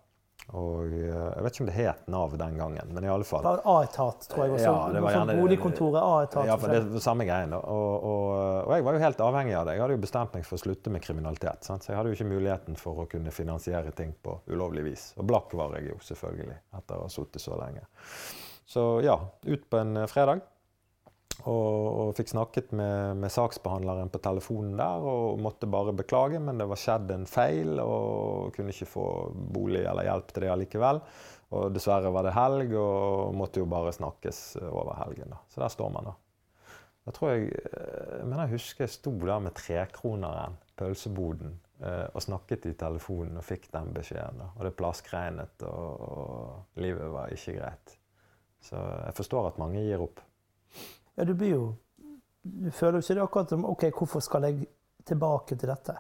Og 0.53 0.91
eh, 0.93 1.09
jeg 1.09 1.45
vet 1.47 1.55
ikke 1.55 1.63
om 1.65 1.69
det 1.71 1.75
het 1.79 2.09
Nav 2.13 2.35
den 2.37 2.57
gangen, 2.59 2.91
men 2.93 3.05
i 3.07 3.09
alle 3.09 3.25
fall. 3.25 3.41
Det 3.47 3.53
var 3.55 3.63
A-etat, 3.79 4.27
tror 4.29 4.43
jeg. 4.45 4.53
Også. 4.59 4.67
Ja, 4.67 4.93
det 4.93 5.03
var 5.05 5.15
gjerne- 5.15 5.37
Boligkontoret, 5.41 6.01
A-etat. 6.03 6.47
Ja, 6.51 6.57
for 6.61 6.75
det 6.75 6.81
var 6.93 7.05
samme 7.07 7.25
greien. 7.29 7.55
Og, 7.57 7.95
og, 8.11 8.33
og 8.67 8.75
jeg 8.77 8.85
var 8.85 8.99
jo 8.99 9.03
helt 9.07 9.23
avhengig 9.25 9.55
av 9.57 9.67
det. 9.71 9.77
Jeg 9.79 9.85
hadde 9.87 9.97
jo 9.97 10.03
bestemt 10.05 10.35
meg 10.37 10.45
for 10.45 10.59
å 10.59 10.63
slutte 10.65 10.93
med 10.93 11.05
kriminalitet. 11.07 11.65
Sant? 11.65 11.87
Så 11.87 11.93
jeg 11.95 12.01
hadde 12.01 12.13
jo 12.13 12.19
ikke 12.19 12.29
muligheten 12.29 12.77
for 12.77 13.05
å 13.05 13.09
kunne 13.09 13.33
finansiere 13.33 13.95
ting 13.97 14.13
på 14.27 14.37
ulovlig 14.53 14.85
vis. 14.91 15.07
Og 15.17 15.31
blakk 15.33 15.55
var 15.57 15.79
jeg 15.79 15.95
jo 15.95 16.01
selvfølgelig, 16.13 16.59
etter 16.81 16.99
å 17.01 17.07
ha 17.07 17.15
sittet 17.17 17.41
så 17.47 17.57
lenge. 17.63 17.87
Så 18.69 18.85
ja, 19.07 19.17
ut 19.49 19.71
på 19.71 19.81
en 19.81 19.97
eh, 20.03 20.11
fredag. 20.11 20.45
Og, 21.43 21.87
og 22.01 22.11
fikk 22.17 22.31
snakket 22.31 22.71
med, 22.79 23.19
med 23.21 23.33
saksbehandleren 23.33 24.13
på 24.13 24.21
telefonen 24.23 24.79
der 24.79 25.03
og 25.05 25.41
måtte 25.43 25.69
bare 25.69 25.93
beklage, 25.97 26.39
men 26.41 26.61
det 26.61 26.69
var 26.71 26.81
skjedd 26.81 27.11
en 27.11 27.27
feil 27.29 27.81
og 27.83 28.55
kunne 28.55 28.73
ikke 28.73 28.89
få 28.89 29.07
bolig 29.35 29.83
eller 29.83 30.07
hjelp 30.07 30.31
til 30.31 30.47
det 30.47 30.53
allikevel. 30.55 31.03
Og 31.55 31.75
dessverre 31.75 32.13
var 32.15 32.27
det 32.27 32.35
helg 32.35 32.73
og 32.79 33.35
måtte 33.37 33.61
jo 33.61 33.69
bare 33.71 33.93
snakkes 33.95 34.45
over 34.71 34.95
helgen. 35.03 35.35
da. 35.35 35.43
Så 35.51 35.61
der 35.63 35.75
står 35.75 35.91
man, 35.95 36.09
da. 36.11 36.15
Jeg 37.05 37.17
tror 37.19 37.35
jeg, 37.35 37.51
eh, 37.53 38.19
jeg 38.19 38.29
mener 38.31 38.47
jeg 38.47 38.55
husker 38.57 38.87
jeg 38.87 38.95
sto 38.95 39.13
der 39.21 39.43
med 39.45 39.55
trekroneren, 39.59 40.57
pølseboden, 40.79 41.59
eh, 41.85 42.07
og 42.15 42.23
snakket 42.25 42.71
i 42.71 42.77
telefonen 42.81 43.37
og 43.37 43.45
fikk 43.45 43.69
den 43.75 43.93
beskjeden. 43.93 44.41
da. 44.41 44.49
Og 44.57 44.65
det 44.65 44.77
plaskregnet, 44.79 45.67
og, 45.69 46.07
og 46.09 46.81
livet 46.81 47.13
var 47.13 47.35
ikke 47.35 47.59
greit. 47.59 47.99
Så 48.65 48.81
jeg 48.81 49.19
forstår 49.19 49.51
at 49.51 49.61
mange 49.61 49.85
gir 49.85 50.01
opp. 50.01 50.23
Ja, 51.15 51.25
du 51.25 51.35
blir 51.35 51.55
jo 51.55 51.65
Du 52.45 52.71
føler 52.71 52.99
jo 52.99 53.05
ikke 53.05 53.15
det 53.17 53.23
akkurat 53.25 53.53
som 53.55 53.65
OK, 53.65 53.87
hvorfor 53.97 54.21
skal 54.21 54.45
jeg 54.45 54.67
tilbake 55.09 55.57
til 55.57 55.71
dette? 55.71 55.95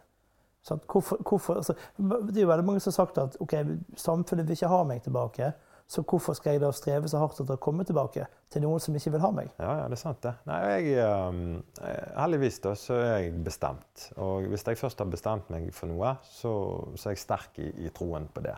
Sånn, 0.64 0.80
Hvorfor, 0.88 1.20
hvorfor, 1.24 1.60
altså, 1.60 1.74
det 1.96 2.38
er 2.38 2.44
jo 2.44 2.50
veldig 2.50 2.66
mange 2.68 2.80
som 2.80 2.92
har 2.92 2.98
sagt 2.98 3.20
at 3.20 3.38
OK, 3.40 3.54
samfunnet 4.00 4.48
vil 4.48 4.56
ikke 4.56 4.72
ha 4.72 4.82
meg 4.88 5.02
tilbake. 5.04 5.52
Så 5.86 6.00
hvorfor 6.08 6.32
skal 6.36 6.54
jeg 6.54 6.62
da 6.62 6.70
streve 6.72 7.08
så 7.12 7.20
hardt 7.20 7.40
etter 7.42 7.58
å 7.58 7.60
komme 7.60 7.84
tilbake 7.84 8.24
til 8.52 8.64
noen 8.64 8.80
som 8.80 8.94
ikke 8.96 9.12
vil 9.14 9.24
ha 9.24 9.30
meg? 9.36 9.50
Ja, 9.60 9.74
ja, 9.82 9.88
det 9.92 9.98
er 9.98 10.00
sant, 10.00 10.22
det. 10.24 10.32
Nei, 10.48 10.60
jeg, 10.72 10.94
eh, 11.04 12.06
heldigvis 12.16 12.60
da, 12.64 12.72
så 12.80 12.96
er 13.02 13.18
jeg 13.26 13.34
bestemt. 13.44 14.06
Og 14.16 14.48
hvis 14.48 14.64
jeg 14.64 14.80
først 14.80 15.04
har 15.04 15.10
bestemt 15.12 15.52
meg 15.52 15.68
for 15.76 15.92
noe, 15.92 16.14
så, 16.24 16.54
så 16.96 17.10
er 17.10 17.16
jeg 17.16 17.24
sterk 17.26 17.60
i, 17.60 17.68
i 17.84 17.92
troen 17.92 18.30
på 18.32 18.46
det. 18.46 18.56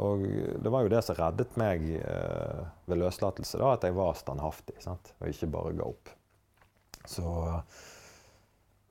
Og 0.00 0.24
det 0.62 0.72
var 0.72 0.84
jo 0.84 0.92
det 0.92 1.02
som 1.04 1.18
reddet 1.18 1.56
meg 1.60 1.82
eh, 1.98 2.60
ved 2.88 3.00
løslatelse, 3.02 3.60
da, 3.60 3.74
at 3.76 3.84
jeg 3.84 3.96
var 3.96 4.14
standhaftig 4.16 4.78
sant? 4.80 5.12
og 5.20 5.28
ikke 5.28 5.50
bare 5.52 5.74
ga 5.76 5.88
opp. 5.88 6.12
Så, 7.08 7.26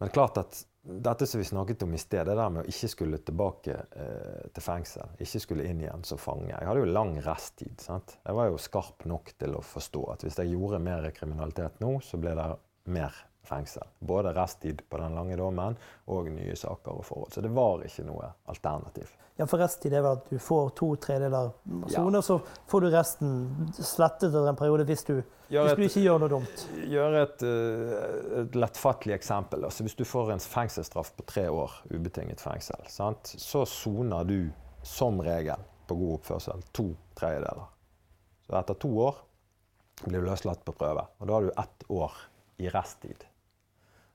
men 0.02 0.14
klart 0.14 0.38
at 0.41 0.60
dette 0.82 1.28
som 1.30 1.39
vi 1.39 1.45
snakket 1.45 1.84
om 1.86 1.93
i 1.93 1.99
sted, 2.02 2.26
det 2.26 2.36
der 2.38 2.54
med 2.54 2.64
å 2.64 2.70
ikke 2.70 2.89
skulle 2.89 3.20
tilbake 3.22 3.76
eh, 3.78 4.45
til 4.54 4.66
fengsel, 4.66 5.14
ikke 5.22 5.41
skulle 5.43 5.66
inn 5.70 5.84
igjen 5.84 6.06
som 6.08 6.22
fange 6.22 6.49
Jeg 6.49 6.68
hadde 6.68 6.82
jo 6.82 6.89
lang 6.89 7.14
resttid. 7.22 7.78
sant? 7.82 8.18
Jeg 8.26 8.38
var 8.38 8.49
jo 8.49 8.62
skarp 8.62 9.06
nok 9.10 9.34
til 9.38 9.58
å 9.58 9.66
forstå 9.66 10.06
at 10.16 10.26
hvis 10.26 10.39
jeg 10.41 10.54
gjorde 10.56 10.82
mer 10.82 11.10
kriminalitet 11.18 11.78
nå, 11.84 11.99
så 12.06 12.18
ble 12.22 12.34
det 12.38 12.47
mer 12.89 13.18
fengsel. 13.43 13.87
Både 13.99 14.33
resttid 14.33 14.81
på 14.89 14.99
den 15.01 15.15
lange 15.17 15.37
dommen 15.39 15.77
og 16.11 16.29
nye 16.31 16.55
saker 16.55 17.01
og 17.01 17.05
forhold. 17.05 17.33
Så 17.33 17.43
det 17.43 17.51
var 17.55 17.83
ikke 17.85 18.05
noe 18.07 18.31
alternativ. 18.51 19.11
Ja, 19.39 19.47
for 19.49 19.61
resttid 19.63 19.93
er 19.95 20.03
vel 20.05 20.19
at 20.19 20.27
du 20.29 20.37
får 20.43 20.73
to 20.77 20.91
tredjedeler 21.01 21.53
sone, 21.89 22.19
ja. 22.19 22.21
så 22.21 22.37
får 22.69 22.83
du 22.83 22.87
resten 22.93 23.31
slettet 23.73 24.27
etter 24.29 24.49
en 24.51 24.59
periode 24.59 24.85
hvis 24.85 25.05
du, 25.07 25.15
hvis 25.49 25.77
du 25.79 25.85
ikke 25.87 26.03
gjør 26.03 26.21
noe 26.21 26.33
dumt. 26.35 26.65
Gjør 26.91 27.17
et, 27.23 27.45
eh, 27.47 28.19
et 28.43 28.59
lettfattelig 28.59 29.15
eksempel. 29.15 29.65
Altså, 29.65 29.87
hvis 29.87 29.97
du 29.97 30.05
får 30.05 30.35
en 30.35 30.43
fengselsstraff 30.43 31.13
på 31.17 31.25
tre 31.31 31.47
år, 31.49 31.79
ubetinget 31.89 32.43
fengsel, 32.43 32.85
sant? 32.91 33.33
så 33.41 33.63
soner 33.65 34.27
du 34.29 34.39
som 34.85 35.17
regel 35.25 35.65
på 35.87 35.97
god 35.97 36.19
oppførsel 36.19 36.61
to 36.75 36.91
tredjedeler. 37.17 37.65
Så 38.45 38.59
etter 38.59 38.77
to 38.83 38.93
år 39.07 39.19
blir 40.03 40.21
du 40.21 40.29
løslatt 40.29 40.63
på 40.67 40.75
prøve. 40.75 41.07
Og 41.19 41.27
da 41.27 41.33
har 41.37 41.47
du 41.47 41.51
ett 41.55 41.89
år 41.89 42.21
i 42.61 42.69
resttid. 42.69 43.25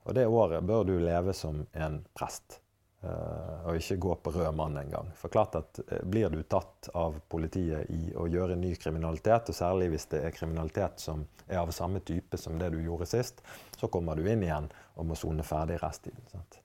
Og 0.07 0.15
det 0.15 0.23
året 0.27 0.63
bør 0.63 0.87
du 0.87 0.95
leve 1.03 1.35
som 1.35 1.65
en 1.75 1.99
prest. 2.15 2.61
Uh, 2.97 3.67
og 3.69 3.75
ikke 3.77 3.95
gå 4.01 4.13
på 4.25 4.31
rød 4.33 4.55
mann 4.57 4.77
engang. 4.79 5.11
For 5.19 5.29
klart 5.29 5.53
at 5.59 5.79
uh, 5.83 5.99
Blir 6.09 6.31
du 6.33 6.39
tatt 6.49 6.87
av 6.97 7.19
politiet 7.29 7.91
i 7.93 8.13
å 8.17 8.25
gjøre 8.25 8.55
ny 8.57 8.71
kriminalitet, 8.79 9.51
og 9.51 9.57
særlig 9.57 9.91
hvis 9.91 10.07
det 10.15 10.23
er 10.25 10.33
kriminalitet 10.33 11.03
som 11.03 11.21
er 11.45 11.59
av 11.61 11.69
samme 11.75 12.01
type 12.07 12.39
som 12.41 12.57
det 12.57 12.71
du 12.73 12.79
gjorde 12.81 13.05
sist, 13.11 13.43
så 13.77 13.91
kommer 13.93 14.17
du 14.17 14.25
inn 14.25 14.41
igjen 14.47 14.71
og 14.95 15.11
må 15.11 15.19
sone 15.19 15.45
ferdig 15.45 15.77
resttiden. 15.83 16.25
Sant? 16.31 16.57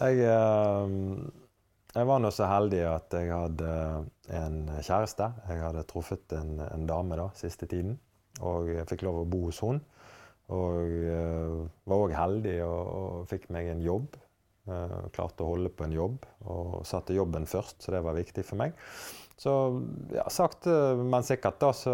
Jeg, 0.00 0.26
uh, 0.26 0.90
jeg 1.94 2.10
var 2.10 2.24
nå 2.24 2.32
så 2.34 2.50
heldig 2.50 2.82
at 2.88 3.18
jeg 3.20 3.30
hadde 3.30 3.70
en 4.40 4.58
kjæreste. 4.74 5.30
Jeg 5.52 5.62
hadde 5.68 5.86
truffet 5.92 6.34
en, 6.40 6.56
en 6.66 6.90
dame 6.90 7.20
da, 7.20 7.28
siste 7.38 7.70
tiden, 7.70 7.94
og 8.42 8.72
jeg 8.74 8.90
fikk 8.90 9.06
lov 9.06 9.22
å 9.22 9.28
bo 9.28 9.44
hos 9.46 9.62
henne. 9.62 9.86
Og 10.54 10.96
uh, 11.04 11.68
var 11.84 12.02
òg 12.06 12.16
heldig 12.16 12.56
og, 12.64 12.82
og, 12.88 13.28
fikk 13.30 13.48
meg 13.54 13.68
en 13.72 13.84
jobb. 13.84 14.16
Uh, 14.68 15.08
klarte 15.16 15.44
å 15.44 15.54
holde 15.54 15.72
på 15.72 15.86
en 15.86 15.94
jobb 15.96 16.26
og 16.48 16.82
satte 16.88 17.16
jobben 17.16 17.48
først, 17.48 17.80
så 17.80 17.94
det 17.94 18.02
var 18.04 18.16
viktig 18.16 18.44
for 18.44 18.60
meg. 18.60 18.76
Så 19.38 19.52
ja, 20.12 20.24
sakte, 20.30 20.70
men 20.98 21.22
sikkert 21.22 21.60
da 21.62 21.68
så 21.76 21.92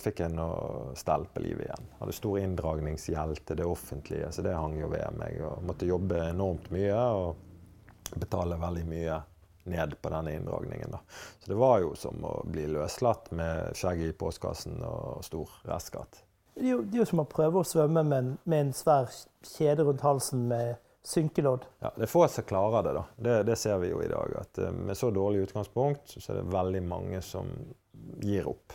fikk 0.00 0.22
jeg 0.24 0.32
noe 0.32 0.94
stell 0.96 1.26
på 1.28 1.42
livet 1.44 1.66
igjen. 1.66 1.90
Hadde 1.98 2.14
stor 2.16 2.38
inndragningsgjeld 2.40 3.42
til 3.44 3.60
det 3.60 3.66
offentlige, 3.68 4.30
så 4.32 4.44
det 4.46 4.54
hang 4.56 4.78
jo 4.80 4.88
ved 4.88 5.18
meg. 5.20 5.36
Og 5.44 5.66
måtte 5.68 5.90
jobbe 5.90 6.22
enormt 6.30 6.70
mye 6.72 7.02
og 7.18 8.16
betale 8.16 8.56
veldig 8.56 8.86
mye 8.88 9.18
ned 9.68 9.98
på 10.00 10.14
denne 10.14 10.32
inndragningen. 10.38 10.96
Da. 10.96 11.02
Så 11.44 11.52
det 11.52 11.58
var 11.60 11.82
jo 11.84 11.92
som 11.98 12.24
å 12.24 12.32
bli 12.48 12.64
løslatt 12.72 13.28
med 13.36 13.76
skjegget 13.76 14.14
i 14.14 14.18
postkassen 14.24 14.80
og 14.80 15.20
stor 15.28 15.52
restskatt. 15.68 16.22
Det 16.58 16.66
er, 16.66 16.70
jo, 16.72 16.82
det 16.82 16.96
er 16.96 17.04
jo 17.04 17.06
som 17.06 17.20
å 17.22 17.28
prøve 17.30 17.60
å 17.60 17.66
svømme 17.66 18.02
med 18.02 18.18
en, 18.18 18.30
med 18.50 18.64
en 18.64 18.70
svær 18.74 19.12
kjede 19.46 19.84
rundt 19.86 20.02
halsen 20.02 20.48
med 20.50 20.80
synkelodd. 21.06 21.68
Ja, 21.84 21.92
Det 21.94 22.08
er 22.08 22.10
få 22.10 22.24
som 22.28 22.44
klarer 22.44 22.82
det. 22.82 22.94
da. 22.96 23.04
Det, 23.16 23.36
det, 23.46 23.56
ser 23.56 23.78
vi 23.78 23.92
jo 23.92 24.00
i 24.02 24.08
dag. 24.10 24.34
at 24.40 24.58
uh, 24.58 24.72
Med 24.72 24.98
så 24.98 25.12
dårlig 25.14 25.46
utgangspunkt 25.46 26.16
så 26.16 26.32
er 26.32 26.40
det 26.40 26.50
veldig 26.52 26.82
mange 26.82 27.20
som 27.22 27.52
gir 28.18 28.48
opp. 28.50 28.74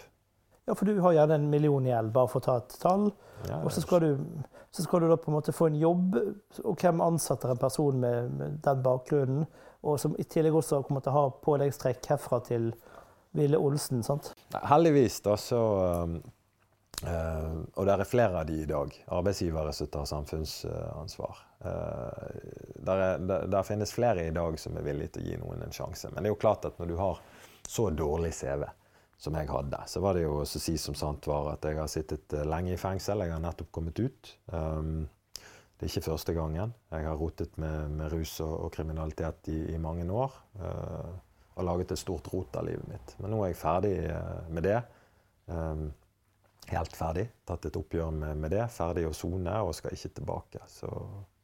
Ja, 0.63 0.77
for 0.79 0.87
du 0.87 0.95
har 1.03 1.11
gjerne 1.17 1.35
en 1.35 1.49
million 1.51 1.85
gjeld, 1.85 2.13
bare 2.15 2.31
for 2.31 2.39
å 2.39 2.45
ta 2.45 2.55
et 2.61 2.75
tall. 2.79 3.09
Ja, 3.49 3.59
og 3.59 3.73
så 3.75 3.83
skal, 3.83 4.05
du, 4.05 4.45
så 4.71 4.85
skal, 4.85 5.03
du, 5.03 5.09
da 5.11 5.17
på 5.19 5.33
en 5.33 5.35
måte 5.35 5.51
få 5.51 5.67
en 5.67 5.75
jobb. 5.81 6.15
Og 6.63 6.77
hvem 6.79 7.03
ansetter 7.03 7.51
en 7.51 7.59
person 7.59 7.99
med, 7.99 8.29
med 8.39 8.61
den 8.63 8.85
bakgrunnen? 8.85 9.43
Og 9.83 9.99
som 9.99 10.15
i 10.15 10.23
tillegg 10.23 10.55
også 10.55 10.79
kommer 10.87 11.03
til 11.03 11.11
å 11.11 11.17
ha 11.17 11.33
påleggstrekk 11.43 12.07
herfra 12.13 12.39
til 12.47 12.71
Ville 13.35 13.59
Olsen. 13.59 14.05
sant? 14.07 14.31
Heldigvis 14.71 15.19
da 15.27 15.35
så 15.35 15.59
um 16.05 16.15
Uh, 17.03 17.63
og 17.75 17.87
det 17.87 17.95
er 17.97 18.07
flere 18.07 18.39
av 18.39 18.47
de 18.47 18.61
i 18.63 18.67
dag, 18.67 18.93
arbeidsgivere 19.11 19.73
som 19.75 19.89
tar 19.91 20.05
samfunnsansvar. 20.07 21.39
Uh, 21.63 22.29
der, 22.79 23.01
er, 23.07 23.17
der, 23.19 23.47
der, 23.51 23.65
finnes 23.67 23.91
flere 23.91 24.27
i 24.27 24.35
dag 24.35 24.55
som 24.59 24.77
er 24.79 24.85
villige 24.85 25.15
til 25.15 25.25
å 25.25 25.27
gi 25.27 25.39
noen 25.41 25.65
en 25.65 25.75
sjanse. 25.75 26.11
Men 26.13 26.23
det 26.23 26.31
er 26.31 26.35
jo 26.35 26.39
klart 26.39 26.67
at 26.69 26.79
når 26.79 26.93
du 26.93 26.95
har 26.99 27.19
så 27.67 27.89
dårlig 27.91 28.31
CV 28.37 28.63
som 29.19 29.35
jeg 29.39 29.49
hadde, 29.51 29.81
så 29.87 30.03
var 30.03 30.15
det 30.15 30.23
jo 30.23 30.37
å 30.41 30.47
si 30.47 30.77
som 30.79 30.95
sant 30.99 31.27
var 31.27 31.53
at 31.53 31.67
jeg 31.67 31.79
har 31.79 31.91
sittet 31.91 32.37
uh, 32.37 32.45
lenge 32.47 32.71
i 32.75 32.79
fengsel. 32.79 33.25
Jeg 33.25 33.35
har 33.35 33.43
nettopp 33.43 33.73
kommet 33.75 33.99
ut. 33.99 34.31
Um, 34.53 35.03
det 35.75 35.89
er 35.89 35.91
ikke 35.91 36.11
første 36.13 36.35
gangen. 36.37 36.71
Jeg 36.93 37.07
har 37.09 37.19
rotet 37.19 37.57
med, 37.59 37.97
med 37.97 38.13
rus 38.13 38.37
og, 38.45 38.53
og, 38.61 38.69
kriminalitet 38.71 39.51
i, 39.51 39.57
i 39.73 39.81
mange 39.81 40.07
år. 40.07 40.31
og 41.53 41.65
laget 41.67 41.91
et 41.91 41.99
stort 41.99 42.29
rot 42.31 42.55
av 42.55 42.63
livet 42.69 42.87
mitt. 42.87 43.15
Men 43.19 43.33
nå 43.33 43.41
er 43.43 43.51
jeg 43.51 43.59
ferdig 43.59 43.97
med 44.55 44.63
det. 44.63 44.77
Um, 45.51 45.89
helt 46.71 46.95
ferdig. 46.97 47.27
Tatt 47.47 47.65
et 47.67 47.77
oppgjør 47.77 48.11
med, 48.15 48.37
med 48.39 48.53
det. 48.53 48.63
Ferdig 48.71 49.05
å 49.07 49.15
sone 49.15 49.53
og 49.65 49.73
skal 49.77 49.95
ikke 49.95 50.13
tilbake. 50.19 50.63
Så 50.71 50.89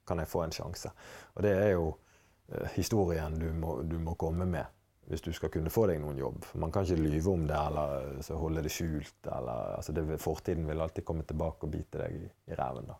kan 0.10 0.22
jeg 0.22 0.32
få 0.32 0.44
en 0.46 0.54
sjanse. 0.56 0.92
Og 1.36 1.46
det 1.46 1.54
er 1.58 1.72
jo 1.76 1.88
uh, 1.94 2.68
historien 2.76 3.38
du 3.40 3.50
må, 3.54 3.80
du 3.86 3.98
må, 4.02 4.18
komme 4.20 4.48
med 4.50 4.76
hvis 5.10 5.24
du 5.26 5.32
skal 5.34 5.50
kunne 5.50 5.72
få 5.74 5.88
deg 5.90 5.98
noen 6.04 6.20
jobb. 6.22 6.44
Man 6.62 6.72
kan 6.74 6.86
ikke 6.86 7.02
lyve 7.02 7.32
om 7.34 7.48
det 7.50 7.58
eller 7.58 8.20
eh, 8.20 8.28
holde 8.38 8.62
det 8.62 8.70
skjult. 8.70 9.16
Eller, 9.26 9.72
altså 9.80 9.96
det, 9.98 10.04
fortiden 10.22 10.68
vil 10.70 10.84
alltid 10.86 11.06
komme 11.08 11.26
tilbake 11.26 11.66
og 11.66 11.74
bite 11.74 12.04
deg 12.04 12.18
i, 12.20 12.28
i 12.54 12.58
ræven. 12.60 12.92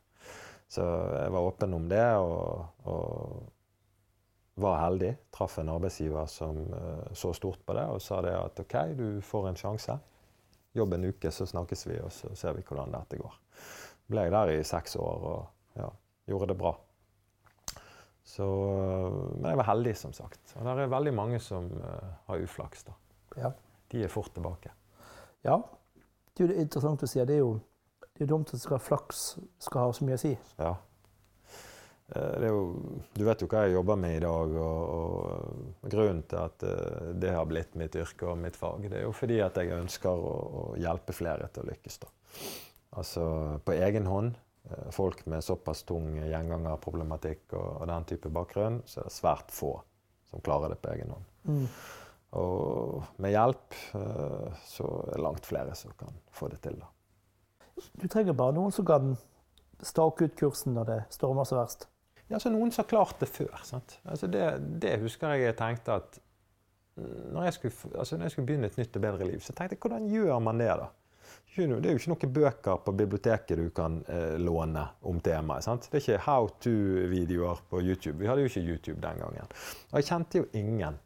Så 0.70 0.82
jeg 0.82 1.36
var 1.36 1.46
åpen 1.46 1.76
om 1.78 1.86
det 1.90 2.08
og, 2.18 2.66
og 2.90 4.64
var 4.66 4.82
heldig. 4.88 5.12
Traff 5.38 5.60
en 5.62 5.70
arbeidsgiver 5.70 6.26
som 6.34 6.64
uh, 6.74 7.06
så 7.14 7.30
stort 7.38 7.62
på 7.66 7.78
det 7.78 7.86
og 7.94 8.02
sa 8.02 8.24
det 8.26 8.34
at 8.40 8.66
OK, 8.66 8.76
du 8.98 9.08
får 9.30 9.52
en 9.52 9.62
sjanse 9.62 10.00
jobb 10.76 10.94
en 10.94 11.10
uke, 11.10 11.32
så 11.32 11.48
snakkes 11.50 11.88
vi, 11.88 11.98
og 12.04 12.12
så 12.14 12.34
ser 12.38 12.58
vi 12.58 12.66
hvordan 12.66 12.94
dette 12.94 13.18
går. 13.20 13.40
Ble 14.10 14.28
jeg 14.28 14.34
der 14.36 14.54
i 14.54 14.62
seks 14.66 14.96
år 15.00 15.26
og 15.32 15.80
ja, 15.80 15.90
gjorde 16.30 16.52
det 16.54 16.58
bra. 16.60 16.74
Så, 18.30 18.46
men 19.40 19.50
jeg 19.50 19.58
var 19.58 19.70
heldig, 19.72 19.96
som 19.98 20.14
sagt. 20.14 20.54
Og 20.60 20.66
det 20.66 20.84
er 20.84 20.92
veldig 20.92 21.14
mange 21.18 21.40
som 21.42 21.66
uh, 21.82 22.12
har 22.28 22.44
uflaks. 22.44 22.84
da. 22.86 22.94
Ja. 23.38 23.52
De 23.90 24.04
er 24.06 24.12
fort 24.14 24.30
tilbake. 24.36 24.70
Ja. 25.46 25.58
Det 26.38 26.46
er 26.46 26.52
jo 26.54 26.62
interessant 26.62 27.04
å 27.04 27.10
si. 27.10 27.22
Det 27.26 27.40
er 27.40 27.42
jo, 27.42 27.56
det 28.14 28.28
er 28.28 28.30
dumt 28.30 28.54
at 28.54 28.62
skal 28.62 28.82
flaks 28.84 29.24
skal 29.66 29.88
ha 29.88 29.96
så 29.98 30.06
mye 30.06 30.20
å 30.20 30.22
si. 30.22 30.36
Ja. 30.62 30.76
Eh, 32.16 32.48
jo, 32.48 32.62
du 33.14 33.22
vet 33.26 33.44
jo 33.44 33.48
hva 33.50 33.66
jeg 33.68 33.76
jobber 33.76 34.00
med 34.02 34.18
i 34.18 34.24
dag, 34.24 34.56
og, 34.58 35.84
og 35.84 35.92
grunnen 35.92 36.24
til 36.30 36.42
at 36.42 36.66
uh, 36.66 37.12
det 37.22 37.34
har 37.36 37.46
blitt 37.50 37.76
mitt 37.78 37.96
yrke 38.00 38.32
og 38.32 38.40
mitt 38.42 38.58
fag, 38.58 38.88
det 38.90 39.02
er 39.02 39.06
jo 39.06 39.14
fordi 39.14 39.38
at 39.46 39.60
jeg 39.62 39.76
ønsker 39.78 40.10
å, 40.10 40.34
å 40.34 40.64
hjelpe 40.82 41.14
flere 41.14 41.52
til 41.54 41.66
å 41.66 41.70
lykkes. 41.70 42.00
da. 42.02 42.12
Altså 43.00 43.26
på 43.66 43.78
egen 43.78 44.10
hånd. 44.10 44.38
Uh, 44.70 44.90
folk 44.94 45.22
med 45.30 45.46
såpass 45.46 45.86
tung 45.88 46.18
gjengangerproblematikk 46.18 47.54
og, 47.54 47.70
og, 47.78 47.86
den 47.92 48.10
type 48.10 48.34
bakgrunn, 48.34 48.82
så 48.90 49.04
er 49.04 49.10
det 49.10 49.16
svært 49.16 49.54
få 49.54 49.76
som 50.30 50.42
klarer 50.46 50.74
det 50.74 50.82
på 50.82 50.92
egen 50.96 51.14
hånd. 51.14 51.30
Mm. 51.50 51.64
Og 52.38 53.06
med 53.18 53.34
hjelp 53.34 53.78
så 54.70 54.90
er 55.00 55.16
det 55.16 55.22
langt 55.26 55.48
flere 55.50 55.74
som 55.74 55.96
kan 55.98 56.14
få 56.30 56.52
det 56.52 56.60
til. 56.62 56.76
da. 56.78 56.92
Du 57.98 58.06
trenger 58.06 58.38
bare 58.38 58.54
noen 58.54 58.76
som 58.76 58.86
kan 58.86 59.16
stake 59.82 60.28
ut 60.28 60.36
kursen 60.38 60.76
når 60.78 60.92
det 60.92 61.00
stormer 61.16 61.50
så 61.50 61.58
verst. 61.58 61.88
Ja, 62.30 62.40
så 62.40 62.52
Noen 62.54 62.72
som 62.72 62.84
har 62.84 62.90
klart 62.90 63.22
det 63.22 63.30
før. 63.34 63.54
Altså 64.04 64.30
det, 64.30 64.46
det, 64.82 65.00
husker 65.02 65.34
jeg 65.34 65.50
jeg 65.50 65.58
tenkte 65.58 65.98
at 65.98 66.20
når 67.00 67.46
jeg, 67.48 67.54
skulle, 67.56 67.98
altså 67.98 68.18
når 68.18 68.28
jeg, 68.28 68.32
skulle, 68.32 68.46
begynne 68.46 68.70
et 68.70 68.78
nytt 68.78 68.98
og 69.00 69.04
bedre 69.04 69.28
liv, 69.28 69.40
så 69.42 69.54
tenkte 69.56 69.78
jeg 69.78 69.84
hvordan 69.86 70.10
gjør 70.12 70.42
man 70.44 70.62
det, 70.62 70.72
da? 70.82 70.90
Det 71.50 71.66
er 71.66 71.94
jo 71.94 72.00
ikke 72.00 72.12
noen 72.12 72.34
bøker 72.34 72.80
på 72.86 72.94
biblioteket 72.96 73.58
du 73.60 73.70
kan 73.76 74.00
eh, 74.08 74.38
låne 74.40 74.86
om 75.10 75.20
temaet. 75.24 75.66
sant? 75.66 75.88
Det 75.90 75.98
er 75.98 76.04
ikke 76.04 76.26
how 76.26 76.48
to-videoer 76.62 77.62
på 77.70 77.82
YouTube. 77.82 78.20
Vi 78.22 78.30
hadde 78.30 78.46
jo 78.46 78.52
ikke 78.52 78.64
YouTube 78.64 79.02
den 79.02 79.22
gangen. 79.24 79.54
Og 79.90 79.98
jeg 80.00 80.08
kjente 80.08 80.42
jo 80.42 80.48
ingen 80.54 81.00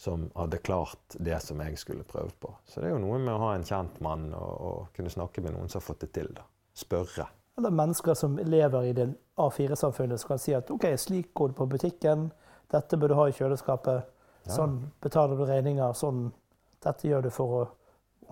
som 0.00 0.30
hadde 0.34 0.58
klart 0.64 1.16
det 1.20 1.36
som 1.44 1.60
jeg 1.60 1.76
skulle 1.78 2.06
prøve 2.08 2.32
på. 2.40 2.54
Så 2.64 2.80
det 2.80 2.88
er 2.88 2.96
jo 2.96 3.02
noe 3.02 3.20
med 3.20 3.34
å 3.34 3.42
ha 3.44 3.50
en 3.54 3.66
kjent 3.68 4.00
mann 4.00 4.30
og, 4.32 4.54
og 4.66 4.96
kunne 4.96 5.12
snakke 5.12 5.44
med 5.44 5.54
noen 5.54 5.68
som 5.68 5.82
har 5.82 5.86
fått 5.90 6.06
det 6.06 6.12
til. 6.16 6.32
da. 6.34 6.46
Spørre. 6.72 7.28
Eller 7.60 7.76
mennesker 7.76 8.16
som 8.16 8.38
lever 8.40 8.88
i 8.88 8.94
det 8.96 9.10
A4-samfunnet, 9.48 10.20
som 10.20 10.28
kan 10.34 10.38
si 10.42 10.54
at 10.56 10.70
OK, 10.70 10.86
slik 11.00 11.32
går 11.34 11.52
det 11.52 11.56
på 11.60 11.66
butikken, 11.72 12.30
dette 12.70 12.98
bør 13.00 13.08
du 13.08 13.14
ha 13.18 13.28
i 13.28 13.32
kjøleskapet, 13.36 14.04
Ja. 14.46 14.54
sånn 14.56 14.78
betaler 15.02 15.36
du 15.36 15.44
regninger, 15.44 15.92
sånn 15.94 16.32
Dette 16.80 17.08
gjør 17.10 17.22
du 17.26 17.30
for 17.30 17.50
å 17.58 17.64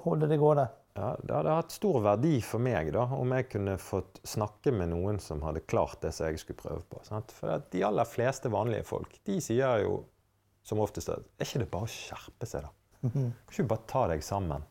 holde 0.07 0.27
det 0.27 0.39
gående. 0.41 0.71
Ja, 0.97 1.11
det 1.21 1.35
hadde 1.35 1.53
hatt 1.53 1.71
stor 1.71 1.99
verdi 2.01 2.39
for 2.41 2.59
meg 2.65 2.89
da, 2.95 3.03
om 3.05 3.29
jeg 3.37 3.51
kunne 3.51 3.75
fått 3.77 4.23
snakke 4.25 4.73
med 4.73 4.89
noen 4.89 5.21
som 5.21 5.43
hadde 5.45 5.61
klart 5.69 6.01
det 6.01 6.15
som 6.17 6.27
jeg 6.31 6.39
skulle 6.41 6.57
prøve 6.63 6.81
på. 6.89 7.03
Sant? 7.05 7.31
For 7.31 7.61
de 7.71 7.83
aller 7.85 8.09
fleste 8.09 8.49
vanlige 8.51 8.87
folk 8.89 9.19
de 9.29 9.37
sier 9.45 9.83
jo 9.85 9.99
som 10.65 10.81
oftest 10.81 11.11
at 11.13 11.21
er 11.39 11.45
ikke 11.45 11.61
det 11.67 11.71
bare 11.71 11.87
å 11.91 11.93
skjerpe 11.93 12.49
seg, 12.49 12.65
da? 12.65 12.73
Kan 13.13 13.35
ikke 13.53 13.63
du 13.69 13.69
bare 13.75 13.87
ta 13.87 14.07
deg 14.09 14.25
sammen? 14.25 14.65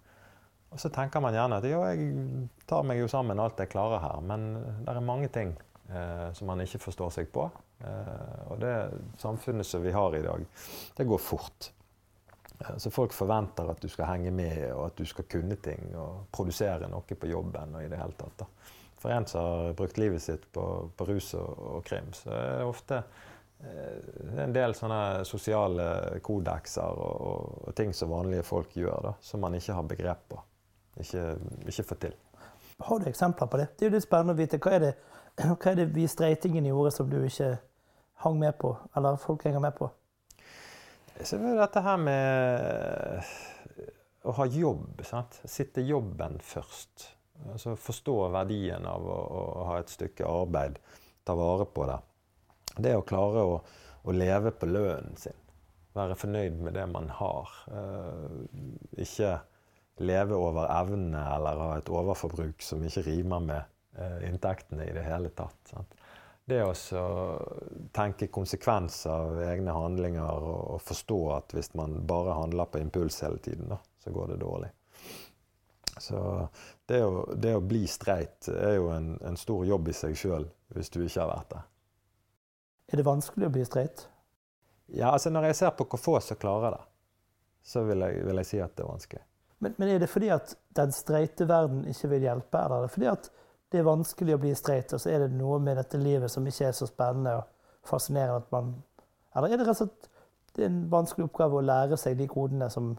Og 0.74 0.82
så 0.82 0.90
tenker 0.92 1.22
man 1.24 1.34
gjerne 1.38 1.62
at 1.62 1.70
jo, 1.70 1.80
jeg 1.86 2.50
tar 2.68 2.84
meg 2.84 2.98
jo 3.00 3.08
sammen 3.08 3.40
alt 3.40 3.62
jeg 3.62 3.70
klarer 3.72 4.02
her, 4.04 4.20
men 4.26 4.50
det 4.84 4.90
er 4.98 5.06
mange 5.06 5.30
ting 5.32 5.54
eh, 5.90 6.28
som 6.34 6.48
man 6.48 6.62
ikke 6.64 6.80
forstår 6.84 7.10
seg 7.20 7.32
på. 7.34 7.48
Eh, 7.84 8.52
og 8.52 8.60
det 8.62 8.76
samfunnet 9.22 9.66
som 9.68 9.84
vi 9.84 9.92
har 9.96 10.16
i 10.18 10.24
dag, 10.26 10.46
det 10.98 11.08
går 11.08 11.22
fort. 11.22 11.72
Eh, 12.60 12.78
Så 12.78 12.92
folk 12.92 13.14
forventer 13.14 13.70
at 13.70 13.82
du 13.82 13.88
skal 13.90 14.12
henge 14.14 14.32
med, 14.32 14.72
og 14.74 14.86
at 14.88 14.98
du 14.98 15.06
skal 15.06 15.28
kunne 15.30 15.56
ting 15.62 15.96
og 15.96 16.28
produsere 16.32 16.90
noe 16.90 17.02
på 17.16 17.28
jobben. 17.32 17.76
og 17.76 17.84
i 17.84 17.88
det 17.88 17.98
hele 18.02 18.18
tatt. 18.18 18.38
Da. 18.38 18.46
For 18.98 19.14
en 19.14 19.26
som 19.30 19.42
har 19.42 19.74
brukt 19.78 19.98
livet 19.98 20.22
sitt 20.22 20.52
på, 20.52 20.92
på 20.98 21.06
rus 21.06 21.34
og, 21.38 21.58
og 21.78 21.84
krim, 21.86 22.14
så 22.14 22.32
er 22.34 22.58
det 22.58 22.66
ofte 22.66 22.98
eh, 23.62 23.98
det 24.18 24.38
er 24.40 24.44
en 24.48 24.54
del 24.56 24.74
sånne 24.74 25.24
sosiale 25.26 26.20
kodekser 26.26 26.98
og, 26.98 27.22
og, 27.22 27.68
og 27.68 27.76
ting 27.78 27.94
som 27.94 28.10
vanlige 28.10 28.44
folk 28.44 28.74
gjør, 28.74 29.12
da, 29.12 29.14
som 29.22 29.42
man 29.46 29.54
ikke 29.54 29.74
har 29.78 29.84
begrep 29.84 30.24
på. 30.34 30.42
Ikke, 30.98 31.28
ikke 31.70 31.84
får 31.86 32.00
til. 32.08 32.16
Har 32.88 33.00
du 33.00 33.06
eksempler 33.10 33.50
på 33.50 33.58
det? 33.62 33.68
Det 33.78 33.86
er 33.86 33.90
jo 33.92 33.96
litt 33.96 34.06
spennende 34.06 34.34
å 34.34 34.38
vite. 34.38 34.58
Hva 34.62 34.72
er 34.74 34.82
det, 34.82 34.92
hva 35.46 35.72
er 35.72 35.80
det 35.82 35.92
vi 35.94 36.08
streitingene 36.10 36.72
gjorde 36.72 36.96
som 36.96 37.10
du 37.10 37.20
ikke 37.22 37.54
hang 38.24 38.40
med 38.42 38.58
på, 38.58 38.74
eller 38.98 39.20
folk 39.22 39.46
henger 39.46 39.62
med 39.64 39.76
på? 39.78 39.90
Så 41.22 41.38
det 41.42 41.56
dette 41.58 41.82
her 41.82 41.98
med 41.98 43.30
å 44.28 44.34
ha 44.38 44.46
jobb. 44.46 45.02
Sant? 45.06 45.40
Sitte 45.46 45.82
jobben 45.86 46.38
først. 46.44 47.08
Altså 47.54 47.76
forstå 47.80 48.16
verdien 48.34 48.86
av 48.90 49.06
å, 49.06 49.18
å 49.62 49.66
ha 49.72 49.80
et 49.82 49.94
stykke 49.94 50.28
arbeid. 50.28 50.78
Ta 51.26 51.36
vare 51.38 51.66
på 51.70 51.86
det. 51.90 51.98
Det 52.78 52.96
å 52.98 53.06
klare 53.08 53.46
å, 53.46 53.60
å 54.04 54.16
leve 54.16 54.54
på 54.54 54.70
lønnen 54.70 55.18
sin. 55.18 55.38
Være 55.98 56.18
fornøyd 56.20 56.60
med 56.62 56.78
det 56.78 56.86
man 56.92 57.10
har. 57.18 57.54
Eh, 57.74 58.36
ikke 59.06 59.38
leve 60.06 60.38
over 60.38 60.70
evne 60.70 61.24
eller 61.34 61.64
ha 61.64 61.72
et 61.80 61.90
overforbruk 61.90 62.62
som 62.62 62.84
ikke 62.86 63.08
rimer 63.08 63.42
med 63.48 63.62
eh, 63.64 63.77
inntektene 64.28 64.86
i 64.86 64.94
det 64.94 65.06
hele 65.06 65.30
tatt. 65.30 65.60
Sant? 65.72 65.96
Det 66.48 66.62
å 66.64 66.74
tenke 67.92 68.30
konsekvenser 68.32 69.12
av 69.12 69.40
egne 69.44 69.74
handlinger 69.76 70.24
og, 70.48 70.60
og 70.78 70.84
forstå 70.88 71.20
at 71.36 71.56
hvis 71.58 71.74
man 71.76 71.98
bare 72.08 72.38
handler 72.38 72.70
på 72.72 72.80
impuls 72.80 73.20
hele 73.26 73.42
tiden, 73.44 73.68
da, 73.74 73.82
så 74.04 74.14
går 74.16 74.32
det 74.32 74.38
dårlig. 74.46 74.70
Så 76.00 76.48
det 76.86 77.02
å, 77.04 77.26
det 77.36 77.56
å 77.58 77.64
bli 77.64 77.84
streit 77.90 78.48
er 78.54 78.78
jo 78.78 78.92
en, 78.94 79.16
en 79.28 79.38
stor 79.38 79.66
jobb 79.68 79.90
i 79.90 79.96
seg 79.98 80.16
sjøl 80.16 80.46
hvis 80.76 80.92
du 80.94 81.02
ikke 81.02 81.24
har 81.24 81.34
vært 81.34 81.56
det. 81.56 81.64
Er 82.88 83.02
det 83.02 83.08
vanskelig 83.08 83.50
å 83.50 83.56
bli 83.58 83.66
streit? 83.68 84.06
Ja, 84.88 85.12
altså 85.12 85.34
Når 85.34 85.50
jeg 85.50 85.58
ser 85.60 85.74
på 85.76 85.88
hvor 85.90 86.00
få 86.00 86.20
som 86.24 86.40
klarer 86.40 86.78
det, 86.78 86.84
så 87.68 87.84
vil 87.84 88.06
jeg, 88.06 88.24
vil 88.24 88.40
jeg 88.40 88.48
si 88.48 88.62
at 88.64 88.78
det 88.78 88.86
er 88.86 88.92
vanskelig. 88.94 89.24
Men, 89.60 89.74
men 89.82 89.92
er 89.92 90.00
det 90.00 90.08
fordi 90.12 90.30
at 90.32 90.54
den 90.78 90.94
streite 90.96 91.48
verden 91.50 91.84
ikke 91.90 92.12
vil 92.14 92.28
hjelpe, 92.28 92.62
eller 92.62 92.78
er 92.78 92.88
det 92.88 92.94
fordi 92.94 93.10
at 93.12 93.30
det 93.72 93.82
er 93.82 93.88
vanskelig 93.88 94.36
å 94.36 94.42
bli 94.42 94.54
streit, 94.56 94.94
og 94.96 95.02
så 95.04 95.12
er 95.12 95.26
det 95.26 95.34
noe 95.36 95.60
med 95.60 95.78
dette 95.80 96.00
livet 96.00 96.32
som 96.32 96.46
ikke 96.48 96.70
er 96.70 96.76
så 96.78 96.88
spennende 96.88 97.40
og 97.42 97.88
fascinerende 97.88 98.44
at 98.44 98.54
man 98.54 98.76
Eller 99.36 99.54
er 99.54 99.60
det 99.60 99.68
rett 99.68 99.76
og 99.76 99.88
slett 99.88 100.14
det 100.58 100.66
er 100.66 100.72
en 100.72 100.88
vanskelig 100.90 101.28
oppgave 101.28 101.60
å 101.60 101.66
lære 101.66 102.00
seg 102.02 102.18
de 102.18 102.26
kodene 102.32 102.66
som 102.74 102.96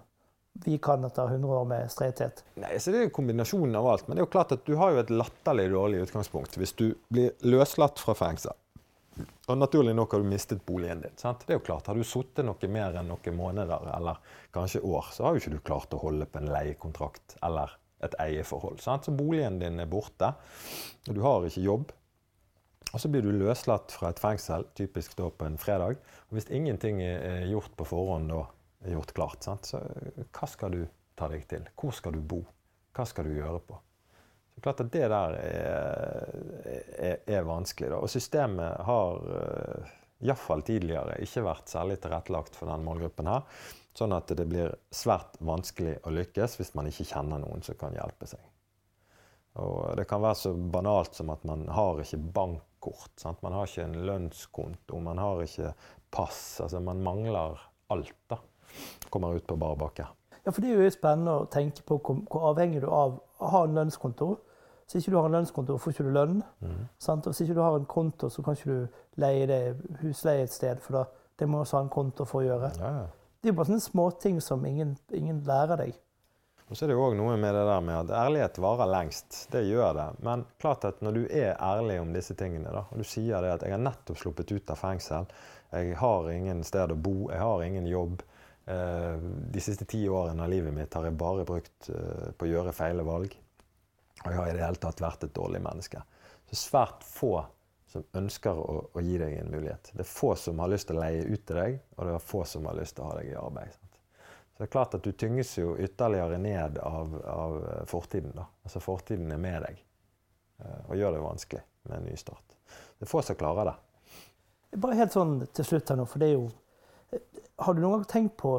vi 0.62 0.76
kan 0.82 1.02
etter 1.06 1.32
100 1.34 1.56
år 1.58 1.66
med 1.66 1.90
streithet? 1.90 2.44
Nei, 2.62 2.76
så 2.78 2.92
Det 2.94 3.00
er 3.00 3.08
jo 3.08 3.16
kombinasjonen 3.16 3.74
av 3.78 3.88
alt. 3.90 4.06
Men 4.06 4.16
det 4.16 4.22
er 4.22 4.26
jo 4.26 4.34
klart 4.36 4.54
at 4.54 4.64
du 4.66 4.76
har 4.78 4.94
jo 4.94 5.02
et 5.02 5.10
latterlig 5.10 5.66
dårlig 5.72 6.04
utgangspunkt 6.06 6.54
hvis 6.58 6.74
du 6.78 6.86
blir 7.10 7.34
løslatt 7.42 7.98
fra 7.98 8.14
fengsel. 8.18 8.54
Og 9.50 9.58
naturlig 9.58 9.96
nok 9.98 10.14
har 10.14 10.22
du 10.22 10.30
mistet 10.30 10.62
boligen 10.66 11.02
din. 11.02 11.16
sant? 11.18 11.42
Det 11.46 11.56
er 11.56 11.58
jo 11.58 11.66
klart, 11.66 11.86
Har 11.90 11.98
du 11.98 12.06
sittet 12.06 12.46
noe 12.46 12.70
mer 12.70 12.94
enn 12.94 13.10
noen 13.10 13.36
måneder 13.36 13.90
eller 13.96 14.22
kanskje 14.54 14.84
år, 14.86 15.10
så 15.12 15.24
har 15.24 15.34
jo 15.34 15.42
ikke 15.42 15.56
du 15.56 15.60
klart 15.66 15.94
å 15.94 16.02
holde 16.02 16.26
på 16.30 16.38
en 16.38 16.52
leiekontrakt 16.52 17.38
eller 17.42 17.74
et 18.04 18.14
eierforhold. 18.22 18.80
sant? 18.82 19.06
Så 19.06 19.14
boligen 19.16 19.58
din 19.62 19.80
er 19.80 19.90
borte, 19.90 20.32
og 21.08 21.16
du 21.16 21.22
har 21.24 21.46
ikke 21.46 21.64
jobb. 21.64 21.94
Og 22.88 23.02
så 23.02 23.10
blir 23.12 23.24
du 23.24 23.34
løslatt 23.36 23.92
fra 23.92 24.12
et 24.12 24.20
fengsel, 24.22 24.64
typisk 24.78 25.16
da 25.18 25.28
på 25.28 25.48
en 25.48 25.58
fredag. 25.60 25.98
Og 26.28 26.38
hvis 26.38 26.48
ingenting 26.48 27.02
er 27.04 27.44
gjort 27.50 27.74
på 27.76 27.84
forhånd 27.88 28.30
da, 28.32 28.46
er 28.84 28.94
gjort 28.94 29.12
klart, 29.16 29.42
sant? 29.44 29.68
så 29.68 29.82
hva 30.32 30.48
skal 30.48 30.72
du 30.72 30.86
ta 31.18 31.28
deg 31.28 31.44
til? 31.50 31.66
Hvor 31.76 31.92
skal 31.92 32.16
du 32.16 32.22
bo? 32.22 32.40
Hva 32.96 33.04
skal 33.08 33.28
du 33.28 33.36
gjøre 33.36 33.60
på? 33.66 33.76
Så 34.54 34.62
klart 34.64 34.80
at 34.82 34.92
Det 34.92 35.04
der 35.10 35.36
er, 35.38 36.32
er, 36.98 37.18
er 37.26 37.44
vanskelig. 37.46 37.92
Da. 37.92 38.00
Og 38.02 38.10
systemet 38.10 38.80
har 38.88 39.20
uh, 39.22 39.92
iallfall 40.24 40.64
tidligere 40.66 41.20
ikke 41.22 41.44
vært 41.46 41.70
særlig 41.70 42.00
tilrettelagt 42.02 42.58
for 42.58 42.70
den 42.70 42.86
målgruppen 42.86 43.30
her. 43.30 43.44
Sånn 43.98 44.14
at 44.14 44.30
det 44.30 44.44
blir 44.46 44.74
svært 44.94 45.38
vanskelig 45.42 45.96
å 46.06 46.12
lykkes 46.14 46.58
hvis 46.60 46.74
man 46.78 46.86
ikke 46.86 47.08
kjenner 47.08 47.40
noen 47.42 47.64
som 47.66 47.78
kan 47.80 47.96
hjelpe 47.96 48.28
seg. 48.30 48.42
Og 49.58 49.96
det 49.98 50.04
kan 50.06 50.22
være 50.22 50.38
så 50.38 50.52
banalt 50.54 51.18
som 51.18 51.32
at 51.34 51.42
man 51.48 51.64
har 51.74 51.98
ikke 51.98 52.20
bankkort. 52.36 53.16
Sant? 53.18 53.40
Man 53.42 53.56
har 53.56 53.66
ikke 53.66 53.88
en 53.88 53.96
lønnskonto, 54.06 55.00
man 55.02 55.18
har 55.18 55.42
ikke 55.42 55.72
pass. 56.14 56.60
Altså 56.62 56.78
man 56.84 57.02
mangler 57.02 57.58
alt. 57.90 58.14
da. 58.30 58.38
Kommer 59.10 59.34
ut 59.34 59.46
på 59.48 59.56
bar 59.58 59.74
bakke. 59.80 60.06
Ja, 60.44 60.52
for 60.52 60.62
Det 60.62 60.70
er 60.70 60.84
jo 60.84 60.90
spennende 60.94 61.34
å 61.40 61.48
tenke 61.50 61.82
på 61.82 61.98
hvor, 61.98 62.44
avhengig 62.52 62.84
du 62.84 62.86
er 62.86 62.94
av 62.94 63.18
å 63.18 63.50
ha 63.52 63.64
en 63.66 63.74
lønnskonto. 63.80 64.36
Hvis 64.86 65.02
ikke 65.02 65.10
du 65.12 65.18
har 65.18 65.26
en 65.26 65.36
lønnskonto, 65.40 65.76
får 65.76 65.92
ikke 65.92 66.06
du 66.06 66.14
lønn. 66.14 66.38
Sant? 67.02 67.26
Og 67.26 67.34
hvis 67.34 67.42
ikke 67.44 67.58
du 67.58 67.64
har 67.66 67.74
en 67.76 67.90
konto, 67.90 68.30
så 68.30 68.44
kan 68.44 68.56
ikke 68.56 68.76
du 68.78 69.20
leie 69.20 69.46
det 69.50 69.62
husleie 70.00 70.46
et 70.46 70.54
sted. 70.54 70.78
For 70.80 71.02
det 71.38 71.48
må 71.48 71.58
du 71.58 71.66
også 71.66 71.76
ha 71.76 71.82
en 71.82 71.92
konto 71.92 72.24
for 72.24 72.40
å 72.40 72.46
gjøre. 72.46 72.70
Ja, 72.78 72.92
ja. 73.02 73.06
Det 73.38 73.52
er 73.52 73.54
bare 73.54 73.68
sånne 73.68 73.84
småting 73.84 74.40
som 74.42 74.64
ingen, 74.66 74.96
ingen 75.14 75.42
lærer 75.46 75.78
deg. 75.78 75.98
Og 76.68 76.76
så 76.76 76.84
er 76.84 76.90
det 76.90 76.96
jo 76.98 77.04
òg 77.06 77.14
noe 77.16 77.36
med 77.40 77.54
det 77.56 77.62
der 77.64 77.84
med 77.84 77.96
at 77.96 78.10
ærlighet 78.12 78.58
varer 78.60 78.90
lengst. 78.90 79.36
Det 79.52 79.62
gjør 79.64 79.94
det. 79.96 80.08
Men 80.26 80.42
klart 80.60 80.84
at 80.84 80.98
når 81.04 81.14
du 81.16 81.20
er 81.24 81.54
ærlig 81.54 82.00
om 82.02 82.10
disse 82.12 82.34
tingene, 82.36 82.72
da, 82.74 82.82
og 82.90 83.00
du 83.00 83.06
sier 83.08 83.40
det 83.40 83.54
at 83.54 83.62
'jeg 83.62 83.72
har 83.72 83.84
nettopp 83.84 84.18
sluppet 84.18 84.52
ut 84.52 84.70
av 84.70 84.76
fengsel', 84.76 85.30
'jeg 85.72 85.96
har 85.96 86.30
ingen 86.30 86.64
sted 86.64 86.92
å 86.92 86.96
bo', 86.96 87.30
'jeg 87.30 87.40
har 87.40 87.62
ingen 87.62 87.86
jobb', 87.86 88.22
eh, 88.66 89.16
'de 89.52 89.60
siste 89.60 89.84
ti 89.84 90.08
årene 90.08 90.42
av 90.42 90.50
livet 90.50 90.74
mitt 90.74 90.94
har 90.94 91.04
jeg 91.04 91.16
bare 91.16 91.44
brukt 91.44 91.88
eh, 91.88 92.32
på 92.36 92.44
å 92.44 92.52
gjøre 92.52 92.74
feile 92.74 93.02
valg', 93.02 93.36
og 94.24 94.26
'jeg 94.26 94.36
har 94.36 94.48
i 94.48 94.52
det 94.52 94.64
hele 94.64 94.76
tatt 94.76 95.00
vært 95.00 95.24
et 95.24 95.34
dårlig 95.34 95.62
menneske', 95.62 96.02
så 96.50 96.54
svært 96.54 97.02
få 97.04 97.46
som 97.88 98.04
ønsker 98.20 98.58
å, 98.60 98.78
å 98.92 99.02
gi 99.02 99.16
deg 99.20 99.38
en 99.38 99.52
mulighet. 99.52 99.90
Det 99.94 100.04
er 100.04 100.10
få 100.10 100.34
som 100.36 100.60
har 100.60 100.70
lyst 100.72 100.90
til 100.90 100.98
å 100.98 101.02
leie 101.02 101.24
ut 101.24 101.44
til 101.48 101.60
deg, 101.60 101.78
og 101.96 102.08
det 102.08 102.16
er 102.16 102.26
få 102.30 102.42
som 102.48 102.68
har 102.68 102.76
lyst 102.76 102.96
til 102.96 103.04
å 103.04 103.10
ha 103.10 103.18
deg 103.20 103.30
i 103.32 103.38
arbeid. 103.40 103.72
Sant? 103.72 103.98
Så 104.58 104.62
det 104.62 104.66
er 104.68 104.72
klart 104.74 104.94
at 104.98 105.04
du 105.06 105.12
tynges 105.12 105.52
jo 105.58 105.76
ytterligere 105.78 106.38
ned 106.42 106.78
av, 106.82 107.12
av 107.30 107.58
fortiden. 107.86 108.32
da. 108.34 108.48
Altså 108.66 108.82
Fortiden 108.82 109.30
er 109.32 109.38
med 109.38 109.62
deg 109.62 109.76
eh, 109.78 110.80
og 110.88 110.96
gjør 110.98 111.14
det 111.14 111.20
vanskelig 111.22 111.60
med 111.88 112.00
en 112.00 112.08
ny 112.10 112.16
start. 112.18 112.56
Det 112.98 113.06
er 113.06 113.12
få 113.12 113.22
som 113.22 113.38
klarer 113.38 113.70
det. 113.70 113.76
Bare 114.82 114.98
helt 114.98 115.14
sånn 115.14 115.38
til 115.54 115.64
slutt 115.64 115.92
her 115.92 116.00
nå, 116.00 116.08
for 116.10 116.20
det 116.20 116.32
er 116.32 116.34
jo 116.34 116.48
Har 117.62 117.74
du 117.74 117.80
noen 117.80 118.00
gang 118.00 118.10
tenkt 118.10 118.34
på 118.42 118.50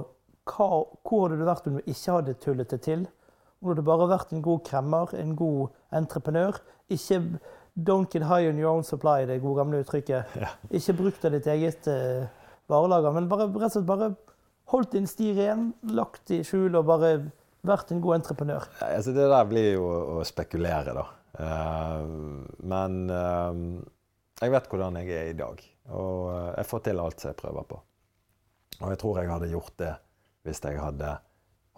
hva, 0.49 0.67
hvor 1.05 1.27
hadde 1.27 1.38
du 1.38 1.45
vært 1.45 1.67
om 1.69 1.77
du 1.77 1.84
ikke 1.84 2.15
hadde 2.15 2.38
tullet 2.41 2.71
det 2.73 2.80
til? 2.88 3.03
Om 3.59 3.75
du 3.75 3.84
bare 3.86 4.07
vært 4.09 4.32
en 4.34 4.41
god 4.41 4.63
kremmer, 4.65 5.11
en 5.19 5.36
god 5.38 5.75
entreprenør? 5.99 6.57
Ikke 6.89 7.19
don't 7.86 8.11
get 8.11 8.25
high 8.27 8.47
on 8.49 8.59
your 8.59 8.71
own 8.71 8.84
supply, 8.84 9.25
det 9.27 9.39
gode 9.43 9.61
gamle 9.61 9.82
uttrykket. 9.84 10.36
Ja. 10.39 10.53
Ikke 10.71 10.95
bruk 10.97 11.19
det 11.21 11.34
ditt 11.38 11.49
eget 11.51 11.89
uh, 11.91 12.25
varelager, 12.71 13.15
men 13.15 13.30
bare, 13.32 13.49
rett 13.51 13.69
og 13.69 13.77
slett 13.77 13.89
bare 13.89 14.09
holdt 14.73 14.95
din 14.95 15.07
sti 15.09 15.34
ren, 15.38 15.69
lagt 15.95 16.32
i 16.36 16.41
skjul 16.45 16.77
og 16.77 16.88
bare 16.89 17.13
vært 17.65 17.93
en 17.93 18.01
god 18.03 18.19
entreprenør. 18.19 18.67
Ja, 18.82 18.91
Altså, 18.99 19.15
det 19.15 19.30
der 19.32 19.47
blir 19.49 19.71
jo 19.73 19.88
å 20.19 20.25
spekulere, 20.27 20.95
da. 20.97 21.07
Uh, 21.39 22.45
men 22.67 22.99
uh, 23.09 23.53
jeg 24.39 24.53
vet 24.55 24.69
hvordan 24.71 24.99
jeg 25.01 25.15
er 25.15 25.32
i 25.34 25.38
dag. 25.38 25.63
Og 25.89 26.30
jeg 26.30 26.67
får 26.69 26.84
til 26.86 26.99
alt 27.01 27.21
som 27.21 27.32
jeg 27.32 27.39
prøver 27.39 27.65
på. 27.71 27.80
Og 28.80 28.91
jeg 28.93 28.99
tror 29.01 29.17
jeg 29.19 29.32
hadde 29.32 29.51
gjort 29.51 29.75
det 29.82 29.95
hvis 30.47 30.61
jeg 30.63 30.80
hadde 30.80 31.15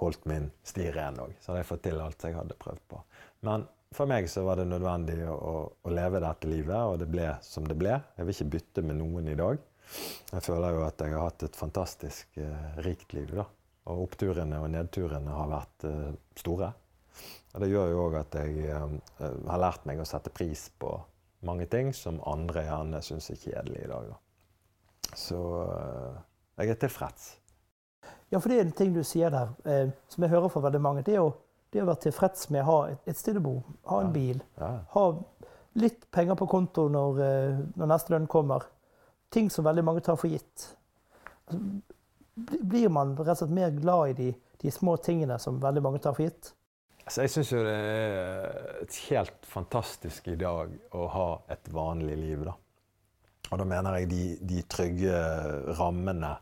holdt 0.02 0.26
min 0.30 0.50
sti 0.66 0.90
ren 0.94 1.20
òg. 1.22 1.34
Så 1.40 1.52
hadde 1.52 1.62
jeg 1.64 1.70
fått 1.70 1.84
til 1.88 2.02
alt 2.02 2.26
jeg 2.26 2.38
hadde 2.38 2.58
prøvd 2.62 2.84
på. 2.92 3.02
Men 3.48 3.66
for 3.96 4.08
meg 4.10 4.30
så 4.32 4.44
var 4.48 4.60
det 4.60 4.70
nødvendig 4.72 5.18
å, 5.28 5.36
å, 5.84 5.92
leve 5.92 6.22
dette 6.24 6.50
livet, 6.50 6.78
og 6.78 7.00
det 7.02 7.10
ble 7.12 7.28
som 7.44 7.68
det 7.68 7.76
ble. 7.80 7.98
Jeg 8.18 8.28
vil 8.28 8.36
ikke 8.36 8.52
bytte 8.56 8.84
med 8.88 9.00
noen 9.02 9.28
i 9.32 9.38
dag. 9.40 9.60
Jeg 10.32 10.46
føler 10.46 10.78
jo 10.78 10.86
at 10.86 11.04
jeg 11.04 11.16
har 11.16 11.26
hatt 11.28 11.44
et 11.44 11.60
fantastisk 11.60 12.40
eh, 12.40 12.78
rikt 12.86 13.12
liv. 13.18 13.34
da. 13.36 13.46
Og 13.92 14.06
oppturene 14.06 14.62
og 14.64 14.72
nedturene 14.72 15.36
har 15.36 15.52
vært 15.52 15.88
eh, 15.90 16.14
store. 16.40 16.72
Og 17.52 17.64
det 17.64 17.72
gjør 17.74 17.92
jo 17.92 18.04
òg 18.06 18.18
at 18.22 18.40
jeg 18.40 18.70
eh, 18.72 18.98
har 19.20 19.64
lært 19.66 19.88
meg 19.90 20.00
å 20.00 20.08
sette 20.08 20.32
pris 20.32 20.70
på 20.80 20.94
mange 21.48 21.68
ting 21.68 21.92
som 21.98 22.22
andre 22.30 22.66
gjerne 22.68 23.02
syns 23.04 23.32
er 23.34 23.40
kjedelig 23.42 23.84
i 23.84 23.92
dag. 23.92 24.12
Da. 24.14 25.16
Så 25.18 25.44
eh, 25.68 26.20
jeg 26.62 26.74
er 26.74 26.82
tilfreds. 26.86 27.30
Ja, 28.32 28.40
for 28.40 28.48
det 28.48 28.60
er 28.60 28.68
en 28.70 28.76
ting 28.76 28.94
du 28.96 29.04
sier 29.04 29.34
der, 29.34 29.52
eh, 29.68 29.90
som 30.08 30.24
jeg 30.24 30.32
hører 30.32 30.52
fra 30.54 30.64
veldig 30.64 30.82
mange. 30.82 31.04
det 31.04 31.18
er 31.18 31.24
jo 31.26 31.34
det 31.72 31.82
å 31.82 31.88
være 31.88 32.06
tilfreds 32.08 32.50
med 32.52 32.64
å 32.66 32.70
ha 32.70 32.80
et, 32.92 33.18
sted 33.18 33.40
å 33.40 33.44
bo, 33.46 33.56
ha 33.88 34.02
en 34.04 34.12
bil, 34.14 34.42
ha 34.60 35.06
litt 35.80 36.04
penger 36.12 36.36
på 36.40 36.48
konto 36.52 36.88
når, 36.92 37.20
eh, 37.24 37.60
når, 37.80 37.92
neste 37.94 38.14
lønn 38.14 38.28
kommer. 38.32 38.68
Ting 39.32 39.48
som 39.50 39.64
veldig 39.64 39.84
mange 39.88 40.04
tar 40.04 40.18
for 40.20 40.32
gitt. 40.32 40.66
Altså, 41.48 41.62
blir 42.36 42.90
man 42.92 43.14
rett 43.16 43.36
og 43.38 43.44
slett 43.44 43.54
mer 43.56 43.72
glad 43.76 44.12
i 44.12 44.18
de, 44.18 44.32
de 44.60 44.74
små 44.74 44.98
tingene 45.04 45.38
som 45.40 45.62
veldig 45.64 45.84
mange 45.86 46.02
tar 46.04 46.18
for 46.18 46.28
gitt? 46.28 46.52
Altså, 47.06 47.24
jeg 47.24 47.34
syns 47.34 47.54
jo 47.54 47.64
det 47.66 47.78
er 47.78 48.84
et 48.84 49.00
helt 49.10 49.48
fantastisk 49.48 50.28
i 50.32 50.38
dag 50.40 50.76
å 50.96 51.08
ha 51.16 51.30
et 51.52 51.72
vanlig 51.74 52.20
liv, 52.20 52.44
da. 52.48 52.58
Og 53.52 53.60
da 53.60 53.66
mener 53.68 53.98
jeg 54.00 54.12
de, 54.12 54.26
de 54.48 54.62
trygge 54.72 55.16
rammene 55.80 56.36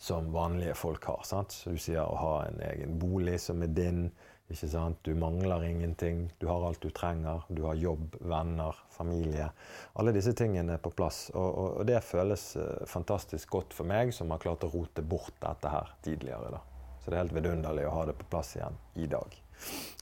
som 0.00 0.30
vanlige 0.32 0.76
folk 0.76 1.04
har. 1.10 1.20
Sant? 1.28 1.52
Så 1.52 1.74
du 1.74 1.80
sier 1.80 2.04
å 2.04 2.16
ha 2.20 2.34
en 2.46 2.60
egen 2.70 2.96
bolig 3.00 3.38
som 3.42 3.62
er 3.64 3.72
din. 3.76 4.06
Ikke 4.52 4.68
sant? 4.68 4.98
Du 5.02 5.14
mangler 5.16 5.64
ingenting. 5.64 6.26
Du 6.38 6.46
har 6.50 6.66
alt 6.66 6.82
du 6.84 6.90
trenger. 6.92 7.46
Du 7.48 7.62
har 7.64 7.78
jobb, 7.80 8.16
venner, 8.20 8.76
familie. 8.92 9.48
Alle 9.96 10.12
disse 10.12 10.34
tingene 10.36 10.76
er 10.76 10.82
på 10.84 10.92
plass. 10.92 11.30
Og, 11.32 11.48
og, 11.48 11.70
og 11.80 11.88
det 11.88 12.02
føles 12.04 12.44
uh, 12.60 12.84
fantastisk 12.90 13.56
godt 13.56 13.76
for 13.76 13.88
meg, 13.88 14.12
som 14.12 14.34
har 14.34 14.42
klart 14.44 14.66
å 14.66 14.70
rote 14.74 15.02
bort 15.02 15.34
dette 15.40 15.72
her 15.72 15.94
tidligere. 16.04 16.52
Da. 16.58 16.60
Så 17.00 17.10
det 17.10 17.16
er 17.16 17.24
helt 17.24 17.36
vidunderlig 17.36 17.88
å 17.88 17.96
ha 17.96 18.04
det 18.10 18.18
på 18.20 18.28
plass 18.36 18.54
igjen 18.58 18.76
i 19.00 19.08
dag. 19.10 19.40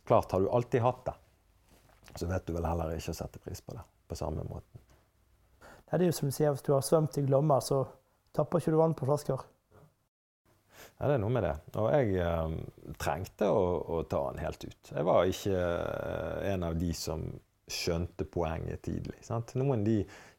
Klart, 0.08 0.34
har 0.34 0.42
du 0.42 0.50
alltid 0.50 0.82
hatt 0.82 1.06
det, 1.06 1.14
så 2.18 2.26
vet 2.26 2.46
du 2.46 2.54
vel 2.56 2.66
heller 2.66 2.94
ikke 2.96 3.14
å 3.14 3.16
sette 3.22 3.40
pris 3.42 3.62
på 3.62 3.76
det 3.76 3.82
på 4.10 4.18
samme 4.18 4.42
måten. 4.46 4.82
Det 5.86 6.00
er 6.00 6.08
jo 6.08 6.14
som 6.16 6.30
du 6.30 6.34
sier, 6.34 6.50
Hvis 6.54 6.64
du 6.64 6.72
har 6.72 6.84
svømt 6.84 7.18
i 7.20 7.24
Glomma, 7.26 7.60
så 7.60 7.84
tapper 8.32 8.58
ikke 8.62 8.72
du 8.72 8.78
vann 8.80 8.94
på 8.96 9.06
flasker. 9.06 9.42
Ja, 11.02 11.08
det 11.10 11.16
er 11.16 11.22
noe 11.24 11.34
med 11.34 11.42
det. 11.42 11.56
Og 11.82 11.88
jeg 11.90 12.12
eh, 12.22 12.52
trengte 13.02 13.48
å, 13.50 13.62
å, 13.90 14.02
ta 14.06 14.20
den 14.30 14.44
helt 14.44 14.62
ut. 14.62 14.90
Jeg 14.94 15.06
var 15.08 15.26
ikke 15.26 15.56
eh, 15.58 16.52
en 16.52 16.68
av 16.68 16.76
de 16.78 16.92
som 16.94 17.24
skjønte 17.66 18.26
poenget 18.30 18.84
tidlig. 18.86 19.18
Sant? 19.26 19.56
Noen 19.58 19.82
de 19.82 19.96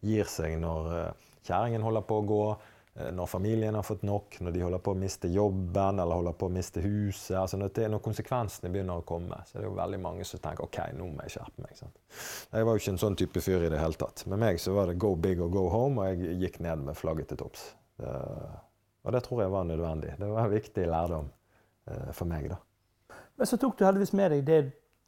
gir 0.07 0.29
seg 0.31 0.55
når 0.61 0.87
eh, 1.01 1.27
kjæringen 1.43 1.83
holder 1.83 2.07
på 2.07 2.21
å 2.21 2.25
gå, 2.31 2.39
eh, 2.95 3.11
når 3.11 3.31
familien 3.33 3.75
har 3.75 3.83
fått 3.83 4.07
nok, 4.07 4.39
når 4.39 4.55
de 4.55 4.63
holder 4.63 4.85
på 4.87 4.95
å 4.95 5.01
miste 5.03 5.35
jobben 5.35 5.99
eller 5.99 6.21
holder 6.21 6.39
på 6.39 6.47
å 6.47 6.55
miste 6.55 6.87
huset. 6.87 7.35
Altså 7.43 7.59
når, 7.59 7.75
det, 7.75 7.91
når 7.91 8.05
konsekvensene 8.07 8.71
begynner 8.71 9.03
å 9.03 9.07
komme, 9.07 9.43
så 9.43 9.59
er 9.59 9.65
det 9.65 9.71
jo 9.71 9.77
veldig 9.83 10.03
mange 10.07 10.31
som 10.31 10.47
tenker 10.47 10.63
OK, 10.63 10.83
nå 10.95 11.11
må 11.11 11.27
jeg 11.27 11.41
skjerpe 11.41 11.67
meg. 11.67 11.75
Sant? 11.75 12.05
Jeg 12.55 12.69
var 12.69 12.71
jo 12.71 12.87
ikke 12.87 12.95
en 12.95 13.03
sånn 13.03 13.19
type 13.19 13.43
fyr 13.43 13.67
i 13.67 13.73
det 13.75 13.83
hele 13.83 13.99
tatt. 13.99 14.23
Med 14.31 14.47
meg 14.47 14.63
så 14.63 14.79
var 14.79 14.87
det 14.87 15.01
go 15.03 15.17
big 15.19 15.43
og 15.43 15.51
go 15.59 15.67
home, 15.75 15.99
og 15.99 16.13
jeg 16.13 16.39
gikk 16.45 16.63
ned 16.63 16.87
med 16.87 16.95
flagget 16.95 17.33
til 17.33 17.43
topps. 17.43 17.73
Og 19.03 19.15
det 19.15 19.23
tror 19.25 19.41
jeg 19.43 19.51
var 19.51 19.63
nødvendig. 19.67 20.15
Det 20.19 20.29
var 20.31 20.45
en 20.45 20.53
viktig 20.53 20.87
lærdom 20.87 21.29
eh, 21.87 22.11
for 22.15 22.29
meg. 22.29 22.49
da. 22.49 22.59
Men 23.35 23.49
så 23.49 23.57
tok 23.59 23.77
du 23.77 23.85
heldigvis 23.85 24.13
med 24.15 24.31
deg 24.31 24.43
det, 24.47 24.59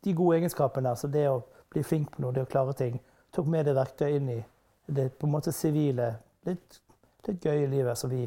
de 0.05 0.13
gode 0.13 0.39
egenskapene, 0.39 0.91
altså 0.91 1.07
det 1.11 1.27
å 1.29 1.41
bli 1.71 1.83
flink 1.83 2.11
på 2.13 2.23
noe, 2.23 2.33
det 2.35 2.45
å 2.45 2.49
klare 2.49 2.75
ting. 2.77 2.97
Tok 3.35 3.47
med 3.51 3.67
det 3.67 3.75
verktøyet 3.77 4.19
inn 4.19 4.31
i 4.35 4.41
det 4.85 5.09
på 5.19 5.27
en 5.27 5.33
måte 5.33 5.53
sivile, 5.55 6.11
litt, 6.45 6.81
litt 7.27 7.45
gøye 7.45 7.69
livet 7.71 7.97
som 7.97 8.11
vi 8.11 8.25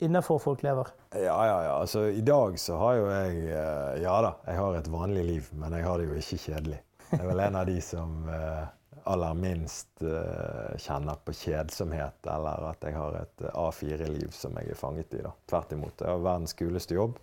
innenfor 0.00 0.38
folk 0.40 0.62
lever. 0.64 0.88
Ja, 1.12 1.36
ja, 1.46 1.56
ja. 1.66 1.72
Altså, 1.74 2.06
I 2.08 2.22
dag 2.24 2.56
så 2.60 2.78
har 2.80 2.94
jo 2.96 3.08
jeg 3.10 3.42
eh, 3.52 4.02
Ja 4.02 4.16
da, 4.24 4.34
jeg 4.46 4.60
har 4.60 4.78
et 4.78 4.88
vanlig 4.88 5.24
liv, 5.26 5.50
men 5.52 5.76
jeg 5.76 5.84
har 5.84 6.00
det 6.00 6.08
jo 6.08 6.20
ikke 6.22 6.40
kjedelig. 6.46 6.80
Jeg 7.10 7.20
er 7.20 7.28
vel 7.28 7.42
en 7.44 7.58
av 7.58 7.66
de 7.68 7.80
som 7.84 8.28
eh, 8.30 8.62
aller 9.04 9.34
minst 9.34 10.02
uh, 10.02 10.76
kjenner 10.78 11.18
på 11.24 11.34
kjedsomhet, 11.36 12.26
eller 12.26 12.66
at 12.70 12.84
jeg 12.84 12.96
har 12.96 13.16
et 13.20 13.44
eh, 13.46 13.56
A4-liv 13.58 14.30
som 14.34 14.56
jeg 14.60 14.72
er 14.72 14.78
fanget 14.78 15.16
i. 15.18 15.22
da. 15.24 15.32
Tvert 15.50 15.74
imot. 15.76 16.00
Jeg 16.00 16.10
har 16.10 16.22
verdens 16.24 16.56
kuleste 16.58 16.96
jobb 16.96 17.18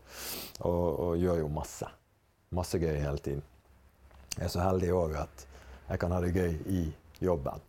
og, 0.59 0.83
og, 0.87 1.13
gjør 1.21 1.43
jo 1.43 1.53
masse. 1.53 1.89
Masse 2.57 2.79
gøy 2.81 2.95
hele 2.95 3.23
tiden. 3.23 3.43
Jeg 4.37 4.45
er 4.47 4.53
så 4.53 4.63
heldig 4.63 4.91
òg 4.95 5.17
at 5.23 5.47
jeg 5.87 6.01
kan 6.01 6.13
ha 6.13 6.21
det 6.23 6.35
gøy 6.35 6.53
i 6.73 6.83
jobben. 7.23 7.63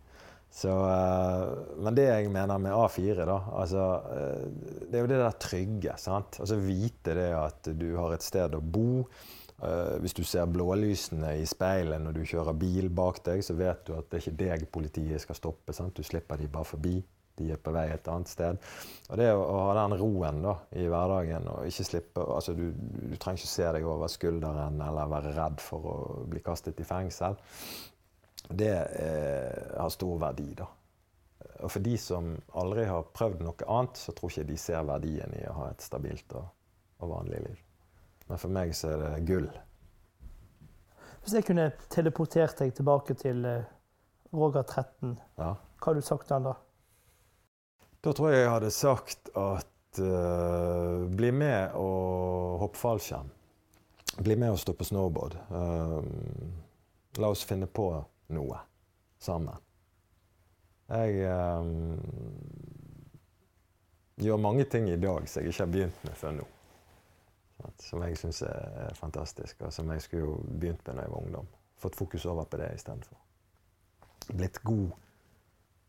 Så, 0.58 0.72
uh, 0.72 1.74
men 1.84 1.96
det 1.98 2.08
jeg 2.08 2.30
mener 2.34 2.60
med 2.62 2.74
A4, 2.74 3.24
da, 3.28 3.40
altså, 3.60 3.88
det 4.88 4.96
er 4.96 5.04
jo 5.04 5.10
det 5.10 5.20
der 5.20 5.42
trygge. 5.42 5.98
sant? 6.00 6.40
Altså 6.40 6.60
Vite 6.62 7.16
det 7.18 7.32
at 7.36 7.72
du 7.78 7.90
har 7.96 8.16
et 8.16 8.24
sted 8.24 8.56
å 8.56 8.64
bo 8.64 9.04
hvis 9.58 10.14
du 10.14 10.22
ser 10.22 10.46
blålysene 10.46 11.32
i 11.40 11.46
speilet 11.48 11.98
når 11.98 12.14
du 12.14 12.20
kjører 12.30 12.54
bil 12.54 12.90
bak 12.94 13.18
deg, 13.26 13.40
så 13.42 13.56
vet 13.58 13.80
du 13.88 13.96
at 13.96 14.06
det 14.06 14.20
er 14.20 14.22
ikke 14.22 14.42
deg 14.44 14.66
politiet 14.70 15.24
skal 15.24 15.38
stoppe. 15.38 15.74
Sant? 15.74 15.96
Du 15.98 16.06
slipper 16.06 16.38
de 16.38 16.46
bare 16.52 16.68
forbi. 16.68 16.94
De 17.38 17.52
er 17.54 17.60
på 17.62 17.72
vei 17.74 17.86
et 17.92 18.08
annet 18.10 18.30
sted. 18.30 18.58
Og 19.08 19.20
det 19.20 19.28
å 19.34 19.58
ha 19.68 19.74
den 19.78 19.96
roen 20.00 20.40
da, 20.42 20.54
i 20.78 20.86
hverdagen 20.90 21.46
og 21.52 21.68
ikke 21.70 21.86
slippe 21.86 22.24
altså 22.24 22.54
du, 22.58 22.64
du, 22.72 23.14
trenger 23.16 23.42
ikke 23.42 23.52
se 23.52 23.68
deg 23.76 23.86
over 23.86 24.10
skulderen 24.10 24.80
eller 24.82 25.12
være 25.12 25.34
redd 25.36 25.62
for 25.62 25.92
å 25.92 25.98
bli 26.30 26.42
kastet 26.44 26.82
i 26.82 26.88
fengsel. 26.88 27.38
Det 28.48 28.74
eh, 28.74 29.70
har 29.76 29.92
stor 29.92 30.18
verdi, 30.22 30.50
da. 30.58 30.66
Og 31.62 31.70
for 31.70 31.82
de 31.82 31.94
som 32.00 32.32
aldri 32.58 32.86
har 32.88 33.10
prøvd 33.14 33.42
noe 33.44 33.70
annet, 33.70 33.98
så 33.98 34.14
tror 34.14 34.32
ikke 34.32 34.50
de 34.50 34.58
ser 34.60 34.86
verdien 34.86 35.34
i 35.38 35.46
å 35.50 35.56
ha 35.60 35.70
et 35.72 35.84
stabilt 35.84 36.38
og, 36.38 36.46
og 37.02 37.16
vanlig 37.16 37.42
liv. 37.46 37.67
Men 38.28 38.40
for 38.40 38.52
meg 38.52 38.74
så 38.76 38.92
er 38.92 39.02
det 39.02 39.26
gull. 39.28 39.48
Hvis 41.22 41.34
jeg 41.36 41.44
kunne 41.48 41.70
teleportert 41.92 42.60
deg 42.60 42.74
tilbake 42.76 43.16
til 43.18 43.44
eh, 43.44 43.66
Roger 44.32 44.62
13, 44.62 45.16
ja. 45.40 45.50
hva 45.56 45.90
hadde 45.90 46.02
du 46.02 46.06
sagt 46.06 46.28
til 46.28 46.38
han 46.38 46.48
da? 46.50 46.54
Da 48.04 48.14
tror 48.14 48.32
jeg 48.32 48.44
jeg 48.44 48.52
hadde 48.52 48.70
sagt 48.72 49.30
at 49.36 50.00
uh, 50.00 51.04
bli 51.18 51.32
med 51.34 51.74
og 51.76 52.60
hoppe 52.62 52.78
fallskjerm. 52.78 53.30
Bli 54.22 54.36
med 54.38 54.54
og 54.54 54.60
stå 54.62 54.74
på 54.78 54.86
snowboard. 54.86 55.34
Uh, 55.50 56.00
la 57.18 57.32
oss 57.32 57.42
finne 57.48 57.66
på 57.66 57.90
noe 58.36 58.60
sammen. 59.18 59.64
Jeg 60.88 61.26
uh, 61.26 61.64
gjør 64.22 64.46
mange 64.46 64.68
ting 64.70 64.88
i 64.92 65.00
dag 65.00 65.26
som 65.26 65.42
jeg 65.42 65.52
ikke 65.52 65.64
har 65.64 65.74
begynt 65.74 66.06
med 66.06 66.16
før 66.22 66.38
nå. 66.38 66.46
Som 67.82 68.02
jeg 68.06 68.18
syns 68.18 68.42
er 68.46 68.94
fantastisk, 68.94 69.62
og 69.66 69.72
som 69.74 69.90
jeg 69.90 70.02
skulle 70.04 70.24
jo 70.24 70.36
begynt 70.46 70.84
med 70.86 70.94
da 70.98 71.06
jeg 71.06 71.12
var 71.14 71.24
ungdom. 71.24 71.48
Fått 71.78 71.98
fokus 71.98 72.26
over 72.26 72.46
på 72.46 72.60
det 72.60 72.72
istedenfor. 72.74 73.18
Blitt 74.28 74.62
god 74.62 74.90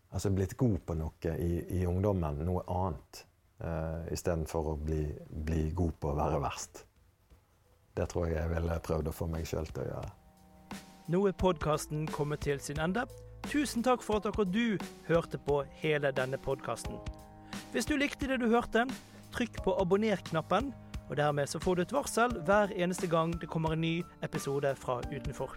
Altså 0.09 0.31
blitt 0.33 0.55
god 0.57 0.77
på 0.85 0.95
noe 0.97 1.31
i, 1.37 1.49
i 1.77 1.83
ungdommen, 1.85 2.39
noe 2.41 2.63
annet, 2.73 3.19
uh, 3.61 4.07
istedenfor 4.09 4.71
å 4.71 4.77
bli, 4.81 5.03
bli, 5.29 5.67
god 5.77 5.99
på 6.01 6.09
å 6.09 6.15
være 6.17 6.39
verst. 6.41 6.81
Det 7.93 8.07
tror 8.09 8.25
jeg 8.25 8.39
jeg 8.39 8.53
ville 8.55 8.79
prøvd 8.87 9.11
å 9.11 9.13
få 9.13 9.27
meg 9.29 9.45
sjøl 9.45 9.69
til 9.69 9.83
å 9.83 9.87
gjøre. 9.91 10.11
Nå 11.13 11.21
er 11.29 11.37
podkasten 11.37 12.07
kommet 12.13 12.41
til 12.45 12.61
sin 12.61 12.81
ende. 12.81 13.05
Tusen 13.49 13.85
takk 13.85 14.01
for 14.05 14.17
at 14.17 14.27
akkurat 14.29 14.49
du 14.53 14.81
hørte 15.07 15.37
på 15.41 15.61
hele 15.81 16.11
denne 16.15 16.41
podkasten. 16.41 16.97
Hvis 17.73 17.85
du 17.89 17.95
likte 17.97 18.29
det 18.29 18.39
du 18.41 18.49
hørte, 18.49 18.87
trykk 19.35 19.61
på 19.65 19.77
abonner-knappen 19.81 20.73
og 21.09 21.17
dermed 21.17 21.47
så 21.47 21.59
får 21.59 21.75
du 21.75 21.81
et 21.81 21.93
varsel 21.93 22.33
hver 22.45 22.73
eneste 22.75 23.07
gang 23.07 23.33
det 23.41 23.49
kommer 23.49 23.73
en 23.73 23.81
ny 23.81 24.03
episode 24.23 24.75
fra 24.75 25.01
Utenfor. 25.09 25.55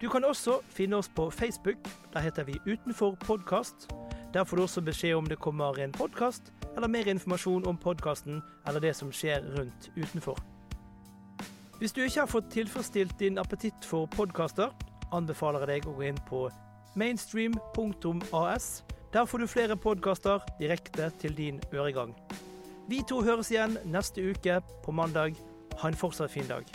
Du 0.00 0.08
kan 0.08 0.24
også 0.24 0.60
finne 0.68 0.96
oss 0.96 1.08
på 1.08 1.30
Facebook. 1.30 1.76
Der 2.12 2.20
heter 2.20 2.44
vi 2.44 2.60
Utenfor 2.66 3.16
podkast. 3.20 3.88
Der 4.34 4.44
får 4.44 4.56
du 4.56 4.62
også 4.62 4.80
beskjed 4.80 5.14
om 5.14 5.26
det 5.26 5.38
kommer 5.38 5.78
en 5.78 5.92
podkast, 5.92 6.52
eller 6.76 6.88
mer 6.88 7.08
informasjon 7.08 7.66
om 7.66 7.76
podkasten 7.76 8.42
eller 8.66 8.80
det 8.80 8.96
som 8.96 9.12
skjer 9.12 9.42
rundt 9.58 9.90
utenfor. 9.96 10.38
Hvis 11.78 11.92
du 11.92 12.02
ikke 12.02 12.20
har 12.20 12.26
fått 12.26 12.50
tilfredsstilt 12.50 13.18
din 13.18 13.38
appetitt 13.38 13.84
for 13.84 14.06
podkaster, 14.06 14.70
anbefaler 15.12 15.64
jeg 15.64 15.68
deg 15.68 15.88
å 15.88 15.96
gå 15.96 16.06
inn 16.10 16.20
på 16.28 16.44
mainstream.as. 16.94 18.84
Der 19.12 19.24
får 19.24 19.38
du 19.38 19.46
flere 19.46 19.76
podkaster 19.76 20.44
direkte 20.60 21.10
til 21.18 21.36
din 21.36 21.60
øregang. 21.74 22.14
Vi 22.90 23.04
to 23.06 23.20
høres 23.22 23.52
igjen 23.52 23.76
neste 23.86 24.22
uke 24.32 24.56
på 24.82 24.90
mandag. 24.90 25.36
Ha 25.78 25.88
en 25.92 25.98
fortsatt 25.98 26.32
fin 26.32 26.48
dag. 26.48 26.66